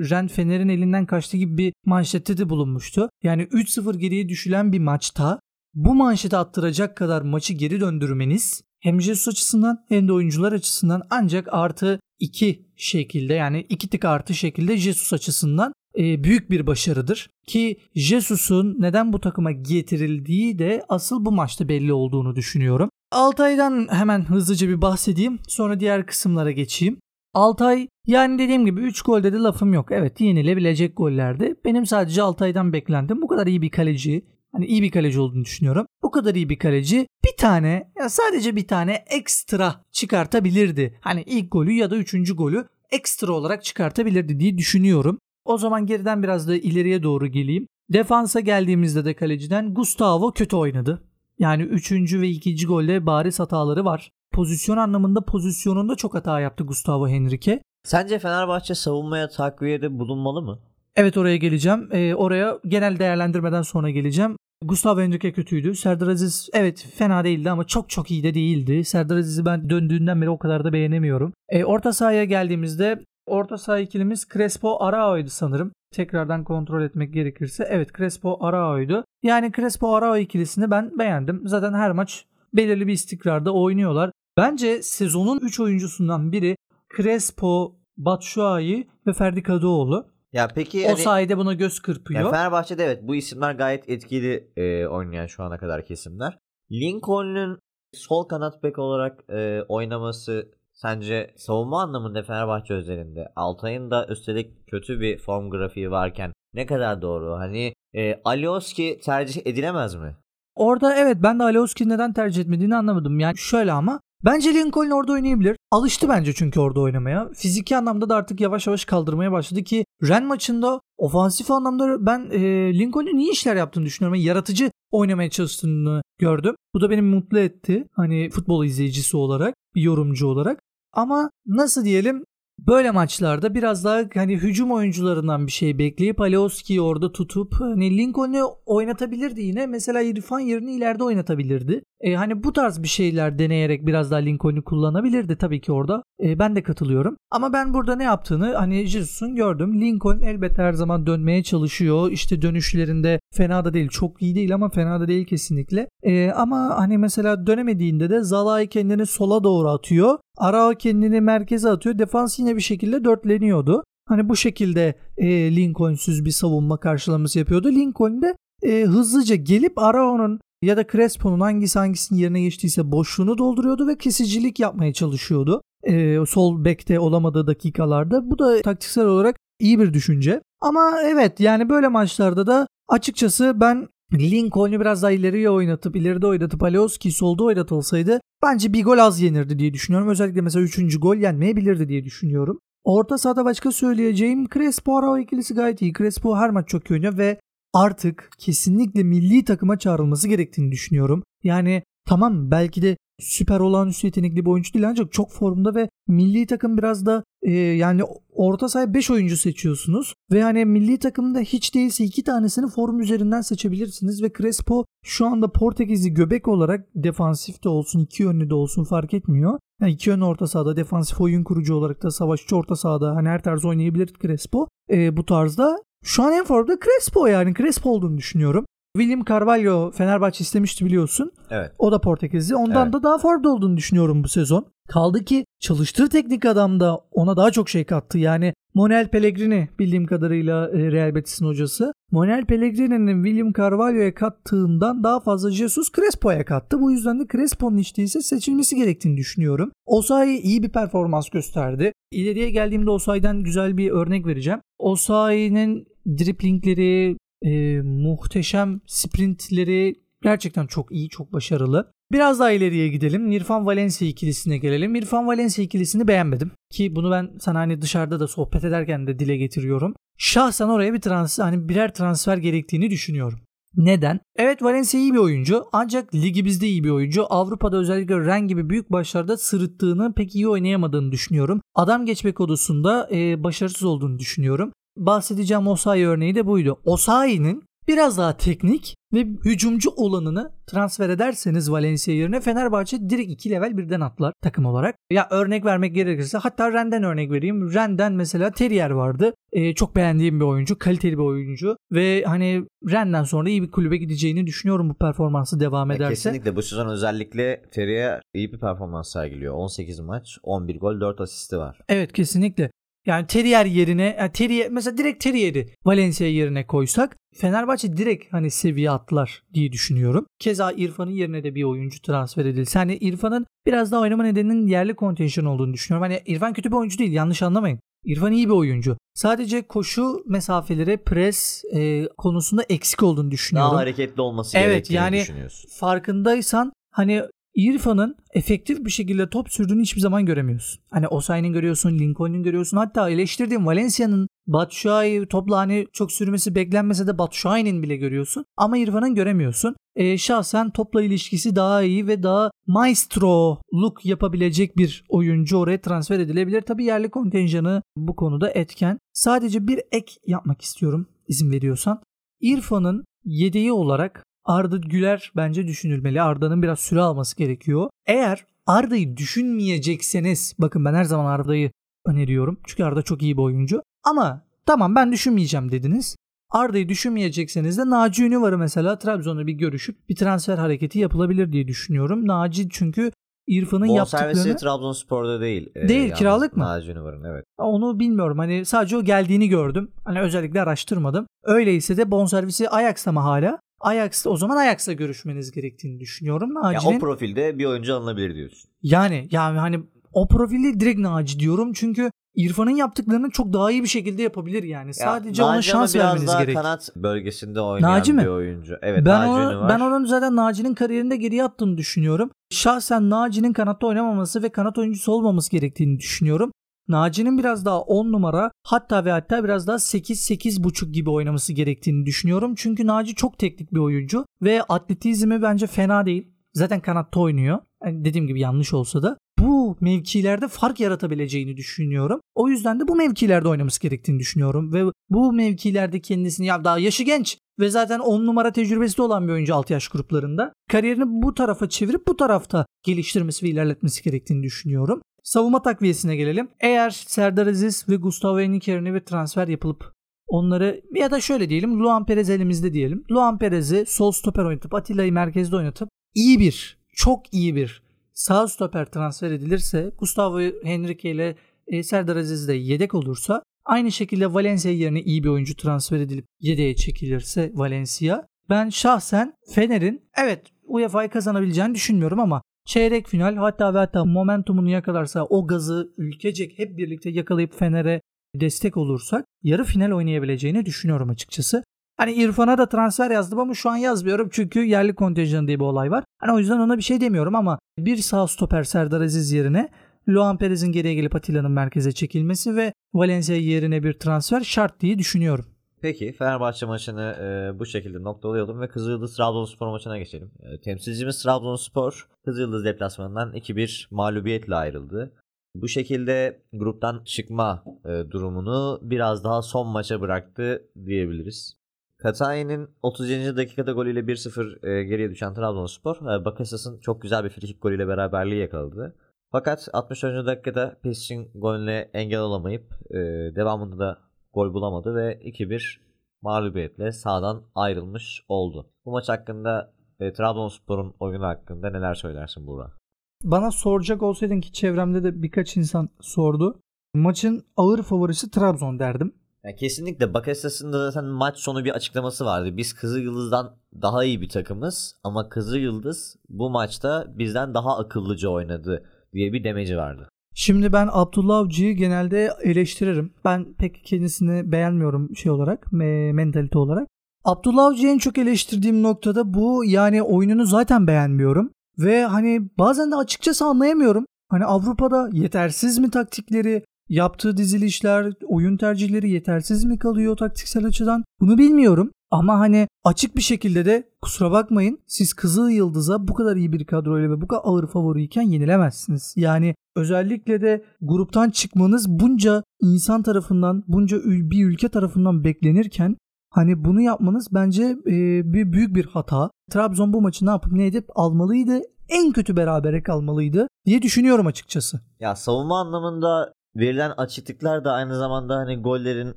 [0.09, 3.09] Ren Fener'in elinden kaçtı gibi bir manşette de bulunmuştu.
[3.24, 5.39] Yani 3-0 geriye düşülen bir maçta
[5.74, 11.47] bu manşeti attıracak kadar maçı geri döndürmeniz hem Jesus açısından hem de oyuncular açısından ancak
[11.51, 17.30] artı 2 şekilde yani 2 tık artı şekilde Jesus açısından e, büyük bir başarıdır.
[17.47, 22.89] Ki Jesus'un neden bu takıma getirildiği de asıl bu maçta belli olduğunu düşünüyorum.
[23.11, 25.39] Altay'dan hemen hızlıca bir bahsedeyim.
[25.47, 26.99] Sonra diğer kısımlara geçeyim.
[27.34, 29.91] Altay yani dediğim gibi 3 golde de lafım yok.
[29.91, 31.55] Evet yenilebilecek gollerdi.
[31.65, 34.26] Benim sadece Altay'dan beklentim bu kadar iyi bir kaleci.
[34.51, 35.86] Hani iyi bir kaleci olduğunu düşünüyorum.
[36.03, 40.99] Bu kadar iyi bir kaleci bir tane ya sadece bir tane ekstra çıkartabilirdi.
[41.01, 45.19] Hani ilk golü ya da üçüncü golü ekstra olarak çıkartabilirdi diye düşünüyorum.
[45.45, 47.67] O zaman geriden biraz da ileriye doğru geleyim.
[47.89, 51.03] Defansa geldiğimizde de kaleciden Gustavo kötü oynadı.
[51.39, 51.91] Yani 3.
[52.13, 52.65] ve 2.
[52.65, 54.11] golde bariz hataları var.
[54.31, 57.59] Pozisyon anlamında pozisyonunda çok hata yaptı Gustavo Henrique.
[57.83, 60.59] Sence Fenerbahçe savunmaya takviyede bulunmalı mı?
[60.95, 61.89] Evet oraya geleceğim.
[61.91, 64.37] Ee, oraya genel değerlendirmeden sonra geleceğim.
[64.66, 65.76] Gustavo Henrique kötüydü.
[65.76, 68.86] Serdar Aziz evet fena değildi ama çok çok iyi de değildi.
[68.86, 71.34] Serdar Aziz'i ben döndüğünden beri o kadar da beğenemiyorum.
[71.49, 75.72] Ee, orta sahaya geldiğimizde orta saha ikilimiz Crespo Arao'ydu sanırım.
[75.91, 77.68] Tekrardan kontrol etmek gerekirse.
[77.70, 79.05] Evet Crespo Arao'ydu.
[79.24, 81.41] Yani Crespo Arao ikilisini ben beğendim.
[81.45, 84.12] Zaten her maç belirli bir istikrarda oynuyorlar.
[84.38, 86.55] Bence sezonun 3 oyuncusundan biri
[86.97, 90.07] Crespo, Batshuayi ve Ferdi Kadıoğlu.
[90.34, 92.21] Ya peki O hani, sayede buna göz kırpıyor.
[92.21, 96.39] ya Fenerbahçe'de evet bu isimler gayet etkili e, oynayan şu ana kadar kesimler.
[96.71, 97.59] Lincoln'un
[97.93, 104.99] sol kanat bek olarak e, oynaması sence savunma anlamında Fenerbahçe özelinde Altay'ın da üstelik kötü
[104.99, 107.36] bir form grafiği varken ne kadar doğru?
[107.36, 110.15] Hani e, Alioski tercih edilemez mi?
[110.55, 113.19] Orada evet ben de Alioski'yi neden tercih etmediğini anlamadım.
[113.19, 115.57] Yani şöyle ama bence Lincoln orada oynayabilir.
[115.72, 117.30] Alıştı bence çünkü orada oynamaya.
[117.34, 122.39] Fiziki anlamda da artık yavaş yavaş kaldırmaya başladı ki Ren maçında ofansif anlamda ben e,
[122.80, 124.15] Lincoln'un iyi işler yaptığını düşünüyorum.
[124.15, 126.55] Yani yaratıcı oynamaya çalıştığını gördüm.
[126.74, 127.88] Bu da beni mutlu etti.
[127.93, 130.59] Hani futbol izleyicisi olarak, yorumcu olarak.
[130.93, 132.24] Ama nasıl diyelim
[132.68, 138.55] böyle maçlarda biraz daha hani hücum oyuncularından bir şey bekleyip Alioski'yi orada tutup hani Lincoln'u
[138.66, 139.68] oynatabilirdi yine.
[139.68, 141.84] Mesela İrfan yerini ileride oynatabilirdi.
[142.01, 146.03] E, hani bu tarz bir şeyler deneyerek biraz daha Lincoln'u kullanabilirdi tabii ki orada.
[146.24, 147.16] E, ben de katılıyorum.
[147.32, 149.82] Ama ben burada ne yaptığını hani Jesus'un gördüm.
[149.82, 152.12] Lincoln elbette her zaman dönmeye çalışıyor.
[152.12, 153.89] İşte dönüşlerinde fena da değil.
[153.89, 155.89] Çok iyi değil ama fena da değil kesinlikle.
[156.03, 160.18] E, ama hani mesela dönemediğinde de Zalai kendini sola doğru atıyor.
[160.39, 161.99] Arao kendini merkeze atıyor.
[161.99, 163.83] Defans yine bir şekilde dörtleniyordu.
[164.07, 167.71] Hani bu şekilde e, Lincoln'süz bir savunma karşılaması yapıyordu.
[167.71, 173.87] Lincoln de e, hızlıca gelip Arao'nun ya da Crespo'nun hangisi hangisinin yerine geçtiyse boşluğunu dolduruyordu
[173.87, 175.61] ve kesicilik yapmaya çalışıyordu.
[175.83, 178.31] E, sol bekte olamadığı dakikalarda.
[178.31, 180.41] Bu da taktiksel olarak iyi bir düşünce.
[180.61, 186.64] Ama evet yani böyle maçlarda da açıkçası ben Lincoln'u biraz daha ileriye oynatıp ileride oynatıp
[186.64, 190.10] Alioski solda oynatılsaydı bence bir gol az yenirdi diye düşünüyorum.
[190.10, 190.99] Özellikle mesela 3.
[190.99, 192.60] gol yenmeyebilirdi diye düşünüyorum.
[192.84, 195.93] Orta sahada başka söyleyeceğim Crespo Arao ikilisi gayet iyi.
[195.93, 197.39] Crespo her maç çok iyi oynuyor ve
[197.74, 201.24] artık kesinlikle milli takıma çağrılması gerektiğini düşünüyorum.
[201.43, 206.47] Yani tamam belki de süper olağanüstü yetenekli bir oyuncu değil ancak çok formda ve milli
[206.47, 208.01] takım biraz da e, yani
[208.34, 213.41] orta sahaya 5 oyuncu seçiyorsunuz ve hani milli takımda hiç değilse 2 tanesini form üzerinden
[213.41, 218.84] seçebilirsiniz ve Crespo şu anda Portekizli göbek olarak defansif de olsun iki yönlü de olsun
[218.84, 219.59] fark etmiyor.
[219.82, 223.43] Yani iki yönlü orta sahada defansif oyun kurucu olarak da savaşçı orta sahada hani her
[223.43, 224.67] tarz oynayabilir Crespo.
[224.91, 228.65] E, bu tarzda şu an en formda Crespo yani Crespo olduğunu düşünüyorum.
[228.97, 231.31] William Carvalho Fenerbahçe istemişti biliyorsun.
[231.49, 231.71] Evet.
[231.79, 232.55] O da Portekizli.
[232.55, 232.93] Ondan Evet.
[232.93, 234.65] da daha farklı olduğunu düşünüyorum bu sezon.
[234.87, 238.17] Kaldı ki çalıştır teknik adam da ona daha çok şey kattı.
[238.17, 241.93] Yani Monel Pellegrini bildiğim kadarıyla e, Real Betis'in hocası.
[242.11, 246.81] Monel Pellegrini'nin William Carvalho'ya kattığından daha fazla Jesus Crespo'ya kattı.
[246.81, 249.71] Bu yüzden de Crespo'nun hiç değilse seçilmesi gerektiğini düşünüyorum.
[249.85, 251.91] Osayi iyi bir performans gösterdi.
[252.11, 254.59] İleriye geldiğimde Osayi'den güzel bir örnek vereceğim.
[254.79, 261.91] Osayi'nin driplingleri, e, muhteşem sprintleri gerçekten çok iyi, çok başarılı.
[262.11, 263.29] Biraz daha ileriye gidelim.
[263.29, 264.93] Nirfan Valencia ikilisine gelelim.
[264.93, 266.51] Nirfan Valencia ikilisini beğenmedim.
[266.71, 269.95] Ki bunu ben sana hani dışarıda da sohbet ederken de dile getiriyorum.
[270.17, 273.39] Şahsen oraya bir transfer, hani birer transfer gerektiğini düşünüyorum.
[273.77, 274.19] Neden?
[274.35, 277.25] Evet Valencia iyi bir oyuncu ancak ligimizde iyi bir oyuncu.
[277.29, 281.61] Avrupa'da özellikle Ren gibi büyük başlarda sırıttığını pek iyi oynayamadığını düşünüyorum.
[281.75, 284.71] Adam geçme kodusunda e, başarısız olduğunu düşünüyorum.
[284.99, 286.79] Bahsedeceğim Osayi örneği de buydu.
[286.85, 293.77] Osayi'nin biraz daha teknik ve hücumcu olanını transfer ederseniz Valencia yerine Fenerbahçe direkt 2 level
[293.77, 294.95] birden atlar takım olarak.
[295.11, 297.73] Ya örnek vermek gerekirse hatta Ren'den örnek vereyim.
[297.73, 299.33] Ren'den mesela Terrier vardı.
[299.51, 303.97] Ee, çok beğendiğim bir oyuncu, kaliteli bir oyuncu ve hani Ren'den sonra iyi bir kulübe
[303.97, 306.13] gideceğini düşünüyorum bu performansı devam Ya ederse.
[306.13, 309.53] Kesinlikle bu sezon özellikle Terrier iyi bir performans sergiliyor.
[309.53, 311.79] 18 maç, 11 gol, 4 asisti var.
[311.89, 312.71] Evet kesinlikle.
[313.05, 318.91] Yani Terrier yerine yani Terrier mesela direkt Terrier'i Valencia yerine koysak Fenerbahçe direkt hani seviye
[318.91, 320.25] atlar diye düşünüyorum.
[320.39, 322.79] Keza İrfan'ın yerine de bir oyuncu transfer edilse.
[322.79, 326.03] Hani İrfan'ın biraz daha oynama nedeninin yerli kontenjan olduğunu düşünüyorum.
[326.11, 327.79] Hani İrfan kötü bir oyuncu değil yanlış anlamayın.
[328.05, 328.97] İrfan iyi bir oyuncu.
[329.13, 333.71] Sadece koşu mesafeleri, pres e, konusunda eksik olduğunu düşünüyorum.
[333.71, 335.69] Daha hareketli olması Evet, gerektiğini yani- düşünüyorsun.
[335.79, 337.23] farkındaysan hani
[337.55, 340.81] İrfan'ın efektif bir şekilde top sürdüğünü hiçbir zaman göremiyorsun.
[340.91, 342.77] Hani Osayi'nin görüyorsun, Lincoln'un görüyorsun.
[342.77, 348.45] Hatta eleştirdiğim Valencia'nın Batshuayi topla hani çok sürmesi beklenmese de Batshuayi'nin bile görüyorsun.
[348.57, 349.75] Ama İrfan'ın göremiyorsun.
[349.95, 356.61] E, şahsen topla ilişkisi daha iyi ve daha maestro-luk yapabilecek bir oyuncu oraya transfer edilebilir.
[356.61, 358.99] Tabii yerli kontenjanı bu konuda etken.
[359.13, 362.01] Sadece bir ek yapmak istiyorum izin veriyorsan.
[362.41, 366.21] İrfan'ın yedeği olarak Arda Güler bence düşünülmeli.
[366.21, 367.89] Arda'nın biraz süre alması gerekiyor.
[368.07, 371.71] Eğer Arda'yı düşünmeyecekseniz bakın ben her zaman Arda'yı
[372.05, 372.59] öneriyorum.
[372.67, 373.81] Çünkü Arda çok iyi bir oyuncu.
[374.03, 376.15] Ama tamam ben düşünmeyeceğim dediniz.
[376.51, 382.27] Arda'yı düşünmeyecekseniz de Naci Ünüvar'ı mesela Trabzon'da bir görüşüp bir transfer hareketi yapılabilir diye düşünüyorum.
[382.27, 383.11] Naci çünkü
[383.47, 385.69] İrfan'ın Bonservisi yaptıklarını Trabzonspor'da değil.
[385.75, 386.63] e, Değil, yalnız kiralık mı?
[386.63, 387.45] Naci Ünüvar'ın evet.
[387.57, 388.37] onu bilmiyorum.
[388.37, 389.91] Hani sadece o geldiğini gördüm.
[390.05, 391.27] Hani özellikle araştırmadım.
[391.43, 393.59] Öyleyse de bonservisi Ajax'ta mı hala?
[393.80, 396.51] Ajax'ta o zaman Ajax'la görüşmeniz gerektiğini düşünüyorum.
[396.55, 398.69] Ya Naci'nin o profilde bir oyuncu alınabilir diyorsun.
[398.84, 399.80] Yani yani hani
[400.13, 404.93] o profilde direkt Naci diyorum çünkü İrfan'ın yaptıklarını çok daha iyi bir şekilde yapabilir yani.
[404.93, 406.55] Sadece Ya, ona Naci şans vermeniz daha gerek.
[406.55, 408.21] kanat bölgesinde oynayan Naci mi?
[408.21, 408.75] bir oyuncu.
[408.82, 409.69] Evet ben Naci onu, Ünüvar.
[409.69, 412.32] ben onun zaten Naci'nin kariyerinde geriye attığını düşünüyorum.
[412.51, 416.51] Şahsen Naci'nin kanatta oynamaması ve kanat oyuncusu olmaması gerektiğini düşünüyorum.
[416.89, 422.53] Naci'nin biraz daha 10 numara hatta ve hatta biraz daha 8-8.5 gibi oynaması gerektiğini düşünüyorum.
[422.57, 426.27] Çünkü Naci çok teknik bir oyuncu ve atletizmi bence fena değil.
[426.53, 427.59] Zaten kanatta oynuyor.
[427.85, 432.19] Yani dediğim gibi yanlış olsa da bu mevkilerde fark yaratabileceğini düşünüyorum.
[432.35, 434.73] O yüzden de bu mevkilerde oynaması gerektiğini düşünüyorum.
[434.73, 439.27] Ve bu mevkilerde kendisini ya daha yaşı genç ve zaten 10 numara tecrübesi de olan
[439.27, 440.53] bir oyuncu 6 yaş gruplarında.
[440.69, 445.01] Kariyerini bu tarafa çevirip bu tarafta geliştirmesi ve ilerletmesi gerektiğini düşünüyorum.
[445.30, 446.49] Savunma takviyesine gelelim.
[446.59, 449.93] Eğer Serdar Aziz ve Gustavo Henrique yerine bir transfer yapılıp
[450.27, 453.03] onları ya da şöyle diyelim Luan Perez elimizde diyelim.
[453.11, 458.86] Luan Perez'i sol stoper oynatıp Atilla'yı merkezde oynatıp iyi bir çok iyi bir sağ stoper
[458.86, 461.36] transfer edilirse Gustavo Henrique ile
[461.67, 466.25] e, Serdar Aziz de yedek olursa aynı şekilde Valencia yerine iyi bir oyuncu transfer edilip
[466.39, 473.78] yedeğe çekilirse Valencia ben şahsen Fener'in evet UEFA'yı kazanabileceğini düşünmüyorum ama çeyrek final hatta ve
[473.78, 478.01] hatta momentumunu yakalarsa o gazı ülkecek hep birlikte yakalayıp Fener'e
[478.36, 481.64] destek olursak yarı final oynayabileceğini düşünüyorum açıkçası.
[481.97, 485.91] Hani İrfan'a da transfer yazdım ama şu an yazmıyorum çünkü yerli kontenjan diye bir olay
[485.91, 486.03] var.
[486.20, 489.70] Hani o yüzden ona bir şey demiyorum ama bir sağ stoper Serdar Aziz yerine
[490.10, 495.45] Luan Perez'in geriye gelip Atilla'nın merkeze çekilmesi ve Valencia yerine bir transfer şart diye düşünüyorum.
[495.81, 500.31] Peki Fenerbahçe maçını e, bu şekilde noktalayalım ve Kızılyıldız Trabzonspor maçına geçelim.
[500.39, 505.11] E, temsilcimiz Trabzonspor Kızılyıldız deplasmanından 2-1 mağlubiyetle ayrıldı.
[505.56, 511.60] Bu şekilde gruptan çıkma e, durumunu biraz daha son maça bıraktı diyebiliriz.
[511.97, 513.38] Katay'ın 37.
[513.38, 518.41] dakikada golüyle 1-0 e, geriye düşen Trabzonspor, e, Bakasetas'ın çok güzel bir frikik golüyle beraberliği
[518.41, 518.95] yakaladı.
[519.31, 520.26] Fakat 64.
[520.26, 522.97] dakikada Pesic'in golüne engel olamayıp e,
[523.35, 525.80] devamında da gol bulamadı ve 2-1
[526.22, 528.69] mağlubiyetle sahadan ayrılmış oldu.
[528.85, 532.80] Bu maç hakkında e, Trabzonspor'un oyunu hakkında neler söylersin Burak?
[533.23, 536.60] Bana soracak olsaydın ki çevremde de birkaç insan sordu.
[536.93, 539.14] Maçın ağır favorisi Trabzon derdim.
[539.43, 542.57] Yani kesinlikle Bakasetas'ın zaten maç sonu bir açıklaması vardı.
[542.57, 548.30] Biz Kızıl Yıldız'dan daha iyi bir takımız ama Kızıl Yıldız bu maçta bizden daha akıllıca
[548.30, 550.10] oynadı diye bir demeci vardı.
[550.35, 553.14] Şimdi ben Abdullah Avcı'yı genelde eleştiririm.
[553.26, 556.88] Ben pek kendisini beğenmiyorum şey olarak, me- mentalite olarak.
[557.23, 559.65] Abdullah Avcı'yı en çok eleştirdiğim noktada bu.
[559.65, 561.51] Yani oyununu zaten beğenmiyorum.
[561.80, 564.06] Ve hani bazen de açıkçası anlayamıyorum.
[564.30, 571.03] Hani Avrupa'da yetersiz mi taktikleri, yaptığı dizilişler, oyun tercihleri yetersiz mi kalıyor taktiksel açıdan?
[571.22, 571.91] Bunu bilmiyorum.
[572.11, 576.65] Ama hani açık bir şekilde de kusura bakmayın siz Kızıl Yıldız'a bu kadar iyi bir
[576.65, 579.14] kadroyla ve bu kadar ağır favoriyken yenilemezsiniz.
[579.18, 585.98] Yani özellikle de gruptan çıkmanız bunca insan tarafından, bunca bir ülke tarafından beklenirken
[586.30, 587.94] hani bunu yapmanız bence e,
[588.34, 589.30] bir büyük bir hata.
[589.52, 591.61] Trabzon bu maçı ne yapıp ne edip almalıydı.
[591.90, 594.81] En kötü berabere kalmalıydı diye düşünüyorum açıkçası.
[594.99, 599.15] Ya savunma anlamında verilen açıklıklar da aynı zamanda hani gollerin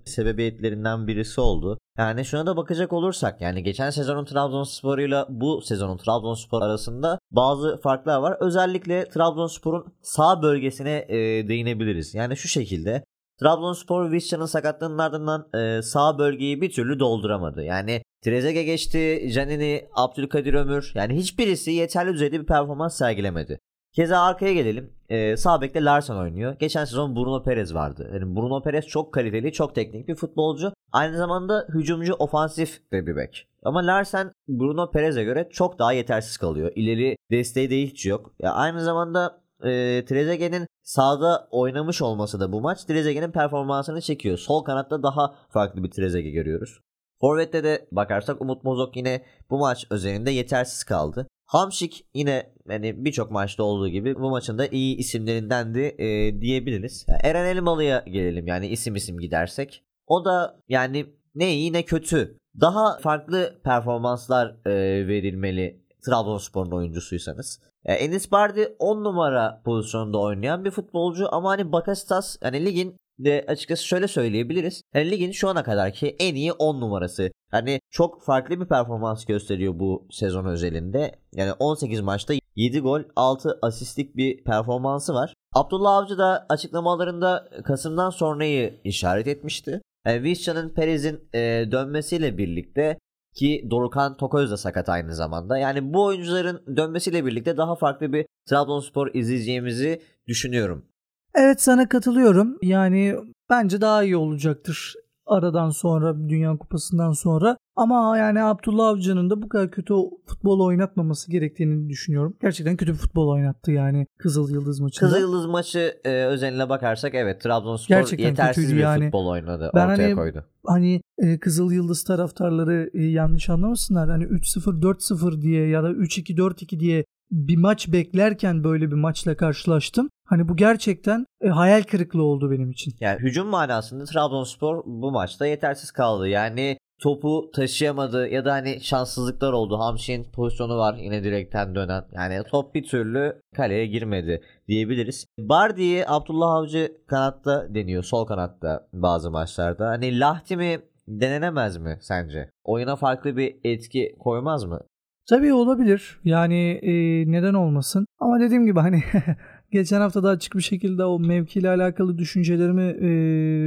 [0.05, 1.79] sebebiyetlerinden birisi oldu.
[1.99, 8.19] Yani şuna da bakacak olursak yani geçen sezonun Trabzonspor'uyla bu sezonun Trabzonspor arasında bazı farklar
[8.19, 8.37] var.
[8.41, 12.15] Özellikle Trabzonspor'un sağ bölgesine e, değinebiliriz.
[12.15, 13.05] Yani şu şekilde
[13.41, 17.63] Trabzonspor Vizca'nın sakatlığının ardından e, sağ bölgeyi bir türlü dolduramadı.
[17.63, 23.59] Yani Trezeguet geçti, Canini, Abdülkadir Ömür yani hiçbirisi yeterli düzeyde bir performans sergilemedi.
[23.93, 24.91] Keza arkaya gelelim.
[25.09, 26.57] Ee, sağ bekte Larson oynuyor.
[26.59, 28.11] Geçen sezon Bruno Perez vardı.
[28.13, 30.73] Yani Bruno Perez çok kaliteli, çok teknik bir futbolcu.
[30.93, 33.49] Aynı zamanda hücumcu, ofansif de bir bek.
[33.63, 36.73] Ama Larsen Bruno Perez'e göre çok daha yetersiz kalıyor.
[36.75, 38.35] İleri desteği de hiç yok.
[38.43, 44.39] Ya aynı zamanda e, Trezeguet'in sağda oynamış olması da bu maç Trezeguet'in performansını çekiyor.
[44.39, 46.81] Sol kanatta daha farklı bir Trezeguet görüyoruz.
[47.21, 51.27] Forvet'te de bakarsak Umut Mozok yine bu maç özelinde yetersiz kaldı.
[51.53, 57.07] Hamşik yine yani birçok maçta olduğu gibi bu maçın da iyi isimlerindendi e, diyebiliriz.
[57.23, 59.85] Eren Elmalı'ya gelelim yani isim isim gidersek.
[60.07, 62.39] O da yani ne iyi ne kötü.
[62.61, 64.73] Daha farklı performanslar e,
[65.09, 67.61] verilmeli Trabzonspor'un oyuncusuysanız.
[67.85, 73.45] E, Enis Bardi 10 numara pozisyonda oynayan bir futbolcu ama hani Bakasitas hani ligin de
[73.49, 74.83] açıkçası şöyle söyleyebiliriz.
[74.95, 77.33] Yani ligin şu ana kadarki en iyi 10 numarası.
[77.51, 81.13] Hani çok farklı bir performans gösteriyor bu sezon özelinde.
[81.35, 85.35] Yani 18 maçta 7 gol 6 asistlik bir performansı var.
[85.55, 89.83] Abdullah Avcı da açıklamalarında Kasım'dan sonrayı işaret etmişti.
[90.07, 91.39] Yani Vizca'nın Perez'in e,
[91.73, 92.99] dönmesiyle birlikte
[93.35, 95.59] ki Dorukan Tokoz da sakat aynı zamanda.
[95.59, 100.87] Yani bu oyuncuların dönmesiyle birlikte daha farklı bir Trabzonspor izleyeceğimizi düşünüyorum.
[101.35, 102.59] Evet sana katılıyorum.
[102.63, 103.17] Yani
[103.51, 104.95] bence daha iyi olacaktır
[105.27, 107.57] aradan sonra Dünya Kupası'ndan sonra.
[107.77, 109.95] Ama yani Abdullah Avcı'nın da bu kadar kötü
[110.27, 112.37] futbol oynatmaması gerektiğini düşünüyorum.
[112.43, 115.09] Gerçekten kötü futbol oynattı yani Kızıl Yıldız maçında.
[115.11, 119.05] Kızıl Yıldız maçı e, özeline bakarsak evet Trabzonspor Gerçekten yetersiz bir yani.
[119.05, 119.71] futbol oynadı.
[119.75, 120.45] Ben ortaya hani- koydu.
[120.67, 124.11] Hani e, Kızıl Yıldız taraftarları e, yanlış anlamasınlar.
[124.11, 129.37] Hani 3-0 4-0 diye ya da 3-2 4-2 diye bir maç beklerken böyle bir maçla
[129.37, 130.09] karşılaştım.
[130.25, 132.95] Hani bu gerçekten e, hayal kırıklığı oldu benim için.
[133.01, 136.29] Yani hücum manasında Trabzonspor bu maçta yetersiz kaldı.
[136.29, 139.79] Yani topu taşıyamadı ya da hani şanssızlıklar oldu.
[139.79, 142.05] Hamşin pozisyonu var yine direkten dönen.
[142.13, 145.27] Yani top bir türlü kaleye girmedi diyebiliriz.
[145.39, 148.03] Bardi'yi Abdullah Avcı kanatta deniyor.
[148.03, 149.89] Sol kanatta bazı maçlarda.
[149.89, 152.51] Hani Lahti mi denenemez mi sence?
[152.65, 154.81] Oyuna farklı bir etki koymaz mı?
[155.29, 156.21] Tabii olabilir.
[156.25, 156.93] Yani e,
[157.33, 158.07] neden olmasın?
[158.19, 159.03] Ama dediğim gibi hani
[159.73, 163.09] geçen hafta da açık bir şekilde o mevkiyle alakalı düşüncelerimi e,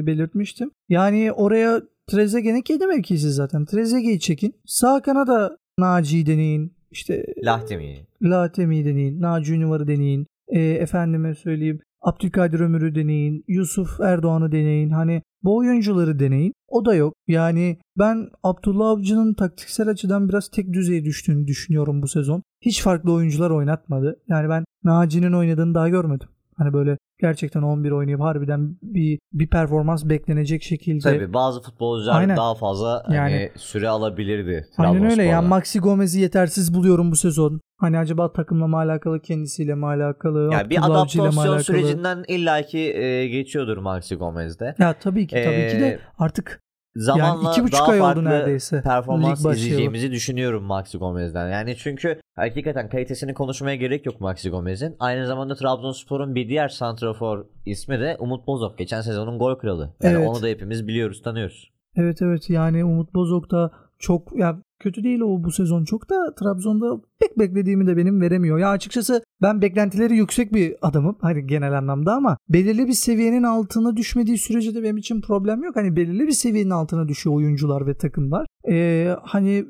[0.08, 0.72] belirtmiştim.
[0.90, 3.66] Yani oraya Trezeguet'in kendi mevkisi zaten.
[3.66, 4.56] Trezeguet'i çekin.
[4.66, 6.76] Sağ kanada Naci'yi deneyin.
[6.92, 8.08] İşte Lahti mi?
[8.24, 9.22] Latemi'yi deneyin.
[9.22, 10.28] Naci Ünvar'ı deneyin.
[10.48, 11.80] E, efendime söyleyeyim.
[12.06, 13.44] Abdülkadir Ömür'ü deneyin.
[13.48, 14.90] Yusuf Erdoğan'ı deneyin.
[14.90, 16.54] Hani bu oyuncuları deneyin.
[16.68, 17.14] O da yok.
[17.28, 22.44] Yani ben Abdullah Avcı'nın taktiksel açıdan biraz tek düzeye düştüğünü düşünüyorum bu sezon.
[22.62, 24.20] Hiç farklı oyuncular oynatmadı.
[24.28, 26.28] Yani ben Naci'nin oynadığını daha görmedim.
[26.58, 31.00] Hani böyle gerçekten 11 oynayıp harbiden bir bir performans beklenecek şekilde.
[31.00, 32.38] Tabii bazı futbolcular Aynen.
[32.38, 34.68] daha fazla hani Yani- süre alabilirdi.
[34.78, 35.00] Aynen öyle.
[35.00, 35.24] Trabzonspor'da.
[35.24, 37.62] Yani Maxi Gomez'i yetersiz buluyorum bu sezon.
[37.80, 41.64] Hani acaba takımla mı alakalı, kendisiyle mi alakalı, Yani bir adaptasyon alakalı?
[41.64, 44.76] sürecinden illaki e, geçiyordur Maxi Gomez'de.
[44.80, 46.62] Ya tabii ki tabii ki de Ee, artık
[46.96, 48.82] Zamanla yani iki buçuk daha ay oldu farklı neredeyse.
[48.82, 51.50] performans izleyeceğimizi düşünüyorum Maxi Gomez'den.
[51.50, 54.96] Yani çünkü hakikaten kalitesini konuşmaya gerek yok Maxi Gomez'in.
[55.00, 58.78] Aynı zamanda Trabzonspor'un bir diğer santrafor ismi de Umut Bozok.
[58.78, 59.94] Geçen sezonun gol kralı.
[60.04, 60.28] Yani Evet.
[60.30, 61.72] onu da hepimiz biliyoruz, tanıyoruz.
[61.96, 66.36] Evet evet yani Umut Bozok da çok ya kötü değil o bu sezon çok da
[66.36, 68.58] Trabzon'da pek beklediğimi de benim veremiyor.
[68.58, 73.98] Ya açıkçası ben beklentileri yüksek bir adamım hani genel anlamda ama belirli bir seviyenin altına
[73.98, 75.76] düşmediği sürece de benim için problem yok.
[75.76, 78.48] Hani belirli bir seviyenin altına düşüyor oyuncular ve takımlar.
[78.70, 79.66] Ee, hani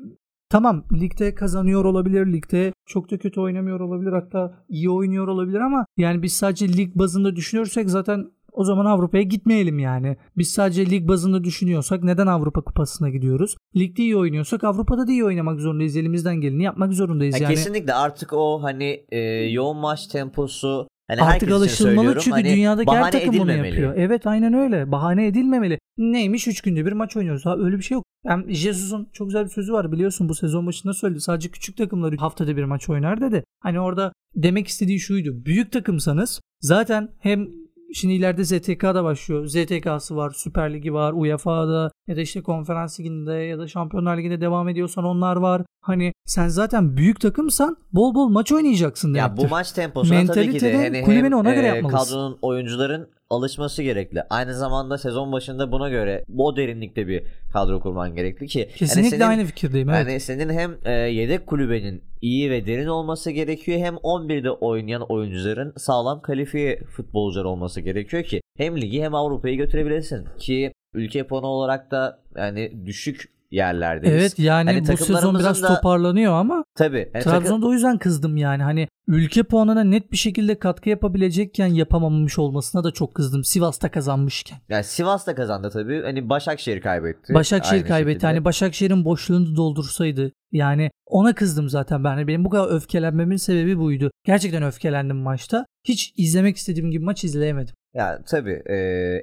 [0.48, 5.86] Tamam ligde kazanıyor olabilir, ligde çok da kötü oynamıyor olabilir hatta iyi oynuyor olabilir ama
[5.96, 10.16] yani biz sadece lig bazında düşünürsek zaten o zaman Avrupa'ya gitmeyelim yani.
[10.36, 13.56] Biz sadece lig bazında düşünüyorsak neden Avrupa Kupası'na gidiyoruz?
[13.76, 15.96] Ligde iyi oynuyorsak Avrupa'da da iyi oynamak zorundayız.
[15.96, 17.54] Elimizden geleni yapmak zorundayız Ya yani.
[17.54, 19.18] Kesinlikle artık o hani e,
[19.50, 23.68] yoğun maç temposu hani Artık alışılmalı çünkü hani dünyadaki her takım bunu edilmemeli.
[23.68, 23.94] yapıyor.
[23.96, 24.92] Evet aynen öyle.
[24.92, 25.78] Bahane edilmemeli.
[25.98, 27.46] Neymiş 3 günde bir maç oynuyoruz.
[27.46, 28.04] Ha öyle bir şey yok.
[28.26, 31.20] Hem Jesus'un çok güzel bir sözü var biliyorsun bu sezon başında söyledi.
[31.20, 33.44] Sadece küçük takımlar haftada bir maç oynar dedi.
[33.60, 35.44] Hani orada demek istediği şuydu.
[35.44, 37.48] Büyük takımsanız zaten hem
[37.94, 39.46] Şimdi ileride ZTK da başlıyor.
[39.46, 44.40] ZTK'sı var, Süper Ligi var, UEFA'da ya da işte Konferans Ligi'nde ya da Şampiyonlar Ligi'nde
[44.40, 45.62] devam ediyorsan onlar var.
[45.80, 49.46] Hani sen zaten büyük takımsan bol bol maç oynayacaksın Ya demektir.
[49.46, 51.98] bu maç temposuna tabii ki de hani kulübeni ona göre e, yapmalısın.
[52.14, 54.22] kadronun oyuncuların alışması gerekli.
[54.30, 57.22] Aynı zamanda sezon başında buna göre o derinlikte bir
[57.52, 59.90] kadro kurman gerekli ki Kesinlikle yani senin, aynı fikirdeyim.
[59.90, 60.08] Evet.
[60.08, 65.72] Yani senin hem e, yedek kulübenin iyi ve derin olması gerekiyor hem 11'de oynayan oyuncuların
[65.76, 71.90] sağlam kalifiye futbolcular olması gerekiyor ki hem ligi hem Avrupa'yı götürebilesin ki ülke puanı olarak
[71.90, 74.16] da yani düşük yerlerdeyiz.
[74.16, 76.98] Evet yani Hani bu sezon biraz da- toparlanıyor ama Tabii.
[77.14, 78.62] Yani takım- Trabzon'da o yüzden kızdım yani.
[78.62, 83.44] Hani ülke puanına net bir şekilde katkı yapabilecekken yapamamış olmasına da çok kızdım.
[83.44, 84.58] Sivas'ta kazanmışken.
[84.68, 86.02] Yani Sivas da kazandı tabii.
[86.02, 87.34] Hani Başakşehir kaybetti.
[87.34, 88.12] Başakşehir Aynı kaybetti.
[88.14, 88.26] şekilde.
[88.26, 90.32] Hani Başakşehir'in boşluğunu doldursaydı.
[90.52, 92.28] Yani ona kızdım zaten ben.
[92.28, 94.10] Benim bu kadar öfkelenmemin sebebi buydu.
[94.24, 95.66] Gerçekten öfkelendim maçta.
[95.84, 97.74] Hiç izlemek istediğim gibi maç izleyemedim.
[97.96, 98.76] Ya tabii e,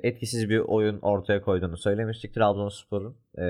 [0.04, 3.16] etkisiz bir oyun ortaya koyduğunu söylemiştik Trabzonspor'un.
[3.38, 3.46] E,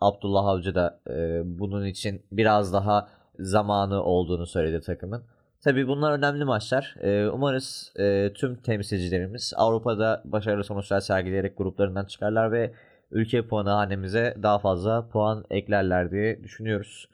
[0.00, 3.08] Abdullah Avcı da e, bunun için biraz daha
[3.38, 5.22] zamanı olduğunu söyledi takımın.
[5.64, 6.94] Tabii bunlar önemli maçlar.
[7.00, 12.72] E, umarız e, tüm temsilcilerimiz Avrupa'da başarılı sonuçlar sergileyerek gruplarından çıkarlar ve
[13.10, 17.08] ülke puanı hanemize daha fazla puan eklerler diye düşünüyoruz.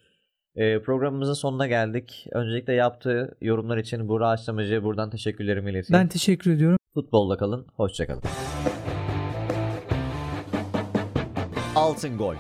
[0.57, 2.27] E, programımızın sonuna geldik.
[2.33, 6.03] Öncelikle yaptığı yorumlar için Burak Açlamacı'ya buradan teşekkürlerimi ileteyim.
[6.03, 6.79] Ben teşekkür ediyorum.
[6.99, 8.23] Futbolla kalın, hoşçakalın.
[11.77, 12.35] Altın Gol